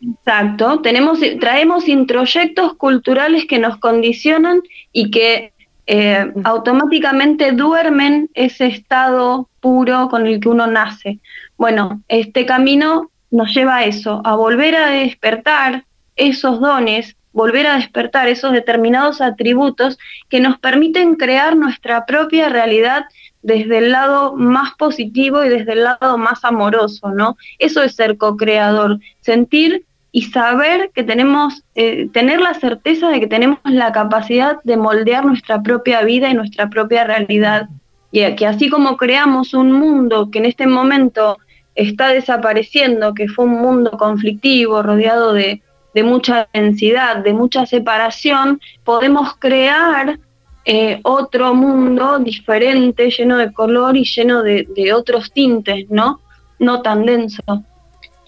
Exacto, 0.00 0.80
tenemos, 0.82 1.18
traemos 1.40 1.88
introyectos 1.88 2.74
culturales 2.74 3.46
que 3.46 3.58
nos 3.58 3.78
condicionan 3.78 4.60
y 4.92 5.10
que 5.10 5.52
eh, 5.86 6.32
automáticamente 6.44 7.52
duermen 7.52 8.28
ese 8.34 8.66
estado 8.66 9.48
puro 9.60 10.08
con 10.08 10.26
el 10.26 10.40
que 10.40 10.48
uno 10.48 10.66
nace. 10.66 11.20
Bueno, 11.56 12.02
este 12.08 12.44
camino 12.44 13.10
nos 13.30 13.54
lleva 13.54 13.76
a 13.76 13.84
eso, 13.84 14.20
a 14.24 14.34
volver 14.36 14.76
a 14.76 14.90
despertar 14.90 15.84
esos 16.16 16.60
dones, 16.60 17.15
volver 17.36 17.66
a 17.66 17.76
despertar 17.76 18.28
esos 18.28 18.52
determinados 18.52 19.20
atributos 19.20 19.98
que 20.30 20.40
nos 20.40 20.58
permiten 20.58 21.16
crear 21.16 21.54
nuestra 21.54 22.06
propia 22.06 22.48
realidad 22.48 23.04
desde 23.42 23.76
el 23.76 23.92
lado 23.92 24.34
más 24.34 24.72
positivo 24.78 25.44
y 25.44 25.50
desde 25.50 25.72
el 25.72 25.84
lado 25.84 26.16
más 26.16 26.42
amoroso, 26.46 27.10
¿no? 27.10 27.36
Eso 27.58 27.82
es 27.82 27.94
ser 27.94 28.16
co-creador, 28.16 29.00
sentir 29.20 29.84
y 30.12 30.22
saber 30.22 30.90
que 30.94 31.02
tenemos, 31.04 31.62
eh, 31.74 32.08
tener 32.10 32.40
la 32.40 32.54
certeza 32.54 33.10
de 33.10 33.20
que 33.20 33.26
tenemos 33.26 33.58
la 33.64 33.92
capacidad 33.92 34.56
de 34.64 34.78
moldear 34.78 35.26
nuestra 35.26 35.62
propia 35.62 36.02
vida 36.04 36.30
y 36.30 36.34
nuestra 36.34 36.70
propia 36.70 37.04
realidad. 37.04 37.68
Y 38.12 38.34
que 38.34 38.46
así 38.46 38.70
como 38.70 38.96
creamos 38.96 39.52
un 39.52 39.72
mundo 39.72 40.30
que 40.30 40.38
en 40.38 40.46
este 40.46 40.66
momento 40.66 41.36
está 41.74 42.08
desapareciendo, 42.08 43.12
que 43.12 43.28
fue 43.28 43.44
un 43.44 43.60
mundo 43.60 43.90
conflictivo, 43.90 44.82
rodeado 44.82 45.34
de, 45.34 45.60
de 45.96 46.02
mucha 46.02 46.46
densidad, 46.52 47.16
de 47.24 47.32
mucha 47.32 47.64
separación, 47.64 48.60
podemos 48.84 49.34
crear 49.38 50.18
eh, 50.66 51.00
otro 51.02 51.54
mundo 51.54 52.18
diferente, 52.18 53.10
lleno 53.10 53.38
de 53.38 53.50
color 53.50 53.96
y 53.96 54.04
lleno 54.04 54.42
de, 54.42 54.92
otros 54.92 55.32
tintes, 55.32 55.88
¿no? 55.88 56.20
No 56.58 56.82
tan 56.82 57.06
denso. 57.06 57.42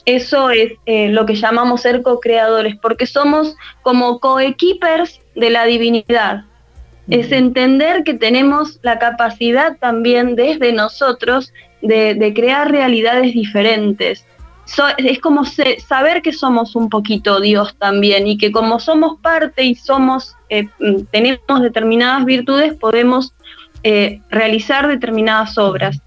Eso 0.07 0.49
es 0.49 0.73
eh, 0.87 1.11
lo 1.11 1.27
que 1.27 1.35
llamamos 1.35 1.83
ser 1.83 2.01
co-creadores, 2.01 2.75
porque 2.81 3.05
somos 3.05 3.55
como 3.83 4.19
co-equippers 4.19 5.21
de 5.35 5.51
la 5.51 5.67
divinidad. 5.67 6.45
Es 7.11 7.33
entender 7.33 8.03
que 8.03 8.15
tenemos 8.15 8.79
la 8.81 8.99
capacidad 8.99 9.77
también 9.77 10.37
desde 10.37 10.73
nosotros 10.73 11.53
de 11.83 12.33
crear 12.35 12.71
realidades 12.71 13.35
diferentes, 13.35 14.25
es 14.99 15.19
como 15.21 15.45
saber 15.45 16.23
que 16.23 16.33
somos 16.33 16.77
un 16.77 16.89
poquito 16.89 17.41
Dios 17.41 17.75
también 17.79 18.27
y 18.27 18.37
que 18.37 18.53
como 18.53 18.79
somos 18.81 19.19
parte 19.21 19.65
y 19.65 19.75
somos 19.75 20.37
eh, 20.51 20.69
mm, 20.79 21.05
tenemos 21.11 21.61
determinadas 21.63 22.25
virtudes 22.25 22.75
podemos 22.75 23.35
eh, 23.83 24.21
realizar 24.31 24.89
determinadas 24.89 25.57
obras. 25.57 26.01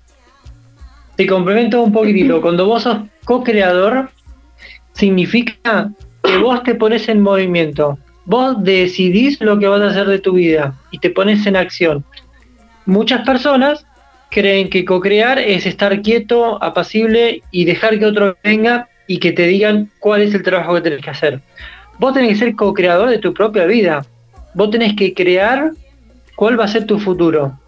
Te 1.16 1.26
complemento 1.28 1.82
un 1.82 1.92
poquitito. 1.92 2.42
Cuando 2.42 2.66
vos 2.66 2.84
sos 2.84 2.98
co-creador, 3.26 4.12
significa 4.94 5.92
que 6.24 6.38
vos 6.38 6.64
te 6.64 6.76
pones 6.76 7.08
en 7.08 7.22
movimiento. 7.22 7.98
Vos 8.26 8.56
decidís 8.64 9.40
lo 9.42 9.58
que 9.58 9.68
vas 9.68 9.82
a 9.82 9.88
hacer 9.88 10.08
de 10.08 10.20
tu 10.20 10.34
vida 10.34 10.76
y 10.92 11.00
te 11.00 11.10
pones 11.10 11.46
en 11.46 11.56
acción. 11.56 12.04
Muchas 12.86 13.26
personas 13.26 13.86
creen 14.32 14.70
que 14.70 14.86
co-crear 14.86 15.38
es 15.38 15.66
estar 15.66 16.02
quieto, 16.02 16.64
apacible 16.64 17.44
y 17.52 17.66
dejar 17.66 18.00
que 18.00 18.06
otro 18.06 18.38
venga 18.44 18.88
y 19.06 19.20
que 19.20 19.34
te 19.34 19.46
digan 19.46 19.92
cuál 20.00 20.22
es 20.22 20.34
el 20.34 20.42
trabajo 20.42 20.74
que 20.76 20.82
tenés 20.82 21.02
que 21.02 21.10
hacer. 21.10 21.42
Vos 22.00 22.14
tenés 22.14 22.32
que 22.32 22.46
ser 22.46 22.56
co-creador 22.56 23.10
de 23.10 23.20
tu 23.20 23.34
propia 23.34 23.66
vida. 23.66 24.06
Vos 24.56 24.72
tenés 24.72 24.96
que 24.96 25.14
crear 25.14 25.72
cuál 26.36 26.60
va 26.60 26.64
a 26.64 26.70
ser 26.70 26.86
tu 26.86 26.98
futuro. 26.98 27.60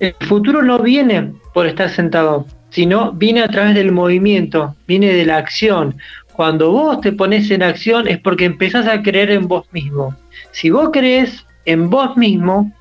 El 0.00 0.14
futuro 0.26 0.62
no 0.62 0.78
viene 0.80 1.32
por 1.52 1.66
estar 1.66 1.90
sentado, 1.90 2.46
sino 2.70 3.12
viene 3.12 3.42
a 3.42 3.48
través 3.48 3.74
del 3.74 3.92
movimiento, 3.92 4.74
viene 4.88 5.12
de 5.12 5.26
la 5.26 5.36
acción. 5.36 5.96
Cuando 6.32 6.72
vos 6.72 7.00
te 7.02 7.12
pones 7.12 7.50
en 7.50 7.62
acción 7.62 8.08
es 8.08 8.18
porque 8.18 8.46
empezás 8.46 8.86
a 8.86 9.02
creer 9.02 9.30
en 9.30 9.46
vos 9.46 9.66
mismo. 9.70 10.16
Si 10.50 10.70
vos 10.70 10.88
crees 10.92 11.46
en 11.66 11.90
vos 11.90 12.16
mismo, 12.16 12.72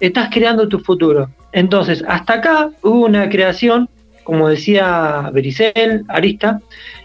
estás 0.00 0.30
creando 0.32 0.68
tu 0.68 0.78
futuro. 0.78 1.28
Entonces, 1.52 2.04
hasta 2.08 2.34
acá 2.34 2.70
hubo 2.82 3.04
una 3.04 3.28
creación, 3.28 3.88
como 4.24 4.48
decía 4.48 5.30
Bericel, 5.32 6.04
Arista, 6.08 6.60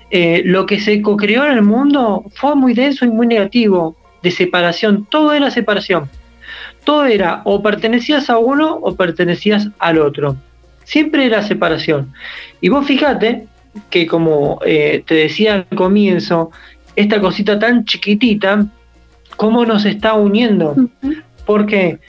eh, 0.10 0.42
lo 0.46 0.66
que 0.66 0.80
se 0.80 1.02
co-creó 1.02 1.46
en 1.46 1.54
el 1.54 1.64
mundo 1.64 2.26
fue 2.36 2.56
muy 2.56 2.74
denso 2.74 3.06
y 3.06 3.10
muy 3.10 3.28
negativo, 3.28 3.96
de 4.24 4.32
separación, 4.32 5.06
todo 5.10 5.34
era 5.34 5.52
separación. 5.52 6.10
Todo 6.84 7.06
era 7.06 7.42
o 7.44 7.62
pertenecías 7.62 8.30
a 8.30 8.38
uno 8.38 8.80
o 8.82 8.96
pertenecías 8.96 9.68
al 9.80 10.00
otro. 10.00 10.38
Siempre 10.86 11.26
era 11.26 11.44
separación. 11.44 12.14
Y 12.62 12.70
vos 12.70 12.86
fíjate 12.86 13.48
que 13.90 14.08
como 14.08 14.60
eh, 14.66 15.04
te 15.06 15.16
decía 15.16 15.56
al 15.56 15.78
comienzo, 15.78 16.52
esta 16.96 17.20
cosita 17.20 17.60
tan 17.60 17.86
chiquitita, 17.86 18.66
cómo 19.36 19.66
nos 19.66 19.86
está 19.86 20.14
uniendo. 20.14 20.76
Porque 21.46 22.00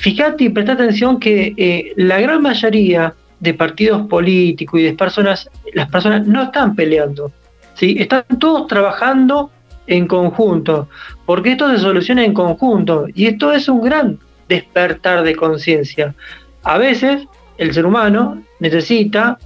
fíjate 0.00 0.44
y 0.44 0.48
presta 0.48 0.72
atención 0.72 1.20
que 1.20 1.54
eh, 1.56 1.92
la 1.96 2.18
gran 2.20 2.42
mayoría 2.42 3.14
de 3.38 3.54
partidos 3.54 4.06
políticos 4.08 4.80
y 4.80 4.84
de 4.84 4.94
personas, 4.94 5.48
las 5.74 5.88
personas 5.90 6.26
no 6.26 6.44
están 6.44 6.74
peleando, 6.74 7.30
¿sí? 7.74 7.96
están 7.98 8.24
todos 8.38 8.66
trabajando 8.66 9.50
en 9.86 10.06
conjunto, 10.06 10.88
porque 11.26 11.52
esto 11.52 11.70
se 11.70 11.78
soluciona 11.78 12.24
en 12.24 12.32
conjunto 12.32 13.06
y 13.14 13.26
esto 13.26 13.52
es 13.52 13.68
un 13.68 13.82
gran 13.82 14.18
despertar 14.48 15.22
de 15.22 15.36
conciencia. 15.36 16.14
A 16.62 16.78
veces 16.78 17.26
el 17.58 17.74
ser 17.74 17.84
humano 17.84 18.42
necesita 18.58 19.38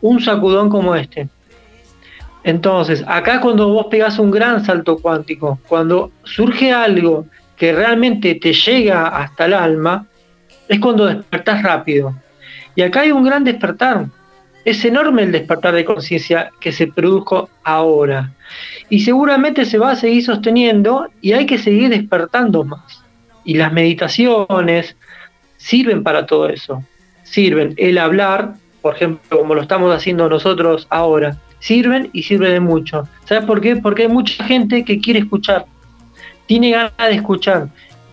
un 0.00 0.20
sacudón 0.20 0.68
como 0.68 0.96
este. 0.96 1.28
Entonces, 2.44 3.04
acá 3.06 3.40
cuando 3.40 3.68
vos 3.68 3.86
pegas 3.88 4.18
un 4.18 4.32
gran 4.32 4.64
salto 4.64 4.98
cuántico, 4.98 5.60
cuando 5.68 6.10
surge 6.24 6.72
algo 6.72 7.26
que 7.62 7.72
realmente 7.72 8.34
te 8.34 8.52
llega 8.52 9.06
hasta 9.06 9.44
el 9.44 9.54
alma, 9.54 10.08
es 10.66 10.80
cuando 10.80 11.06
despertás 11.06 11.62
rápido. 11.62 12.12
Y 12.74 12.82
acá 12.82 13.02
hay 13.02 13.12
un 13.12 13.22
gran 13.22 13.44
despertar. 13.44 14.06
Es 14.64 14.84
enorme 14.84 15.22
el 15.22 15.30
despertar 15.30 15.72
de 15.72 15.84
conciencia 15.84 16.50
que 16.58 16.72
se 16.72 16.88
produjo 16.88 17.48
ahora. 17.62 18.32
Y 18.88 18.98
seguramente 19.04 19.64
se 19.64 19.78
va 19.78 19.92
a 19.92 19.94
seguir 19.94 20.24
sosteniendo 20.24 21.06
y 21.20 21.34
hay 21.34 21.46
que 21.46 21.56
seguir 21.56 21.90
despertando 21.90 22.64
más. 22.64 23.04
Y 23.44 23.54
las 23.54 23.72
meditaciones 23.72 24.96
sirven 25.56 26.02
para 26.02 26.26
todo 26.26 26.48
eso. 26.48 26.82
Sirven 27.22 27.74
el 27.76 27.96
hablar, 27.96 28.54
por 28.80 28.96
ejemplo, 28.96 29.38
como 29.38 29.54
lo 29.54 29.62
estamos 29.62 29.94
haciendo 29.94 30.28
nosotros 30.28 30.88
ahora, 30.90 31.38
sirven 31.60 32.10
y 32.12 32.24
sirven 32.24 32.54
de 32.54 32.58
mucho. 32.60 33.06
¿Sabes 33.24 33.44
por 33.44 33.60
qué? 33.60 33.76
Porque 33.76 34.02
hay 34.02 34.08
mucha 34.08 34.42
gente 34.46 34.84
que 34.84 34.98
quiere 34.98 35.20
escuchar, 35.20 35.64
tiene 36.52 36.70
ganas 36.70 36.92
de 36.98 37.14
escuchar. 37.14 37.68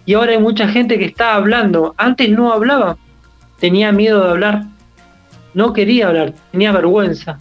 Y 0.05 0.13
ahora 0.13 0.31
hay 0.31 0.39
mucha 0.39 0.65
gente 0.69 0.97
que 0.97 1.03
está 1.03 1.33
hablando. 1.33 1.93
Antes 1.97 2.29
no 2.29 2.53
hablaba, 2.53 2.95
tenía 3.59 3.91
miedo 3.91 4.23
de 4.23 4.29
hablar, 4.29 4.63
no 5.53 5.73
quería 5.73 6.07
hablar, 6.07 6.33
tenía 6.49 6.71
vergüenza. 6.71 7.37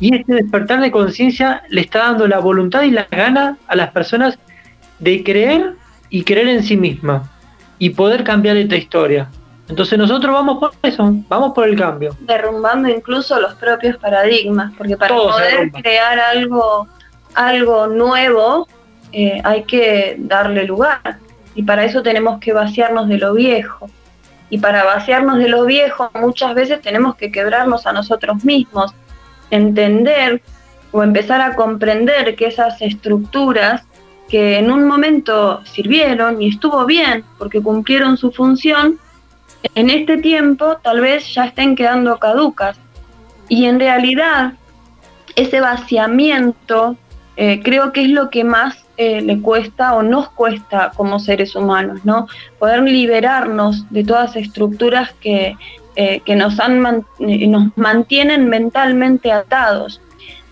Y 0.00 0.14
este 0.14 0.32
despertar 0.32 0.80
de 0.80 0.90
conciencia 0.90 1.62
le 1.68 1.82
está 1.82 1.98
dando 2.04 2.26
la 2.26 2.38
voluntad 2.38 2.84
y 2.84 2.90
la 2.90 3.06
gana 3.10 3.58
a 3.66 3.76
las 3.76 3.90
personas 3.90 4.38
de 4.98 5.22
creer 5.22 5.74
y 6.08 6.24
creer 6.24 6.48
en 6.48 6.62
sí 6.62 6.78
misma 6.78 7.30
y 7.78 7.90
poder 7.90 8.24
cambiar 8.24 8.56
esta 8.56 8.76
historia. 8.76 9.28
Entonces 9.68 9.98
nosotros 9.98 10.32
vamos 10.32 10.58
por 10.58 10.72
eso, 10.82 11.14
vamos 11.28 11.52
por 11.54 11.68
el 11.68 11.76
cambio. 11.76 12.16
Derrumbando 12.20 12.88
incluso 12.88 13.38
los 13.38 13.56
propios 13.56 13.98
paradigmas, 13.98 14.72
porque 14.78 14.96
para 14.96 15.14
poder 15.14 15.70
crear 15.70 16.18
algo, 16.18 16.88
algo 17.34 17.88
nuevo 17.88 18.66
eh, 19.12 19.40
hay 19.44 19.64
que 19.64 20.16
darle 20.18 20.64
lugar. 20.64 21.18
Y 21.54 21.62
para 21.62 21.84
eso 21.84 22.02
tenemos 22.02 22.40
que 22.40 22.52
vaciarnos 22.52 23.08
de 23.08 23.18
lo 23.18 23.34
viejo. 23.34 23.90
Y 24.50 24.58
para 24.58 24.84
vaciarnos 24.84 25.38
de 25.38 25.48
lo 25.48 25.64
viejo 25.64 26.10
muchas 26.14 26.54
veces 26.54 26.80
tenemos 26.80 27.16
que 27.16 27.32
quebrarnos 27.32 27.86
a 27.86 27.92
nosotros 27.92 28.44
mismos, 28.44 28.94
entender 29.50 30.42
o 30.90 31.02
empezar 31.02 31.40
a 31.40 31.54
comprender 31.54 32.36
que 32.36 32.46
esas 32.46 32.80
estructuras 32.82 33.82
que 34.28 34.58
en 34.58 34.70
un 34.70 34.84
momento 34.86 35.62
sirvieron 35.64 36.40
y 36.40 36.48
estuvo 36.48 36.86
bien 36.86 37.24
porque 37.38 37.60
cumplieron 37.60 38.16
su 38.16 38.32
función, 38.32 38.98
en 39.74 39.90
este 39.90 40.18
tiempo 40.18 40.78
tal 40.82 41.00
vez 41.00 41.34
ya 41.34 41.46
estén 41.46 41.76
quedando 41.76 42.18
caducas. 42.18 42.78
Y 43.48 43.66
en 43.66 43.78
realidad 43.78 44.54
ese 45.36 45.60
vaciamiento 45.60 46.96
eh, 47.36 47.60
creo 47.62 47.92
que 47.92 48.02
es 48.02 48.08
lo 48.08 48.30
que 48.30 48.44
más 48.44 48.82
eh, 48.98 49.22
le 49.22 49.40
cuesta 49.40 49.94
o 49.94 50.02
nos 50.02 50.28
cuesta 50.28 50.92
como 50.94 51.18
seres 51.18 51.56
humanos, 51.56 52.04
¿no? 52.04 52.28
Poder 52.58 52.82
liberarnos 52.82 53.90
de 53.90 54.04
todas 54.04 54.36
estructuras 54.36 55.12
que, 55.14 55.56
eh, 55.96 56.20
que 56.26 56.36
nos, 56.36 56.60
han, 56.60 57.04
eh, 57.18 57.46
nos 57.48 57.76
mantienen 57.76 58.50
mentalmente 58.50 59.32
atados. 59.32 60.02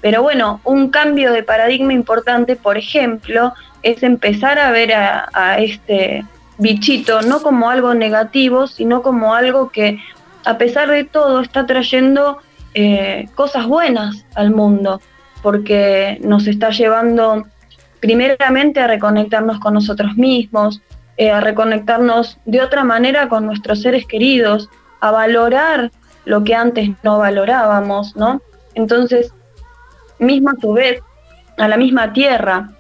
Pero 0.01 0.23
bueno, 0.23 0.61
un 0.65 0.89
cambio 0.89 1.33
de 1.33 1.43
paradigma 1.43 1.93
importante, 1.93 2.57
por 2.57 2.79
ejemplo, 2.79 3.53
es 3.83 4.03
empezar 4.03 4.59
a 4.59 4.71
ver 4.71 4.95
a, 4.95 5.59
este 5.59 6.25
bichito 6.57 7.21
no 7.21 7.43
como 7.43 7.69
algo 7.69 7.93
negativo, 7.93 8.67
sino 8.67 9.03
como 9.03 9.35
algo 9.35 9.69
que 9.69 9.99
a 10.47 10.57
pesar 10.57 10.91
de 10.91 11.05
todo 11.05 11.41
está 11.41 11.67
trayendo 11.67 12.39
cosas 13.35 13.67
buenas 13.67 14.25
al 14.35 14.51
mundo, 14.51 15.01
porque 15.43 16.19
nos 16.23 16.47
está 16.47 16.71
llevando 16.71 17.47
primeramente 18.01 18.81
a 18.81 18.87
reconectarnos 18.87 19.61
con 19.61 19.75
nosotros 19.75 20.17
mismos, 20.17 20.83
eh, 21.17 21.31
a 21.31 21.41
reconectarnos 21.41 22.39
de 22.47 22.63
otra 22.63 22.85
manera 22.85 23.29
con 23.29 23.47
nuestros 23.47 23.83
seres 23.83 24.07
queridos, 24.07 24.69
a 25.01 25.11
valorar 25.11 25.91
lo 26.25 26.45
que 26.45 26.55
antes 26.55 26.91
no 27.03 27.19
valorábamos, 27.19 28.17
¿no? 28.17 28.41
Entonces, 28.75 29.33
misma 30.19 30.53
a 30.53 30.61
su 30.61 30.73
vez, 30.73 31.01
a 31.59 31.69
la 31.69 31.77
misma 31.77 32.13
tierra 32.13 32.71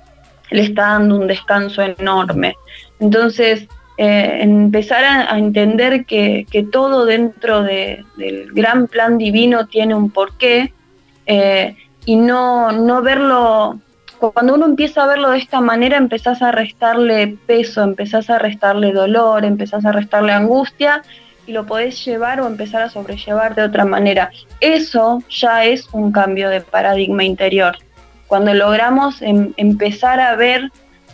le 0.51 0.63
está 0.63 0.83
dando 0.83 1.17
un 1.17 1.27
descanso 1.27 1.83
enorme. 1.83 2.55
Entonces, 2.99 3.67
eh, 3.99 4.39
empezar 4.41 5.05
a, 5.05 5.39
entender 5.39 6.07
que, 6.07 6.47
todo 6.73 7.05
dentro 7.05 7.63
del 7.63 8.07
gran 8.53 8.87
plan 8.87 9.19
divino 9.19 9.67
tiene 9.67 9.95
un 9.95 10.11
porqué 10.11 10.73
eh, 11.27 11.77
y 12.05 12.17
no, 12.17 12.73
no 12.73 13.03
verlo 13.03 13.81
cuando 14.29 14.55
uno 14.55 14.67
empieza 14.67 15.03
a 15.03 15.07
verlo 15.07 15.31
de 15.31 15.39
esta 15.39 15.63
manera, 15.63 15.97
empezás 15.97 16.43
a 16.43 16.53
restarle 16.53 17.39
peso, 17.47 17.83
empezás 17.83 18.29
a 18.29 18.39
restarle 18.39 18.93
dolor, 18.93 19.47
empezás 19.47 19.87
a 19.87 19.93
restarle 19.93 20.33
angustia 20.33 21.03
y 21.47 21.53
lo 21.53 21.65
podés 21.65 22.05
llevar 22.05 22.41
o 22.41 22.47
empezar 22.47 22.83
a 22.83 22.91
sobrellevar 22.91 23.55
de 23.55 23.63
otra 23.63 23.87
manera. 23.87 24.31
Eso 24.61 25.23
ya 25.31 25.65
es 25.65 25.89
un 25.93 26.13
cambio 26.13 26.51
de 26.51 26.61
paradigma 26.61 27.25
interior. 27.25 27.79
Cuando 28.27 28.53
logramos 28.53 29.23
em, 29.23 29.55
empezar 29.57 30.21
a 30.21 30.37
ver 30.37 30.71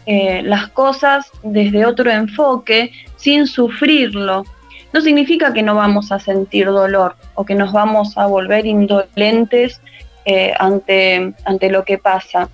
eh, 0.07 0.43
las 0.45 0.69
cosas 0.69 1.31
desde 1.45 1.87
otro 1.87 2.11
enfoque, 2.11 2.91
sin 3.17 3.47
sufrirlo. 3.47 4.45
No 4.93 5.01
significa 5.01 5.53
que 5.53 5.63
no 5.63 5.75
vamos 5.75 6.11
a 6.11 6.19
sentir 6.19 6.67
dolor 6.67 7.17
o 7.35 7.45
que 7.45 7.55
nos 7.55 7.73
vamos 7.73 8.19
a 8.19 8.27
volver 8.27 8.67
indolentes 8.67 9.81
eh, 10.27 10.53
ante, 10.59 11.33
ante 11.45 11.71
lo 11.71 11.85
que 11.85 11.97
pasa 11.97 12.51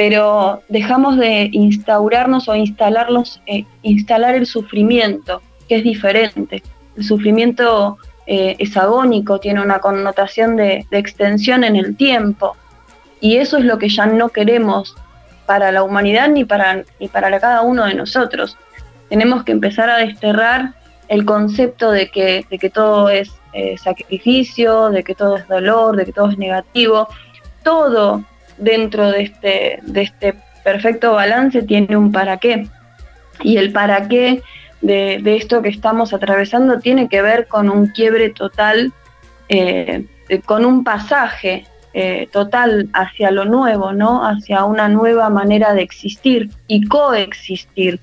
pero 0.00 0.62
dejamos 0.70 1.18
de 1.18 1.50
instaurarnos 1.52 2.48
o 2.48 2.54
instalarnos, 2.54 3.42
eh, 3.44 3.66
instalar 3.82 4.34
el 4.34 4.46
sufrimiento, 4.46 5.42
que 5.68 5.76
es 5.76 5.84
diferente. 5.84 6.62
El 6.96 7.04
sufrimiento 7.04 7.98
eh, 8.26 8.56
es 8.58 8.78
agónico, 8.78 9.40
tiene 9.40 9.60
una 9.60 9.80
connotación 9.80 10.56
de, 10.56 10.86
extensión 10.90 11.64
en 11.64 11.76
el 11.76 11.98
tiempo, 11.98 12.56
y 13.20 13.36
eso 13.36 13.58
es 13.58 13.66
lo 13.66 13.76
que 13.76 13.90
ya 13.90 14.06
no 14.06 14.30
queremos 14.30 14.96
para 15.44 15.70
la 15.70 15.82
humanidad 15.82 16.30
ni 16.30 16.46
para, 16.46 16.82
ni 16.98 17.08
para 17.08 17.38
cada 17.38 17.60
uno 17.60 17.84
de 17.84 17.92
nosotros. 17.92 18.56
Tenemos 19.10 19.44
que 19.44 19.52
empezar 19.52 19.90
a 19.90 19.98
desterrar 19.98 20.72
el 21.08 21.26
concepto 21.26 21.90
de 21.90 22.10
que, 22.10 22.46
de 22.48 22.58
que 22.58 22.70
todo 22.70 23.10
es 23.10 23.30
eh, 23.52 23.76
sacrificio, 23.78 24.90
de 24.90 25.02
que 25.02 25.14
todo 25.14 25.36
es 25.36 25.48
dolor, 25.48 25.96
de 25.96 26.04
que 26.06 26.12
todo 26.12 26.30
es 26.30 26.38
negativo. 26.38 27.08
Todo 27.62 28.24
dentro 28.58 29.10
de 29.10 29.22
este, 29.22 29.80
de 29.82 30.02
este 30.02 30.34
perfecto 30.62 31.12
balance 31.12 31.62
tiene 31.62 31.96
un 31.96 32.12
para 32.12 32.38
qué. 32.38 32.66
Y 33.42 33.56
el 33.56 33.72
para 33.72 34.08
qué 34.08 34.42
de, 34.80 35.36
esto 35.36 35.62
que 35.62 35.68
estamos 35.68 36.12
atravesando 36.12 36.78
tiene 36.78 37.08
que 37.08 37.22
ver 37.22 37.46
con 37.48 37.68
un 37.68 37.88
quiebre 37.88 38.30
total, 38.30 38.92
eh, 39.48 40.04
con 40.46 40.64
un 40.64 40.84
pasaje 40.84 41.64
eh, 41.92 42.28
total 42.30 42.88
hacia 42.92 43.30
lo 43.30 43.44
nuevo, 43.44 43.92
¿no? 43.92 44.24
Hacia 44.24 44.64
una 44.64 44.88
nueva 44.88 45.28
manera 45.28 45.74
de 45.74 45.82
existir 45.82 46.50
y 46.66 46.86
coexistir, 46.86 47.98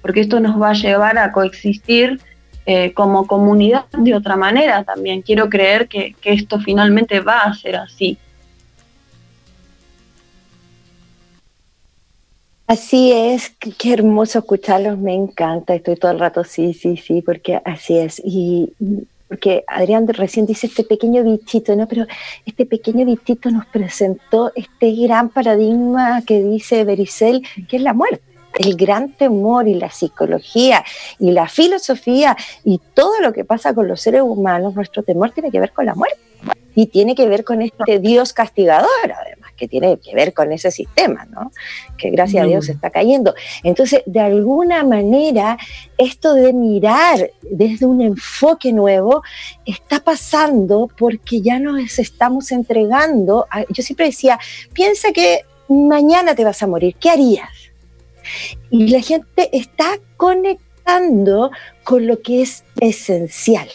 porque 0.00 0.20
esto 0.20 0.40
nos 0.40 0.60
va 0.60 0.70
a 0.70 0.74
llevar 0.74 1.18
a 1.18 1.32
coexistir 1.32 2.20
eh, 2.64 2.92
como 2.92 3.26
comunidad 3.26 3.86
de 3.92 4.14
otra 4.14 4.36
manera 4.36 4.84
también. 4.84 5.22
Quiero 5.22 5.48
creer 5.48 5.88
que, 5.88 6.14
esto 6.22 6.60
finalmente 6.60 7.20
va 7.20 7.40
a 7.40 7.54
ser 7.54 7.76
así. 7.76 8.16
Así 12.68 13.12
es, 13.12 13.50
qué 13.50 13.92
hermoso 13.92 14.38
escucharlos, 14.38 14.96
me 14.96 15.12
encanta, 15.12 15.74
estoy 15.74 15.96
todo 15.96 16.12
el 16.12 16.20
rato, 16.20 16.44
sí, 16.44 16.72
sí, 16.72 16.96
sí, 16.96 17.20
porque 17.20 17.60
así 17.64 17.98
es. 17.98 18.22
Y 18.24 18.72
porque 19.28 19.64
Adrián 19.66 20.06
recién 20.06 20.46
dice 20.46 20.68
este 20.68 20.84
pequeño 20.84 21.24
bichito, 21.24 21.74
¿no? 21.74 21.88
Pero 21.88 22.06
este 22.46 22.64
pequeño 22.64 23.04
bichito 23.04 23.50
nos 23.50 23.66
presentó 23.66 24.52
este 24.54 24.94
gran 24.94 25.30
paradigma 25.30 26.22
que 26.22 26.42
dice 26.42 26.84
Bericel, 26.84 27.42
que 27.68 27.76
es 27.76 27.82
la 27.82 27.92
muerte 27.92 28.31
el 28.58 28.76
gran 28.76 29.12
temor 29.12 29.68
y 29.68 29.74
la 29.74 29.90
psicología 29.90 30.84
y 31.18 31.30
la 31.30 31.48
filosofía 31.48 32.36
y 32.64 32.80
todo 32.94 33.20
lo 33.20 33.32
que 33.32 33.44
pasa 33.44 33.74
con 33.74 33.88
los 33.88 34.00
seres 34.00 34.22
humanos, 34.22 34.74
nuestro 34.74 35.02
temor 35.02 35.30
tiene 35.30 35.50
que 35.50 35.60
ver 35.60 35.72
con 35.72 35.86
la 35.86 35.94
muerte 35.94 36.20
y 36.74 36.86
tiene 36.86 37.14
que 37.14 37.28
ver 37.28 37.44
con 37.44 37.62
este 37.62 37.98
Dios 37.98 38.32
castigador, 38.32 38.88
además, 39.04 39.52
que 39.56 39.68
tiene 39.68 39.98
que 39.98 40.14
ver 40.14 40.32
con 40.32 40.52
ese 40.52 40.70
sistema, 40.70 41.26
¿no? 41.26 41.52
Que 41.98 42.10
gracias 42.10 42.44
a 42.44 42.46
Dios 42.46 42.68
está 42.68 42.90
cayendo. 42.90 43.34
Entonces, 43.62 44.02
de 44.06 44.20
alguna 44.20 44.82
manera, 44.84 45.58
esto 45.98 46.34
de 46.34 46.52
mirar 46.52 47.30
desde 47.42 47.86
un 47.86 48.00
enfoque 48.00 48.72
nuevo 48.72 49.22
está 49.66 50.00
pasando 50.00 50.88
porque 50.96 51.40
ya 51.40 51.58
nos 51.58 51.98
estamos 51.98 52.50
entregando. 52.52 53.46
yo 53.68 53.82
siempre 53.82 54.06
decía, 54.06 54.38
piensa 54.72 55.12
que 55.12 55.44
mañana 55.68 56.34
te 56.34 56.44
vas 56.44 56.62
a 56.62 56.66
morir, 56.66 56.96
¿qué 56.98 57.10
harías? 57.10 57.61
Y 58.70 58.88
la 58.88 59.00
gente 59.00 59.48
está 59.52 59.98
conectando 60.16 61.50
con 61.84 62.06
lo 62.06 62.20
que 62.20 62.42
es 62.42 62.64
esencial. 62.80 63.68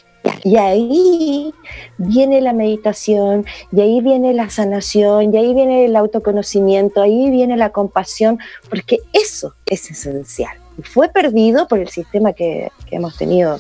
Y 0.44 0.58
ahí 0.58 1.54
viene 1.98 2.42
la 2.42 2.54
meditación, 2.54 3.46
y 3.72 3.82
ahí 3.82 4.02
viene 4.02 4.34
la 4.34 4.50
sanación, 4.50 5.34
y 5.34 5.38
ahí 5.38 5.54
viene 5.54 5.86
el 5.86 5.96
autoconocimiento, 5.96 7.02
ahí 7.02 7.30
viene 7.30 7.58
la 7.58 7.70
compasión, 7.70 8.40
porque 8.70 9.00
eso 9.14 9.54
es 9.66 9.90
esencial. 9.90 10.58
Y 10.78 10.84
fue 10.84 11.10
perdido 11.10 11.68
por 11.68 11.80
el 11.80 11.88
sistema 11.88 12.34
que, 12.34 12.70
hemos 12.92 13.18
tenido 13.18 13.60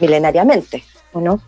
milenariamente, 0.00 0.84
¿o 1.12 1.20
no? 1.20 1.40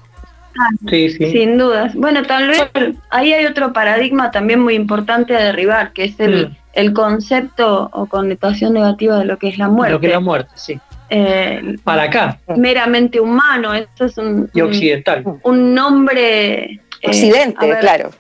Ah, 0.59 0.69
sí, 0.89 1.11
sí. 1.11 1.31
Sin 1.31 1.57
dudas. 1.57 1.95
Bueno, 1.95 2.25
tal 2.25 2.49
vez 2.49 2.63
ahí 3.09 3.33
hay 3.33 3.47
otro 3.47 3.73
paradigma 3.73 4.31
también 4.31 4.61
muy 4.61 4.75
importante 4.75 5.35
a 5.35 5.43
derribar, 5.43 5.95
que 5.95 6.05
es 6.05 6.21
el, 6.21 6.49
mm 6.49 6.62
el 6.73 6.93
concepto 6.93 7.91
o 7.93 8.07
connotación 8.07 8.75
negativa 8.75 9.19
de 9.19 9.25
lo 9.25 9.39
que 9.39 9.49
es 9.49 9.59
la 9.59 9.69
muerte. 9.69 9.93
Lo 9.93 10.01
que 10.01 10.07
es 10.07 10.13
la 10.13 10.21
muerte, 10.21 10.53
sí. 10.55 10.81
Eh, 11.11 11.77
Para 11.85 12.05
acá. 12.05 12.41
Meramente 12.57 13.21
humano, 13.21 13.75
eso 13.75 14.07
es 14.07 14.17
un... 14.17 14.51
Y 14.55 14.61
occidental. 14.61 15.25
Un, 15.43 15.75
nombre... 15.75 16.65
Eh, 16.65 16.81
Occidente, 17.05 17.71
eh, 17.71 17.77
claro. 17.81 18.11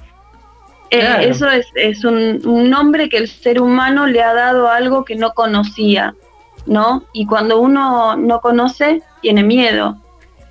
Eso 0.90 1.48
es, 1.48 1.66
es 1.74 2.04
un, 2.04 2.46
un, 2.46 2.68
nombre 2.68 3.08
que 3.08 3.16
el 3.16 3.28
ser 3.28 3.62
humano 3.62 4.06
le 4.06 4.22
ha 4.22 4.34
dado 4.34 4.68
algo 4.68 5.06
que 5.06 5.16
no 5.16 5.32
conocía, 5.32 6.14
¿no? 6.66 7.04
Y 7.14 7.24
cuando 7.24 7.60
uno 7.60 8.14
no 8.16 8.42
conoce, 8.42 9.00
tiene 9.22 9.42
miedo. 9.42 9.96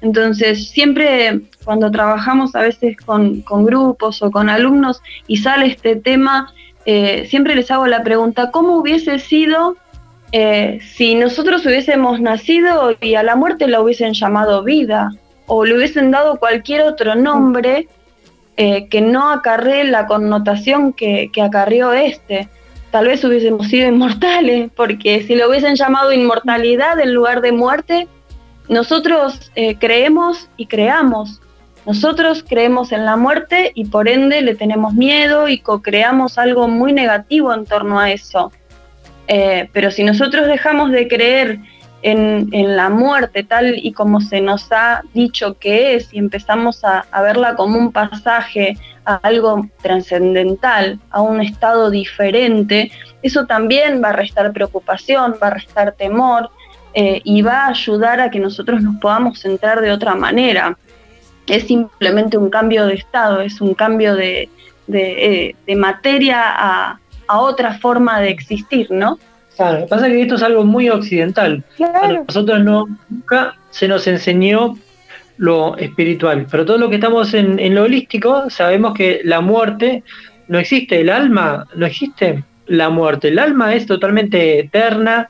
Entonces, 0.01 0.69
siempre 0.69 1.41
cuando 1.63 1.91
trabajamos 1.91 2.55
a 2.55 2.61
veces 2.61 2.97
con, 3.05 3.41
con 3.41 3.65
grupos 3.65 4.21
o 4.21 4.31
con 4.31 4.49
alumnos 4.49 5.01
y 5.27 5.37
sale 5.37 5.67
este 5.67 5.95
tema, 5.95 6.51
eh, 6.85 7.27
siempre 7.29 7.55
les 7.55 7.69
hago 7.71 7.87
la 7.87 8.03
pregunta, 8.03 8.51
¿cómo 8.51 8.77
hubiese 8.77 9.19
sido 9.19 9.77
eh, 10.31 10.79
si 10.95 11.15
nosotros 11.15 11.65
hubiésemos 11.65 12.21
nacido 12.21 12.95
y 13.01 13.15
a 13.15 13.23
la 13.23 13.35
muerte 13.35 13.67
la 13.67 13.81
hubiesen 13.81 14.13
llamado 14.13 14.63
vida 14.63 15.11
o 15.47 15.65
le 15.65 15.75
hubiesen 15.75 16.09
dado 16.09 16.39
cualquier 16.39 16.81
otro 16.81 17.15
nombre 17.15 17.87
eh, 18.57 18.87
que 18.87 19.01
no 19.01 19.29
acarree 19.29 19.83
la 19.83 20.07
connotación 20.07 20.93
que, 20.93 21.29
que 21.31 21.41
acarrió 21.41 21.93
este? 21.93 22.49
Tal 22.89 23.07
vez 23.07 23.23
hubiésemos 23.23 23.67
sido 23.67 23.87
inmortales, 23.87 24.71
porque 24.75 25.23
si 25.23 25.35
lo 25.35 25.49
hubiesen 25.49 25.75
llamado 25.75 26.11
inmortalidad 26.11 26.99
en 26.99 27.13
lugar 27.13 27.41
de 27.41 27.51
muerte, 27.51 28.07
nosotros 28.69 29.51
creemos 29.79 30.47
y 30.55 30.67
creamos 30.67 31.41
nosotros 31.85 32.45
creemos 32.47 32.91
en 32.91 33.05
la 33.05 33.15
muerte 33.15 33.71
y 33.73 33.85
por 33.85 34.07
ende 34.07 34.41
le 34.41 34.55
tenemos 34.55 34.93
miedo 34.93 35.47
y 35.47 35.59
co-creamos 35.59 36.37
algo 36.37 36.67
muy 36.67 36.93
negativo 36.93 37.53
en 37.53 37.65
torno 37.65 37.99
a 37.99 38.11
eso. 38.11 38.51
Eh, 39.27 39.69
pero 39.73 39.89
si 39.89 40.03
nosotros 40.03 40.47
dejamos 40.47 40.91
de 40.91 41.07
creer 41.07 41.59
en, 42.03 42.75
la 42.75 42.89
muerte 42.89 43.43
tal 43.43 43.75
y 43.77 43.93
como 43.93 44.21
se 44.21 44.41
nos 44.41 44.71
ha 44.71 45.03
dicho 45.13 45.57
que 45.57 45.95
es 45.95 46.13
y 46.13 46.19
empezamos 46.19 46.83
a, 46.83 47.05
verla 47.21 47.55
como 47.55 47.77
un 47.77 47.91
pasaje 47.91 48.77
a 49.05 49.15
algo 49.15 49.67
trascendental, 49.81 50.99
a 51.09 51.21
un 51.21 51.41
estado 51.41 51.89
diferente, 51.89 52.91
eso 53.23 53.45
también 53.45 54.01
va 54.03 54.09
a 54.09 54.13
restar 54.13 54.51
preocupación, 54.53 55.35
va 55.41 55.47
a 55.47 55.51
restar 55.51 55.93
temor 55.93 56.49
eh, 56.93 57.21
y 57.23 57.41
va 57.41 57.65
a 57.65 57.69
ayudar 57.69 58.19
a 58.19 58.29
que 58.29 58.39
nosotros 58.39 58.81
nos 58.81 58.97
podamos 58.97 59.39
centrar 59.39 59.81
de 59.81 59.91
otra 59.91 60.13
manera 60.13 60.77
es 61.47 61.63
simplemente 61.63 62.37
un 62.37 62.49
cambio 62.49 62.85
de 62.85 62.95
estado, 62.95 63.41
es 63.41 63.61
un 63.61 63.73
cambio 63.73 64.15
de, 64.15 64.49
de, 64.87 65.55
eh, 65.67 65.75
materia 65.75 66.41
a, 66.45 66.97
otra 67.33 67.79
forma 67.79 68.19
de 68.19 68.29
existir, 68.29 68.91
¿no? 68.91 69.17
Claro, 69.55 69.87
pasa 69.87 70.07
que 70.07 70.21
esto 70.21 70.35
es 70.35 70.43
algo 70.43 70.65
muy 70.65 70.89
occidental. 70.89 71.63
A 71.79 72.09
nosotros 72.09 72.61
no, 72.61 72.87
nunca 73.09 73.55
se 73.69 73.87
nos 73.87 74.05
enseñó 74.05 74.77
lo 75.37 75.77
espiritual, 75.77 76.45
pero 76.51 76.65
todo 76.65 76.77
lo 76.77 76.89
que 76.89 76.95
estamos 76.95 77.33
en, 77.33 77.57
en 77.57 77.73
lo 77.73 77.83
holístico 77.83 78.49
sabemos 78.49 78.93
que 78.93 79.21
la 79.23 79.39
muerte 79.39 80.03
no 80.49 80.59
existe, 80.59 80.99
el 80.99 81.09
alma 81.09 81.65
no 81.73 81.85
existe, 81.85 82.43
la 82.65 82.89
muerte, 82.89 83.29
el 83.29 83.39
alma 83.39 83.73
es 83.73 83.85
totalmente 83.85 84.59
eterna, 84.59 85.29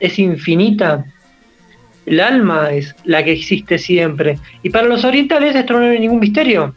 es 0.00 0.18
infinita, 0.18 1.06
el 2.06 2.20
alma 2.20 2.70
es 2.70 2.94
la 3.04 3.24
que 3.24 3.32
existe 3.32 3.78
siempre. 3.78 4.38
Y 4.62 4.70
para 4.70 4.86
los 4.86 5.04
orientales 5.04 5.54
esto 5.54 5.74
no 5.74 5.82
era 5.82 5.98
ningún 5.98 6.20
misterio. 6.20 6.74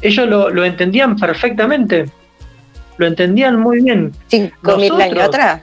Ellos 0.00 0.28
lo, 0.28 0.64
entendían 0.64 1.16
perfectamente. 1.16 2.06
Lo 2.98 3.06
entendían 3.06 3.58
muy 3.58 3.82
bien. 3.82 4.12
Cinco 4.26 4.76
mil 4.76 4.92
años 5.00 5.20
atrás. 5.20 5.62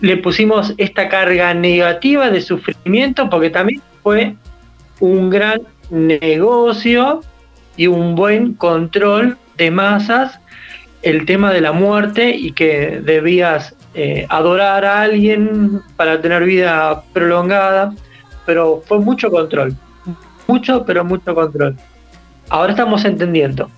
Le 0.00 0.16
pusimos 0.18 0.74
esta 0.78 1.08
carga 1.08 1.52
negativa 1.52 2.30
de 2.30 2.40
sufrimiento 2.40 3.28
porque 3.28 3.50
también 3.50 3.82
fue 4.02 4.36
un 5.00 5.30
gran 5.30 5.62
negocio 5.90 7.22
y 7.76 7.86
un 7.86 8.14
buen 8.14 8.54
control 8.54 9.36
de 9.56 9.70
masas 9.70 10.38
el 11.02 11.26
tema 11.26 11.52
de 11.52 11.60
la 11.60 11.72
muerte 11.72 12.30
y 12.30 12.52
que 12.52 13.00
debías 13.02 13.74
eh, 13.94 14.26
adorar 14.28 14.84
a 14.84 15.02
alguien 15.02 15.82
para 15.96 16.20
tener 16.20 16.44
vida 16.44 17.02
prolongada, 17.12 17.94
pero 18.46 18.82
fue 18.86 18.98
mucho 18.98 19.30
control, 19.30 19.74
mucho, 20.46 20.84
pero 20.84 21.04
mucho 21.04 21.34
control. 21.34 21.76
Ahora 22.48 22.72
estamos 22.72 23.04
entendiendo. 23.04 23.70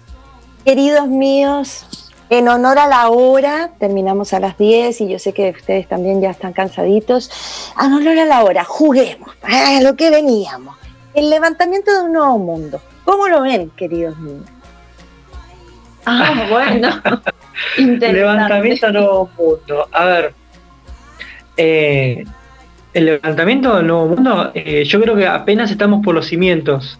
Queridos 0.64 1.09
míos, 1.09 1.87
en 2.31 2.49
honor 2.49 2.79
a 2.79 2.87
la 2.87 3.09
hora, 3.11 3.73
terminamos 3.79 4.33
a 4.33 4.41
las 4.41 4.57
10 4.57 5.03
y 5.03 5.09
yo 5.09 5.18
sé 5.18 5.33
que 5.33 5.51
ustedes 5.51 5.87
también 5.87 6.20
ya 6.20 6.31
están 6.31 6.53
cansaditos. 6.53 7.31
En 7.79 7.93
honor 7.93 8.18
a 8.18 8.25
la 8.25 8.43
hora, 8.43 8.64
juguemos 8.64 9.31
a 9.43 9.81
lo 9.83 9.97
que 9.97 10.11
veníamos. 10.11 10.77
El 11.14 11.29
levantamiento 11.29 11.93
de 11.93 12.05
un 12.05 12.12
nuevo 12.12 12.39
mundo. 12.39 12.81
¿Cómo 13.05 13.29
lo 13.29 13.43
ven, 13.43 13.70
queridos 13.77 14.16
míos? 14.18 14.47
Ah, 16.05 16.47
bueno. 16.51 16.89
levantamiento 17.77 18.91
Nuevo 18.93 19.31
Mundo. 19.37 19.89
A 19.93 20.05
ver. 20.05 20.35
Eh, 21.57 22.25
el 22.95 23.05
levantamiento 23.07 23.77
del 23.77 23.87
Nuevo 23.87 24.09
Mundo, 24.09 24.51
eh, 24.55 24.85
yo 24.85 25.01
creo 25.01 25.17
que 25.17 25.27
apenas 25.27 25.71
estamos 25.71 26.05
por 26.05 26.15
los 26.15 26.27
cimientos. 26.27 26.99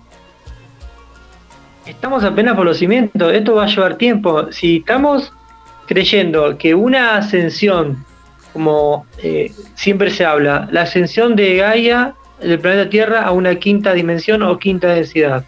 Estamos 1.87 2.25
apenas 2.25 2.55
por 2.57 2.65
los 2.65 2.79
cimientos. 2.79 3.33
Esto 3.33 3.57
va 3.57 3.65
a 3.65 3.67
llevar 3.67 3.97
tiempo. 3.97 4.51
Si 4.53 4.79
estamos 4.79 5.33
creyendo 5.87 6.57
que 6.57 6.75
una 6.75 7.17
ascensión, 7.17 8.05
como 8.53 9.07
eh, 9.23 9.53
siempre 9.75 10.11
se 10.11 10.25
habla, 10.25 10.69
la 10.71 10.83
ascensión 10.83 11.37
de 11.37 11.57
Gaia 11.57 12.15
del 12.41 12.59
planeta 12.59 12.89
Tierra 12.89 13.23
a 13.23 13.33
una 13.33 13.55
quinta 13.57 13.93
dimensión 13.93 14.43
o 14.43 14.59
quinta 14.59 14.89
densidad 14.89 15.45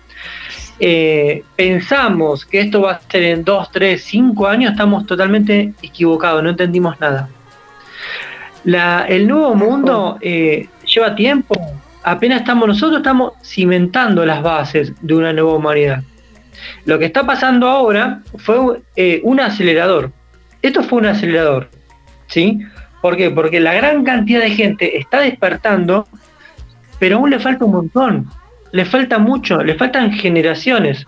eh, 0.78 1.44
pensamos 1.56 2.44
que 2.44 2.60
esto 2.60 2.82
va 2.82 2.92
a 2.92 3.00
ser 3.00 3.22
en 3.22 3.44
2, 3.44 3.70
3, 3.70 4.02
5 4.02 4.46
años, 4.46 4.72
estamos 4.72 5.06
totalmente 5.06 5.72
equivocados, 5.82 6.42
no 6.42 6.50
entendimos 6.50 6.98
nada. 7.00 7.28
el 9.08 9.28
nuevo 9.28 9.54
mundo 9.54 10.18
eh, 10.20 10.68
lleva 10.84 11.14
tiempo, 11.14 11.54
apenas 12.02 12.40
estamos 12.40 12.68
nosotros, 12.68 12.98
estamos 12.98 13.32
cimentando 13.42 14.24
las 14.26 14.42
bases 14.42 14.92
de 15.00 15.14
una 15.14 15.32
nueva 15.32 15.54
humanidad. 15.54 16.02
Lo 16.84 16.98
que 16.98 17.06
está 17.06 17.24
pasando 17.24 17.68
ahora 17.68 18.20
fue 18.38 18.82
eh, 18.96 19.20
un 19.22 19.40
acelerador. 19.40 20.12
Esto 20.62 20.82
fue 20.82 20.98
un 21.00 21.06
acelerador, 21.06 21.68
¿sí? 22.26 22.60
¿Por 23.02 23.16
qué? 23.16 23.30
Porque 23.30 23.60
la 23.60 23.74
gran 23.74 24.02
cantidad 24.02 24.40
de 24.40 24.50
gente 24.50 24.98
está 24.98 25.20
despertando 25.20 26.06
pero 26.98 27.16
aún 27.16 27.30
le 27.30 27.38
falta 27.38 27.64
un 27.64 27.72
montón, 27.72 28.30
le 28.74 28.84
falta 28.84 29.18
mucho, 29.18 29.62
le 29.62 29.76
faltan 29.76 30.10
generaciones 30.10 31.06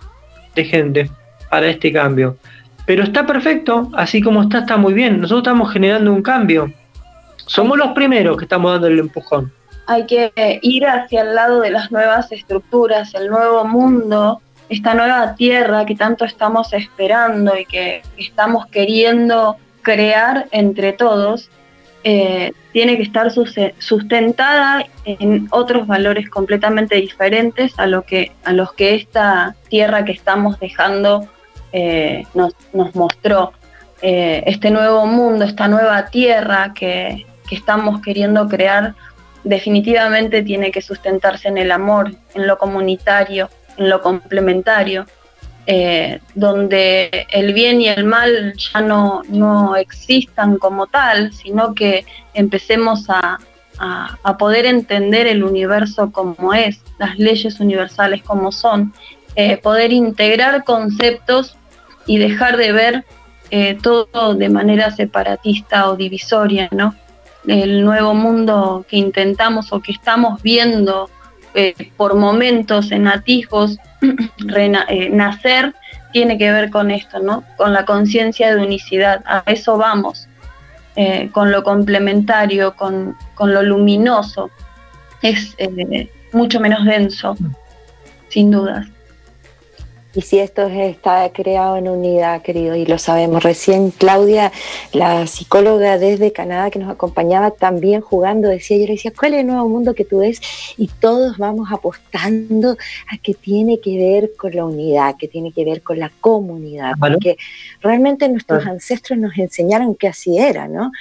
de 0.55 0.63
gente 0.63 1.11
para 1.49 1.67
este 1.67 1.91
cambio. 1.91 2.37
Pero 2.85 3.03
está 3.03 3.25
perfecto, 3.25 3.91
así 3.93 4.21
como 4.21 4.43
está, 4.43 4.59
está 4.59 4.77
muy 4.77 4.93
bien. 4.93 5.19
Nosotros 5.19 5.41
estamos 5.41 5.73
generando 5.73 6.13
un 6.13 6.21
cambio. 6.21 6.71
Somos 7.35 7.77
los 7.77 7.89
primeros 7.89 8.37
que 8.37 8.45
estamos 8.45 8.71
dando 8.71 8.87
el 8.87 8.99
empujón. 8.99 9.51
Hay 9.85 10.05
que 10.05 10.31
ir 10.61 10.85
hacia 10.85 11.23
el 11.23 11.35
lado 11.35 11.59
de 11.59 11.71
las 11.71 11.91
nuevas 11.91 12.31
estructuras, 12.31 13.13
el 13.15 13.27
nuevo 13.27 13.65
mundo, 13.65 14.39
esta 14.69 14.93
nueva 14.93 15.35
tierra 15.35 15.85
que 15.85 15.95
tanto 15.95 16.23
estamos 16.23 16.71
esperando 16.71 17.57
y 17.57 17.65
que 17.65 18.01
estamos 18.17 18.67
queriendo 18.67 19.57
crear 19.81 20.47
entre 20.51 20.93
todos, 20.93 21.49
eh, 22.09 22.53
tiene 22.71 22.95
que 22.95 23.03
estar 23.03 23.29
sustentada 23.79 24.85
en 25.03 25.49
otros 25.51 25.87
valores 25.87 26.29
completamente 26.29 26.95
diferentes 26.95 27.73
a, 27.77 27.85
que, 28.03 28.31
a 28.45 28.53
los 28.53 28.71
que 28.71 28.95
esta 28.95 29.57
tierra 29.67 30.05
que 30.05 30.13
estamos 30.13 30.57
dejando 30.57 31.27
eh, 31.73 32.23
nos, 32.33 32.53
mostró. 32.95 33.51
Eh, 34.01 34.41
este 34.45 34.71
nuevo 34.71 35.05
mundo, 35.05 35.43
esta 35.43 35.67
nueva 35.67 36.05
tierra 36.05 36.73
que, 36.73 37.25
que 37.49 37.55
estamos 37.55 38.01
queriendo 38.01 38.47
crear, 38.47 38.95
definitivamente 39.43 40.43
tiene 40.43 40.71
que 40.71 40.81
sustentarse 40.81 41.49
en 41.49 41.57
el 41.57 41.73
amor, 41.73 42.15
en 42.35 42.47
lo 42.47 42.57
comunitario, 42.57 43.49
en 43.75 43.89
lo 43.89 44.01
complementario, 44.01 45.05
eh, 45.69 46.21
donde 46.33 47.27
el 47.29 47.53
bien 47.53 47.81
y 47.81 47.89
el 47.89 48.05
mal 48.05 48.53
ya 48.55 48.79
no, 48.79 49.21
no 49.27 49.75
existan 49.75 50.57
como 50.57 50.87
tal, 50.87 51.33
sino 51.33 51.75
que 51.75 52.05
empecemos 52.33 53.09
a, 53.09 53.37
a, 53.77 54.37
poder 54.37 54.65
entender 54.65 55.27
el 55.27 55.43
universo 55.43 56.09
como 56.13 56.53
es, 56.53 56.81
las 56.99 57.19
leyes 57.19 57.59
universales 57.59 58.23
como 58.23 58.53
son, 58.53 58.93
eh, 59.35 59.57
poder 59.57 59.91
integrar 59.91 60.63
conceptos 60.63 61.57
y 62.05 62.17
dejar 62.17 62.55
de 62.55 62.71
ver 62.71 63.05
eh, 63.51 63.77
todo 63.83 64.35
de 64.35 64.47
manera 64.47 64.91
separatista 64.91 65.89
o 65.89 65.97
divisoria, 65.97 66.69
¿no? 66.71 66.95
El 67.45 67.83
nuevo 67.83 68.13
mundo 68.13 68.85
que 68.89 68.95
intentamos 68.95 69.73
o 69.73 69.81
que 69.81 69.91
estamos 69.91 70.41
viendo 70.41 71.09
por 71.95 72.15
momentos 72.15 72.91
en 72.91 73.07
atisbos 73.07 73.77
nacer 75.11 75.73
tiene 76.11 76.37
que 76.37 76.51
ver 76.51 76.69
con 76.69 76.91
esto, 76.91 77.19
¿no? 77.19 77.43
Con 77.57 77.73
la 77.73 77.85
conciencia 77.85 78.55
de 78.55 78.61
unicidad, 78.61 79.23
a 79.25 79.43
eso 79.45 79.77
vamos, 79.77 80.27
eh, 80.95 81.29
con 81.31 81.51
lo 81.51 81.63
complementario, 81.63 82.75
con, 82.75 83.15
lo 83.39 83.61
luminoso, 83.61 84.49
es 85.21 85.53
eh, 85.57 86.09
mucho 86.31 86.59
menos 86.59 86.85
denso, 86.85 87.35
sin 88.29 88.51
dudas. 88.51 88.87
Y 90.17 90.23
si 90.23 90.39
esto 90.39 90.65
está 90.65 91.31
creado 91.31 91.77
en 91.77 91.87
unidad, 91.87 92.41
querido, 92.41 92.75
y 92.75 92.87
lo 92.87 92.97
sabemos. 92.97 93.43
Recién 93.43 93.91
Claudia, 93.91 94.51
la 94.91 95.27
psicóloga 95.27 95.99
desde 95.99 96.31
Canadá 96.31 96.71
que 96.71 96.79
nos 96.79 96.89
acompañaba 96.89 97.51
también 97.51 98.01
jugando, 98.01 98.49
decía, 98.49 98.77
yo 98.77 98.87
le 98.87 98.93
decía, 98.93 99.13
¿cuál 99.15 99.35
es 99.35 99.41
el 99.41 99.45
nuevo 99.45 99.69
mundo 99.69 99.93
que 99.93 100.05
tú 100.05 100.21
ves? 100.21 100.41
Y 100.75 100.87
todos 100.87 101.37
vamos 101.37 101.69
apostando 101.71 102.71
a 102.71 103.17
que 103.21 103.35
tiene 103.35 103.79
que 103.79 103.95
ver 103.95 104.31
con 104.35 104.55
la 104.55 104.65
unidad, 104.65 105.17
que 105.17 105.27
tiene 105.27 105.51
que 105.51 105.63
ver 105.63 105.83
con 105.83 105.99
la 105.99 106.11
comunidad, 106.19 106.93
porque 106.99 107.37
realmente 107.81 108.27
nuestros 108.27 108.65
ancestros 108.65 109.19
nos 109.19 109.37
enseñaron 109.37 109.93
que 109.93 110.07
así 110.07 110.39
era, 110.39 110.67
¿no? 110.67 110.91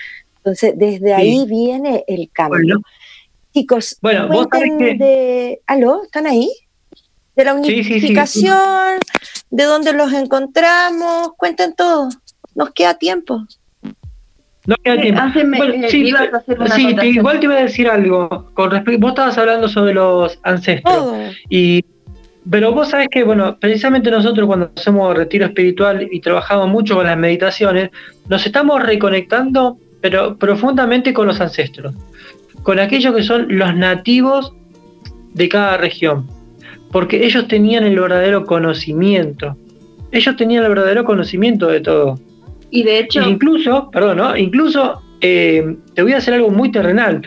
Entonces, 0.41 0.75
desde 0.77 1.14
ahí 1.14 1.47
viene 1.47 2.05
el 2.07 2.29
cambio. 2.31 2.83
Chicos, 3.55 3.97
bueno, 4.03 4.29
vos 4.29 4.47
de... 4.51 5.62
¿Aló? 5.67 6.03
¿Están 6.05 6.27
ahí? 6.27 6.51
De 7.37 7.45
la 7.45 7.55
unificación, 7.55 8.99
de 9.51 9.64
dónde 9.64 9.93
los 9.93 10.12
encontramos, 10.12 11.34
cuenten 11.37 11.74
todo, 11.74 12.09
nos 12.55 12.70
queda 12.70 12.95
tiempo. 12.95 13.47
No 14.66 14.74
queda 14.82 15.01
tiempo. 15.01 15.64
sí, 15.89 16.12
igual 17.05 17.39
te 17.39 17.45
iba 17.45 17.55
a 17.55 17.62
decir 17.62 17.89
algo. 17.89 18.51
Con 18.55 18.70
respecto, 18.70 19.01
vos 19.01 19.11
estabas 19.11 19.39
hablando 19.39 19.68
sobre 19.68 19.95
los 19.95 20.41
ancestros. 20.43 21.34
Y, 21.49 21.84
pero 22.51 22.72
vos 22.72 22.89
sabés 22.89 23.09
que, 23.11 23.22
bueno, 23.22 23.59
precisamente 23.61 24.11
nosotros 24.11 24.47
cuando 24.47 24.72
hacemos 24.76 25.16
retiro 25.16 25.45
espiritual 25.47 26.09
y 26.11 26.20
trabajamos 26.20 26.68
mucho 26.68 26.97
con 26.97 27.07
las 27.07 27.18
meditaciones, 27.18 27.91
nos 28.28 28.45
estamos 28.45 28.82
reconectando, 28.82 29.78
pero 30.01 30.37
profundamente 30.37 31.12
con 31.12 31.28
los 31.28 31.41
ancestros, 31.41 31.95
con 32.62 32.80
aquellos 32.80 33.14
que 33.14 33.22
son 33.22 33.47
los 33.51 33.74
nativos 33.76 34.53
de 35.34 35.49
cada 35.49 35.76
región 35.76 36.36
porque 36.97 37.27
ellos 37.27 37.47
tenían 37.47 37.85
el 37.85 38.01
verdadero 38.01 38.47
conocimiento. 38.47 39.55
Ellos 40.13 40.35
tenían 40.35 40.63
el 40.63 40.71
verdadero 40.71 41.05
conocimiento 41.05 41.67
de 41.67 41.83
todo. 41.83 42.19
Y 42.71 42.85
de 42.85 43.01
hecho... 43.01 43.21
incluso, 43.21 43.91
perdón, 43.91 44.17
¿no? 44.17 44.35
Incluso 44.35 45.03
eh, 45.21 45.77
te 45.93 46.03
voy 46.03 46.15
a 46.15 46.17
hacer 46.17 46.33
algo 46.33 46.49
muy 46.49 46.73
terrenal. 46.73 47.21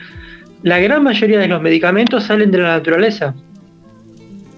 La 0.64 0.80
gran 0.80 1.04
mayoría 1.04 1.38
de 1.38 1.48
los 1.48 1.62
medicamentos 1.62 2.24
salen 2.24 2.50
de 2.50 2.58
la 2.58 2.78
naturaleza. 2.78 3.36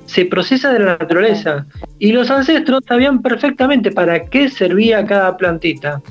Se 0.05 0.23
procesa 0.23 0.71
de 0.71 0.79
la 0.79 0.97
naturaleza. 0.97 1.65
Y 1.99 2.13
los 2.13 2.31
ancestros 2.31 2.79
sabían 2.87 3.21
perfectamente 3.21 3.91
para 3.91 4.27
qué 4.27 4.47
servía 4.47 5.05
cada 5.05 5.35
plantita. 5.35 6.01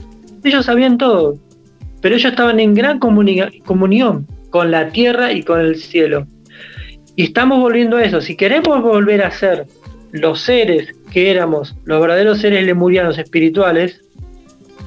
Ellos 0.45 0.67
sabían 0.67 0.99
todo. 0.99 1.39
Pero 2.03 2.17
ellos 2.17 2.33
estaban 2.33 2.61
en 2.61 2.75
gran 2.75 2.99
comunión 2.99 4.27
con 4.51 4.71
la 4.71 4.91
tierra 4.91 5.33
y 5.33 5.43
con 5.43 5.59
el 5.59 5.77
cielo. 5.77 6.27
Y 7.17 7.25
estamos 7.25 7.61
volviendo 7.61 7.97
a 7.97 8.05
eso. 8.05 8.21
Si 8.21 8.37
queremos 8.37 8.83
volver 8.83 9.23
a 9.23 9.31
ser 9.31 9.67
los 10.13 10.41
seres 10.41 10.95
que 11.13 11.31
éramos, 11.31 11.77
los 11.85 12.01
verdaderos 12.01 12.41
seres 12.41 12.65
lemurianos 12.65 13.19
espirituales 13.19 14.01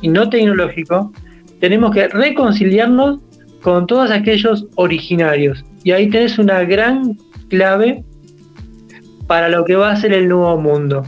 y 0.01 0.09
no 0.09 0.29
tecnológicos, 0.29 1.07
tenemos 1.59 1.91
que 1.91 2.07
reconciliarnos 2.07 3.19
con 3.61 3.87
todos 3.87 4.11
aquellos 4.11 4.65
originarios. 4.75 5.63
Y 5.83 5.91
ahí 5.91 6.09
tenés 6.09 6.37
una 6.37 6.63
gran 6.63 7.17
clave 7.47 8.03
para 9.27 9.49
lo 9.49 9.63
que 9.65 9.75
va 9.75 9.91
a 9.91 9.95
ser 9.95 10.13
el 10.13 10.27
nuevo 10.27 10.57
mundo. 10.59 11.03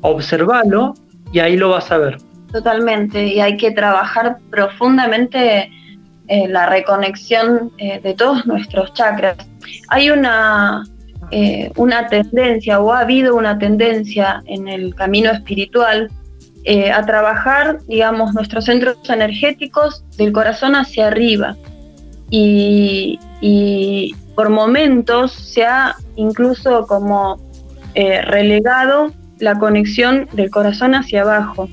Observalo 0.00 0.94
y 1.32 1.40
ahí 1.40 1.56
lo 1.56 1.70
vas 1.70 1.90
a 1.90 1.98
ver. 1.98 2.18
Totalmente, 2.52 3.26
y 3.26 3.40
hay 3.40 3.56
que 3.56 3.72
trabajar 3.72 4.38
profundamente 4.50 5.70
eh, 6.28 6.46
la 6.46 6.66
reconexión 6.66 7.72
eh, 7.78 8.00
de 8.02 8.12
todos 8.12 8.44
nuestros 8.44 8.92
chakras. 8.92 9.38
Hay 9.88 10.10
una, 10.10 10.84
eh, 11.30 11.72
una 11.76 12.06
tendencia 12.08 12.80
o 12.80 12.92
ha 12.92 13.00
habido 13.00 13.34
una 13.34 13.58
tendencia 13.58 14.42
en 14.44 14.68
el 14.68 14.94
camino 14.94 15.30
espiritual 15.30 16.10
a 16.92 17.06
trabajar, 17.06 17.78
digamos, 17.88 18.34
nuestros 18.34 18.66
centros 18.66 18.98
energéticos 19.08 20.04
del 20.18 20.32
corazón 20.32 20.76
hacia 20.76 21.06
arriba. 21.06 21.56
Y, 22.28 23.18
y 23.40 24.14
por 24.34 24.50
momentos 24.50 25.32
se 25.32 25.64
ha 25.64 25.96
incluso 26.16 26.86
como 26.86 27.40
relegado 27.94 29.14
la 29.38 29.58
conexión 29.58 30.28
del 30.34 30.50
corazón 30.50 30.94
hacia 30.94 31.22
abajo 31.22 31.70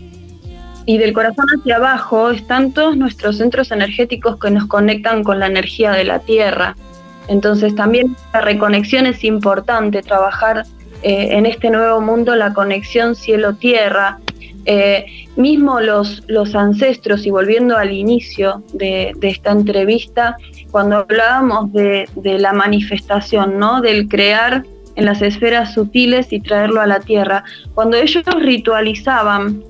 y 0.86 0.98
del 0.98 1.14
corazón 1.14 1.46
hacia 1.60 1.78
abajo 1.78 2.30
están 2.30 2.72
todos 2.72 2.96
nuestros 2.96 3.38
centros 3.38 3.72
energéticos 3.72 4.40
que 4.40 4.52
nos 4.52 4.68
conectan 4.68 5.24
con 5.24 5.40
la 5.40 5.48
energía 5.48 5.92
de 5.92 6.04
la 6.04 6.20
Tierra. 6.20 6.76
Entonces 7.28 7.74
también 7.74 8.16
la 8.34 8.42
reconexión 8.42 9.08
es 9.08 9.24
importante, 9.24 10.04
trabajar 10.04 10.66
eh, 11.02 11.30
en 11.32 11.46
este 11.48 11.72
nuevo 11.72 12.02
mundo 12.02 12.36
la 12.36 12.54
conexión 12.54 13.16
cielo-tierra. 13.16 14.20
Eh, 14.68 15.06
mismo 15.36 15.80
los, 15.80 16.24
los 16.28 16.56
ancestros, 16.56 17.26
y 17.28 17.30
volviendo 17.30 17.78
al 17.78 17.92
inicio 17.92 18.64
de, 18.74 19.14
esta 19.22 19.52
entrevista, 19.52 20.38
cuando 20.72 20.98
hablábamos 20.98 21.72
de, 21.72 22.10
de, 22.16 22.40
la 22.40 22.52
manifestación, 22.52 23.60
¿no? 23.60 23.82
del 23.82 24.08
crear 24.08 24.64
en 24.96 25.06
las 25.06 25.22
esferas 25.22 25.74
sutiles 25.74 26.34
y 26.34 26.40
traerlo 26.40 26.82
a 26.82 26.88
la 26.88 27.00
tierra, 27.00 27.44
cuando 27.76 27.98
ellos 27.98 28.24
ritualizaban 28.40 29.62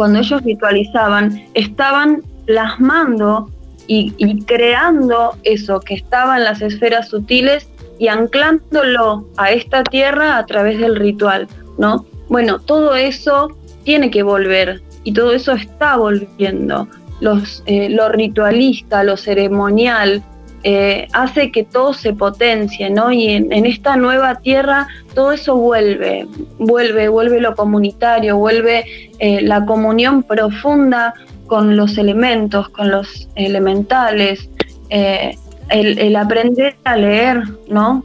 cuando 0.00 0.20
ellos 0.20 0.42
ritualizaban, 0.44 1.44
estaban 1.52 2.22
plasmando 2.46 3.50
y, 3.86 4.42
creando 4.44 5.36
eso 5.42 5.78
que 5.80 5.92
estaba 5.92 6.38
en 6.38 6.44
las 6.44 6.62
esferas 6.62 7.10
sutiles 7.10 7.68
y 7.98 8.08
anclándolo 8.08 9.28
a 9.36 9.50
esta 9.50 9.84
tierra 9.84 10.38
a 10.38 10.46
través 10.46 10.78
del 10.78 10.96
ritual, 10.96 11.48
¿no? 11.76 12.06
Bueno, 12.30 12.60
todo 12.60 12.96
eso 12.96 13.54
tiene 13.84 14.10
que 14.10 14.22
volver 14.22 14.80
y 15.04 15.12
todo 15.12 15.32
eso 15.32 15.52
está 15.52 15.98
volviendo. 15.98 16.88
Los, 17.20 17.62
eh, 17.66 17.90
lo 17.90 18.08
ritualista, 18.08 19.04
lo 19.04 19.18
ceremonial, 19.18 20.22
eh, 20.62 21.08
hace 21.14 21.50
que 21.50 21.64
todo 21.64 21.94
se 21.94 22.12
potencie, 22.12 22.90
¿no? 22.90 23.10
Y 23.10 23.30
en, 23.30 23.64
esta 23.64 23.96
nueva 23.96 24.40
tierra 24.40 24.88
todo 25.14 25.32
eso 25.32 25.56
vuelve, 25.56 26.26
vuelve, 26.58 27.08
vuelve 27.08 27.40
lo 27.40 27.54
comunitario, 27.54 28.36
vuelve 28.36 28.84
eh, 29.18 29.40
la 29.40 29.64
comunión 29.64 30.22
profunda 30.22 31.14
con 31.46 31.76
los 31.76 31.96
elementos, 31.96 32.68
con 32.68 32.90
los 32.90 33.28
elementales. 33.36 34.50
Eh, 34.90 35.34
el, 35.70 36.14
aprender 36.16 36.76
a 36.84 36.96
leer, 36.96 37.42
¿no? 37.68 38.04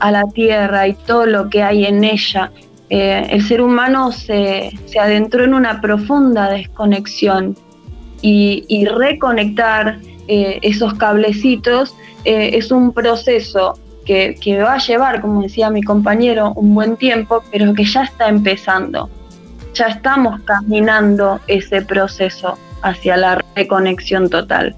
A 0.00 0.10
la 0.10 0.24
tierra 0.34 0.88
y 0.88 0.94
todo 0.94 1.26
lo 1.26 1.48
que 1.48 1.62
hay 1.62 1.86
en 1.86 2.02
ella. 2.02 2.50
El 2.90 3.40
ser 3.42 3.62
humano 3.62 4.10
se, 4.10 4.72
adentró 5.00 5.44
en 5.44 5.54
una 5.54 5.80
profunda 5.80 6.50
desconexión 6.50 7.56
y, 8.20 8.84
reconectar 8.86 9.98
eh, 10.28 10.58
esos 10.62 10.94
cablecitos 10.94 11.94
es 12.24 12.70
un 12.70 12.92
proceso 12.92 13.76
que, 14.04 14.36
que 14.40 14.58
va 14.58 14.74
a 14.74 14.78
llevar, 14.78 15.20
como 15.20 15.42
decía 15.42 15.70
mi 15.70 15.82
compañero, 15.82 16.52
un 16.54 16.74
buen 16.74 16.96
tiempo, 16.96 17.42
pero 17.50 17.74
que 17.74 17.84
ya 17.84 18.04
está 18.04 18.28
empezando. 18.28 19.10
Ya 19.74 19.86
estamos 19.86 20.40
caminando 20.42 21.40
ese 21.48 21.82
proceso 21.82 22.56
hacia 22.82 23.16
la 23.16 23.44
reconexión 23.56 24.28
total. 24.28 24.76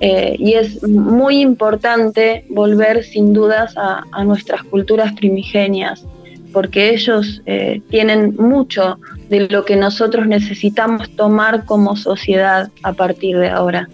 Eh, 0.00 0.36
y 0.38 0.54
es 0.54 0.82
muy 0.82 1.40
importante 1.40 2.46
volver 2.48 3.04
sin 3.04 3.34
dudas 3.34 3.74
a, 3.76 4.24
nuestras 4.24 4.62
culturas 4.64 5.12
primigenias, 5.12 6.06
porque 6.52 6.90
ellos 6.90 7.42
eh, 7.44 7.82
tienen 7.90 8.34
mucho 8.36 8.98
de 9.28 9.46
lo 9.48 9.64
que 9.64 9.76
nosotros 9.76 10.26
necesitamos 10.26 11.14
tomar 11.16 11.66
como 11.66 11.96
sociedad 11.96 12.70
a 12.82 12.94
partir 12.94 13.38
de 13.38 13.50
ahora. 13.50 13.88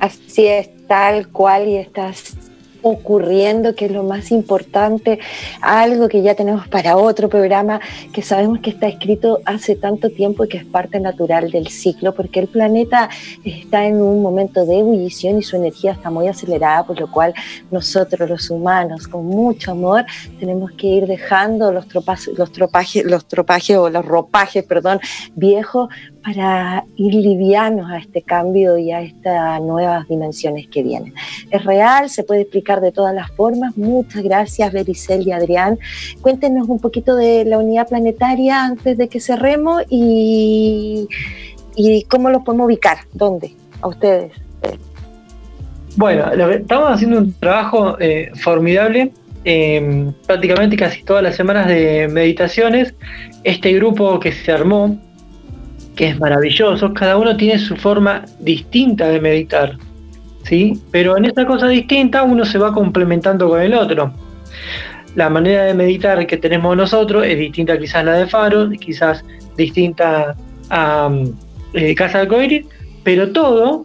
Así 0.00 0.46
es, 0.46 0.70
tal 0.86 1.28
cual, 1.28 1.68
y 1.68 1.76
estás 1.76 2.36
ocurriendo, 2.82 3.74
que 3.74 3.86
es 3.86 3.90
lo 3.90 4.02
más 4.02 4.30
importante, 4.30 5.18
algo 5.60 6.08
que 6.08 6.22
ya 6.22 6.34
tenemos 6.34 6.68
para 6.68 6.96
otro 6.96 7.28
programa, 7.28 7.80
que 8.12 8.22
sabemos 8.22 8.60
que 8.60 8.70
está 8.70 8.86
escrito 8.86 9.40
hace 9.44 9.76
tanto 9.76 10.10
tiempo 10.10 10.44
y 10.44 10.48
que 10.48 10.58
es 10.58 10.64
parte 10.64 11.00
natural 11.00 11.50
del 11.50 11.68
ciclo, 11.68 12.14
porque 12.14 12.40
el 12.40 12.48
planeta 12.48 13.08
está 13.44 13.86
en 13.86 14.00
un 14.00 14.22
momento 14.22 14.64
de 14.64 14.78
ebullición 14.78 15.38
y 15.38 15.42
su 15.42 15.56
energía 15.56 15.92
está 15.92 16.10
muy 16.10 16.28
acelerada, 16.28 16.84
por 16.84 17.00
lo 17.00 17.10
cual 17.10 17.34
nosotros 17.70 18.28
los 18.28 18.50
humanos, 18.50 19.08
con 19.08 19.26
mucho 19.26 19.72
amor, 19.72 20.04
tenemos 20.38 20.72
que 20.72 20.86
ir 20.86 21.06
dejando 21.06 21.72
los, 21.72 21.88
tropas, 21.88 22.28
los 22.36 22.52
tropajes, 22.52 23.04
los 23.04 23.26
tropajes 23.26 23.76
o 23.76 23.90
los 23.90 24.04
ropajes, 24.04 24.64
perdón, 24.64 25.00
viejos 25.34 25.88
para 26.28 26.84
ir 26.96 27.14
livianos 27.14 27.90
a 27.90 27.96
este 27.96 28.20
cambio 28.20 28.76
y 28.76 28.92
a 28.92 29.00
estas 29.00 29.62
nuevas 29.62 30.06
dimensiones 30.08 30.68
que 30.68 30.82
vienen. 30.82 31.14
Es 31.50 31.64
real, 31.64 32.10
se 32.10 32.22
puede 32.22 32.42
explicar 32.42 32.82
de 32.82 32.92
todas 32.92 33.14
las 33.14 33.30
formas. 33.30 33.78
Muchas 33.78 34.22
gracias, 34.22 34.70
Bericel 34.70 35.26
y 35.26 35.32
Adrián. 35.32 35.78
Cuéntenos 36.20 36.68
un 36.68 36.80
poquito 36.80 37.16
de 37.16 37.46
la 37.46 37.56
unidad 37.56 37.88
planetaria 37.88 38.62
antes 38.62 38.98
de 38.98 39.08
que 39.08 39.20
cerremos 39.20 39.84
y, 39.88 41.08
y 41.76 42.02
cómo 42.04 42.28
lo 42.28 42.44
podemos 42.44 42.66
ubicar. 42.66 42.98
¿Dónde? 43.14 43.54
A 43.80 43.88
ustedes. 43.88 44.32
Bueno, 45.96 46.30
estamos 46.50 46.90
haciendo 46.90 47.18
un 47.20 47.32
trabajo 47.32 47.98
eh, 48.00 48.32
formidable 48.34 49.12
em, 49.44 50.12
prácticamente 50.26 50.76
casi 50.76 51.02
todas 51.04 51.22
las 51.22 51.36
semanas 51.36 51.68
de 51.68 52.06
meditaciones. 52.08 52.94
Este 53.44 53.72
grupo 53.72 54.20
que 54.20 54.32
se 54.32 54.52
armó 54.52 55.07
que 55.98 56.06
es 56.06 56.20
maravilloso, 56.20 56.94
cada 56.94 57.16
uno 57.16 57.36
tiene 57.36 57.58
su 57.58 57.74
forma 57.74 58.24
distinta 58.38 59.08
de 59.08 59.20
meditar, 59.20 59.76
¿sí? 60.44 60.80
Pero 60.92 61.18
en 61.18 61.24
esta 61.24 61.44
cosa 61.44 61.66
distinta 61.66 62.22
uno 62.22 62.44
se 62.44 62.56
va 62.56 62.72
complementando 62.72 63.48
con 63.48 63.60
el 63.60 63.74
otro. 63.74 64.12
La 65.16 65.28
manera 65.28 65.64
de 65.64 65.74
meditar 65.74 66.24
que 66.24 66.36
tenemos 66.36 66.76
nosotros 66.76 67.26
es 67.26 67.36
distinta 67.36 67.76
quizás 67.76 67.96
a 67.96 68.02
la 68.04 68.12
de 68.12 68.28
Faro, 68.28 68.70
quizás 68.70 69.24
distinta 69.56 70.36
a 70.70 71.10
eh, 71.72 71.96
Casa 71.96 72.20
del 72.20 72.28
Coiris, 72.28 72.64
pero 73.02 73.32
todo, 73.32 73.84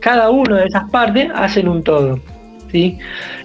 cada 0.00 0.30
una 0.30 0.62
de 0.62 0.66
esas 0.66 0.90
partes 0.90 1.28
hacen 1.32 1.68
un 1.68 1.84
todo. 1.84 2.18
¿sí? 2.72 2.98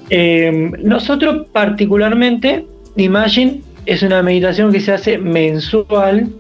Eh, 0.10 0.72
nosotros 0.80 1.46
particularmente, 1.52 2.66
Imagine 2.96 3.62
es 3.86 4.02
una 4.02 4.24
meditación 4.24 4.72
que 4.72 4.80
se 4.80 4.92
hace 4.92 5.20
mensual, 5.20 6.32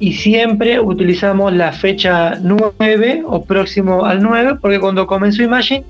y 0.00 0.12
siempre 0.12 0.80
utilizamos 0.80 1.52
la 1.52 1.72
fecha 1.72 2.38
9 2.40 3.22
o 3.26 3.44
próximo 3.44 4.04
al 4.04 4.22
9 4.22 4.56
porque 4.60 4.78
cuando 4.78 5.06
comenzó 5.06 5.42
Imagine 5.42 5.84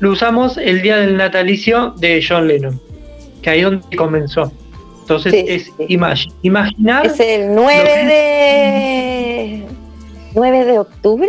lo 0.00 0.10
usamos 0.10 0.58
el 0.58 0.82
día 0.82 0.96
del 0.96 1.16
natalicio 1.16 1.94
de 1.98 2.24
John 2.26 2.48
Lennon, 2.48 2.80
que 3.40 3.50
ahí 3.50 3.60
es 3.60 3.64
donde 3.66 3.96
comenzó. 3.96 4.50
Entonces 5.02 5.32
es 5.46 5.70
Imagine. 5.88 6.34
Imaginar. 6.42 7.06
Es 7.06 7.20
el 7.20 7.54
9 7.54 8.04
de 8.06 9.66
9 10.34 10.64
de 10.64 10.78
octubre. 10.78 11.28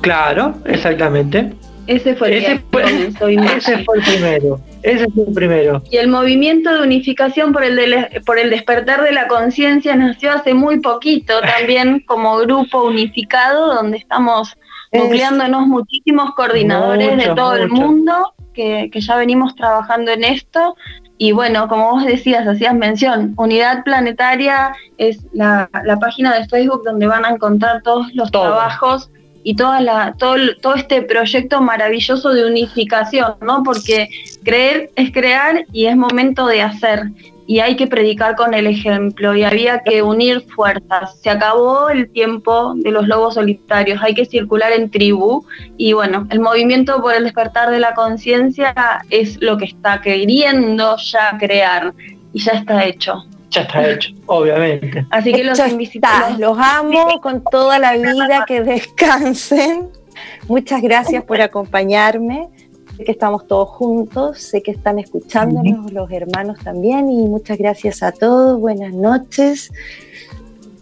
Claro, 0.00 0.54
exactamente. 0.64 1.52
Ese 1.86 2.14
fue 2.14 2.28
el, 2.28 2.44
ese 2.44 2.62
ese 3.56 3.84
fue 3.84 3.98
el 3.98 4.04
primero. 4.04 4.60
Ese 4.82 5.04
es 5.04 5.28
el 5.28 5.34
primero. 5.34 5.82
Y 5.90 5.96
el 5.96 6.08
movimiento 6.08 6.72
de 6.72 6.82
unificación 6.82 7.52
por 7.52 7.64
el, 7.64 8.08
por 8.24 8.38
el 8.38 8.50
despertar 8.50 9.02
de 9.02 9.12
la 9.12 9.28
conciencia 9.28 9.96
nació 9.96 10.32
hace 10.32 10.54
muy 10.54 10.80
poquito 10.80 11.40
también 11.40 12.00
como 12.06 12.36
grupo 12.38 12.84
unificado 12.84 13.74
donde 13.74 13.98
estamos 13.98 14.56
nucleándonos 14.92 15.66
muchísimos 15.66 16.34
coordinadores 16.34 17.16
de 17.16 17.34
todo 17.34 17.54
el 17.54 17.68
mundo 17.68 18.34
que, 18.54 18.90
ya 18.94 19.16
venimos 19.16 19.54
trabajando 19.54 20.10
en 20.10 20.24
esto. 20.24 20.76
Y 21.16 21.32
bueno, 21.32 21.68
como 21.68 21.92
vos 21.92 22.04
decías, 22.04 22.46
hacías 22.46 22.74
mención, 22.74 23.34
Unidad 23.36 23.82
Planetaria 23.84 24.72
es 24.98 25.26
la, 25.32 25.68
página 26.00 26.38
de 26.38 26.46
Facebook 26.46 26.82
donde 26.84 27.06
van 27.06 27.24
a 27.24 27.30
encontrar 27.30 27.82
todos 27.82 28.14
los 28.14 28.30
trabajos 28.30 29.10
y 29.42 29.56
toda 29.56 29.80
la, 29.80 30.14
todo, 30.18 30.36
todo 30.60 30.74
este 30.74 31.02
proyecto 31.02 31.60
maravilloso 31.60 32.30
de 32.30 32.46
unificación, 32.46 33.34
¿no? 33.40 33.62
Porque 33.62 34.08
creer 34.44 34.90
es 34.96 35.12
crear 35.12 35.64
y 35.72 35.86
es 35.86 35.96
momento 35.96 36.46
de 36.46 36.62
hacer. 36.62 37.04
Y 37.46 37.60
hay 37.60 37.76
que 37.76 37.86
predicar 37.86 38.36
con 38.36 38.52
el 38.52 38.66
ejemplo 38.66 39.34
y 39.34 39.42
había 39.42 39.82
que 39.82 40.02
unir 40.02 40.42
fuerzas. 40.54 41.18
Se 41.22 41.30
acabó 41.30 41.88
el 41.88 42.10
tiempo 42.10 42.74
de 42.76 42.90
los 42.90 43.08
lobos 43.08 43.34
solitarios, 43.34 44.02
hay 44.02 44.14
que 44.14 44.26
circular 44.26 44.72
en 44.72 44.90
tribu. 44.90 45.46
Y 45.78 45.94
bueno, 45.94 46.26
el 46.30 46.40
movimiento 46.40 47.00
por 47.00 47.14
el 47.14 47.24
despertar 47.24 47.70
de 47.70 47.78
la 47.78 47.94
conciencia 47.94 48.74
es 49.08 49.40
lo 49.40 49.56
que 49.56 49.64
está 49.64 50.02
queriendo 50.02 50.96
ya 50.98 51.38
crear 51.38 51.94
y 52.34 52.40
ya 52.40 52.52
está 52.52 52.84
hecho 52.84 53.24
ya 53.50 53.62
está 53.62 53.90
hecho, 53.90 54.10
obviamente. 54.26 55.06
Así 55.10 55.32
que 55.32 55.44
los, 55.44 55.58
los 56.38 56.58
amo 56.58 57.20
con 57.20 57.42
toda 57.44 57.78
la 57.78 57.96
vida, 57.96 58.44
que 58.46 58.62
descansen. 58.62 59.88
Muchas 60.48 60.82
gracias 60.82 61.24
por 61.24 61.40
acompañarme. 61.40 62.48
Sé 62.96 63.04
que 63.04 63.12
estamos 63.12 63.46
todos 63.46 63.68
juntos, 63.68 64.38
sé 64.38 64.60
que 64.62 64.72
están 64.72 64.98
escuchándonos 64.98 65.92
los 65.92 66.10
hermanos 66.10 66.58
también 66.64 67.10
y 67.10 67.28
muchas 67.28 67.56
gracias 67.56 68.02
a 68.02 68.10
todos. 68.10 68.58
Buenas 68.60 68.92
noches 68.92 69.70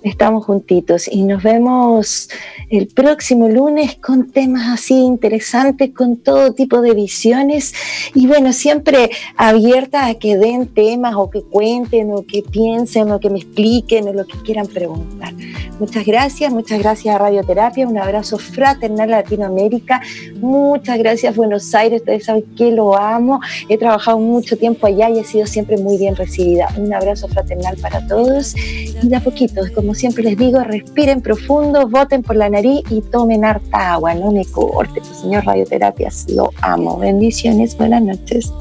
estamos 0.03 0.45
juntitos 0.45 1.09
y 1.11 1.23
nos 1.23 1.43
vemos 1.43 2.29
el 2.71 2.89
próximo 2.89 3.49
lunes 3.49 3.97
con 3.97 4.31
temas 4.31 4.69
así 4.69 4.95
interesantes, 4.95 5.91
con 5.95 6.17
todo 6.17 6.53
tipo 6.53 6.81
de 6.81 6.95
visiones 6.95 7.75
y 8.15 8.27
bueno, 8.27 8.53
siempre 8.53 9.11
abierta 9.37 10.07
a 10.07 10.15
que 10.15 10.37
den 10.37 10.69
temas 10.69 11.15
o 11.17 11.31
que 11.31 11.43
cuenten 11.43 12.13
o 12.13 12.25
que 12.27 12.43
piensen 12.43 13.11
o 13.11 13.21
que 13.21 13.31
me 13.31 13.39
expliquen 13.39 14.09
o 14.09 14.13
lo 14.13 14.27
que 14.27 14.39
quieran 14.43 14.67
preguntar. 14.67 15.35
Muchas 15.79 16.07
gracias, 16.07 16.53
muchas 16.53 16.79
gracias 16.79 17.15
a 17.15 17.19
Radioterapia, 17.19 17.87
un 17.87 17.99
abrazo 17.99 18.39
fraternal 18.39 19.13
a 19.13 19.19
Latinoamérica, 19.19 20.01
muchas 20.41 20.99
gracias 20.99 21.37
Buenos 21.37 21.75
Aires, 21.75 22.01
ustedes 22.01 22.25
saben 22.25 22.45
que 22.57 22.71
lo 22.71 22.97
amo, 22.97 23.41
he 23.69 23.77
trabajado 23.77 24.19
mucho 24.19 24.57
tiempo 24.57 24.87
allá 24.87 25.11
y 25.11 25.19
he 25.19 25.25
sido 25.25 25.47
siempre 25.47 25.77
muy 25.77 25.99
bien 25.99 26.17
recibida. 26.17 26.69
Un 26.79 26.93
abrazo 26.93 27.29
fraternal 27.29 27.77
para 27.77 28.07
todos 28.07 28.55
y 28.57 29.09
de 29.09 29.17
a 29.17 29.21
poquito, 29.21 29.63
como 29.75 29.95
siempre 29.97 30.23
les 30.23 30.37
digo, 30.37 30.63
respiren 30.63 31.21
profundo, 31.21 31.89
voten 31.89 32.23
por 32.23 32.37
la 32.37 32.49
nariz 32.49 32.83
y 32.91 33.01
tomen 33.01 33.45
harta 33.45 33.95
agua, 33.95 34.15
no 34.15 34.31
me 34.31 34.45
corte, 34.45 35.01
señor 35.21 35.45
Radioterapias, 35.45 36.27
lo 36.31 36.51
amo. 36.63 36.99
Bendiciones, 36.99 37.77
buenas 37.77 38.03
noches. 38.03 38.53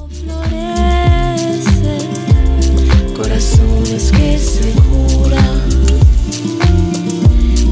Corazones 3.16 4.12
que 4.12 4.38
se 4.38 4.74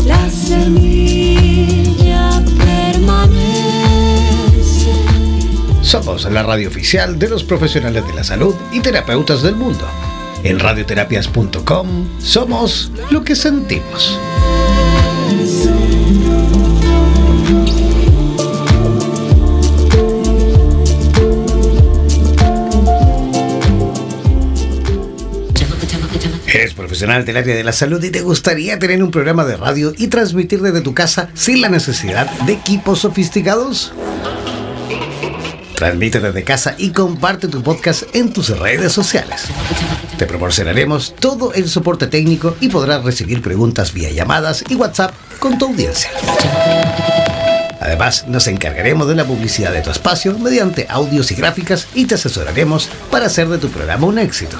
la 0.05 0.29
semilla 0.29 2.41
permanece. 2.57 3.31
Somos 5.81 6.29
la 6.29 6.43
radio 6.43 6.67
oficial 6.67 7.17
de 7.17 7.29
los 7.29 7.43
profesionales 7.43 8.05
de 8.05 8.13
la 8.13 8.23
salud 8.23 8.53
y 8.73 8.81
terapeutas 8.81 9.41
del 9.41 9.55
mundo. 9.55 9.87
En 10.43 10.59
radioterapias.com 10.59 12.19
somos 12.19 12.91
lo 13.09 13.23
que 13.23 13.35
sentimos. 13.35 14.19
¿Eres 26.53 26.75
profesional 26.75 27.25
del 27.25 27.37
área 27.37 27.55
de 27.55 27.63
la 27.63 27.71
salud 27.73 28.03
y 28.03 28.11
te 28.11 28.21
gustaría 28.21 28.77
tener 28.77 29.01
un 29.01 29.09
programa 29.09 29.43
de 29.43 29.57
radio 29.57 29.91
y 29.97 30.07
transmitir 30.07 30.61
desde 30.61 30.81
tu 30.81 30.93
casa 30.93 31.29
sin 31.33 31.61
la 31.61 31.69
necesidad 31.69 32.29
de 32.41 32.53
equipos 32.53 32.99
sofisticados? 32.99 33.91
Transmite 35.83 36.21
desde 36.21 36.45
casa 36.45 36.75
y 36.77 36.91
comparte 36.91 37.49
tu 37.49 37.61
podcast 37.61 38.03
en 38.15 38.31
tus 38.31 38.57
redes 38.57 38.93
sociales. 38.93 39.47
Te 40.17 40.25
proporcionaremos 40.25 41.13
todo 41.13 41.53
el 41.53 41.67
soporte 41.67 42.07
técnico 42.07 42.55
y 42.61 42.69
podrás 42.69 43.03
recibir 43.03 43.41
preguntas 43.41 43.91
vía 43.91 44.09
llamadas 44.09 44.63
y 44.69 44.75
WhatsApp 44.75 45.13
con 45.39 45.57
tu 45.57 45.65
audiencia. 45.65 46.09
Además, 47.81 48.25
nos 48.29 48.47
encargaremos 48.47 49.09
de 49.09 49.15
la 49.15 49.25
publicidad 49.25 49.73
de 49.73 49.81
tu 49.81 49.89
espacio 49.89 50.39
mediante 50.39 50.87
audios 50.87 51.33
y 51.33 51.35
gráficas 51.35 51.89
y 51.93 52.05
te 52.05 52.15
asesoraremos 52.15 52.87
para 53.11 53.25
hacer 53.25 53.49
de 53.49 53.57
tu 53.57 53.67
programa 53.67 54.07
un 54.07 54.19
éxito. 54.19 54.55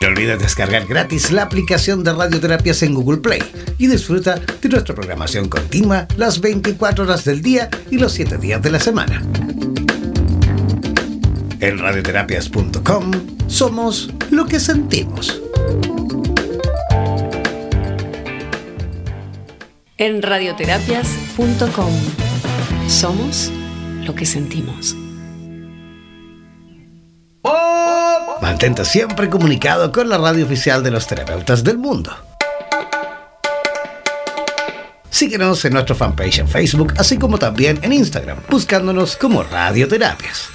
No 0.00 0.08
olvides 0.08 0.38
descargar 0.38 0.86
gratis 0.86 1.30
la 1.30 1.42
aplicación 1.42 2.02
de 2.04 2.14
radioterapias 2.14 2.82
en 2.82 2.94
Google 2.94 3.18
Play 3.18 3.42
y 3.76 3.86
disfruta 3.86 4.40
de 4.62 4.68
nuestra 4.70 4.94
programación 4.94 5.50
continua 5.50 6.08
las 6.16 6.40
24 6.40 7.04
horas 7.04 7.24
del 7.26 7.42
día 7.42 7.68
y 7.90 7.98
los 7.98 8.12
7 8.12 8.38
días 8.38 8.62
de 8.62 8.70
la 8.70 8.80
semana. 8.80 9.22
En 11.64 11.78
radioterapias.com 11.78 13.10
somos 13.46 14.10
lo 14.30 14.44
que 14.44 14.60
sentimos. 14.60 15.40
En 19.96 20.20
radioterapias.com 20.20 21.92
somos 22.86 23.50
lo 24.04 24.14
que 24.14 24.26
sentimos. 24.26 24.94
Mantente 28.42 28.84
siempre 28.84 29.30
comunicado 29.30 29.90
con 29.90 30.10
la 30.10 30.18
radio 30.18 30.44
oficial 30.44 30.82
de 30.82 30.90
los 30.90 31.06
terapeutas 31.06 31.64
del 31.64 31.78
mundo. 31.78 32.14
Síguenos 35.08 35.64
en 35.64 35.72
nuestro 35.72 35.94
fanpage 35.94 36.40
en 36.40 36.48
Facebook, 36.48 36.92
así 36.98 37.16
como 37.16 37.38
también 37.38 37.78
en 37.80 37.94
Instagram, 37.94 38.40
buscándonos 38.50 39.16
como 39.16 39.42
Radioterapias. 39.42 40.53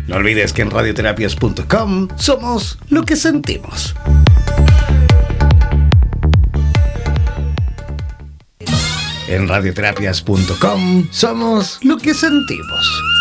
No 0.07 0.17
olvides 0.17 0.53
que 0.53 0.61
en 0.63 0.71
radioterapias.com 0.71 2.09
somos 2.17 2.79
lo 2.91 3.05
que 3.05 3.17
sentimos. 3.17 3.95
En 9.29 9.49
radioterapias.com 9.49 11.09
somos 11.11 11.79
lo 11.83 11.97
que 11.97 12.13
sentimos. 12.13 13.12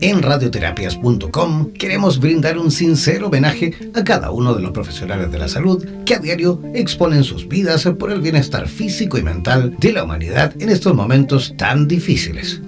En 0.00 0.22
radioterapias.com 0.22 1.72
queremos 1.72 2.20
brindar 2.20 2.56
un 2.56 2.70
sincero 2.70 3.26
homenaje 3.26 3.74
a 3.94 4.04
cada 4.04 4.30
uno 4.30 4.54
de 4.54 4.62
los 4.62 4.70
profesionales 4.70 5.32
de 5.32 5.38
la 5.38 5.48
salud 5.48 5.84
que 6.04 6.14
a 6.14 6.18
diario 6.20 6.62
exponen 6.72 7.24
sus 7.24 7.48
vidas 7.48 7.88
por 7.98 8.12
el 8.12 8.20
bienestar 8.20 8.68
físico 8.68 9.18
y 9.18 9.22
mental 9.22 9.74
de 9.78 9.92
la 9.92 10.04
humanidad 10.04 10.54
en 10.60 10.68
estos 10.68 10.94
momentos 10.94 11.54
tan 11.56 11.88
difíciles. 11.88 12.60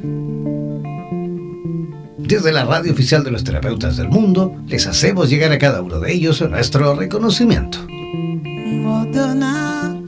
Desde 2.18 2.53
la 2.53 2.64
radio 2.64 2.93
oficial 2.93 3.22
de 3.22 3.31
los 3.31 3.45
terapeutas 3.45 3.97
del 3.97 4.09
mundo, 4.09 4.57
les 4.66 4.87
hacemos 4.87 5.31
llegar 5.31 5.53
a 5.53 5.59
cada 5.59 5.83
uno 5.83 6.01
de 6.01 6.12
ellos 6.12 6.41
nuestro 6.49 6.95
reconocimiento. 6.95 7.78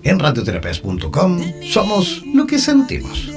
En 0.03 0.19
radioterapias.com 0.19 1.41
somos 1.63 2.23
lo 2.35 2.47
que 2.47 2.59
sentimos. 2.59 3.29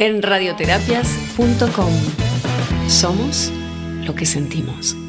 En 0.00 0.22
radioterapias.com 0.22 1.92
somos 2.88 3.52
lo 4.06 4.14
que 4.14 4.26
sentimos. 4.26 5.07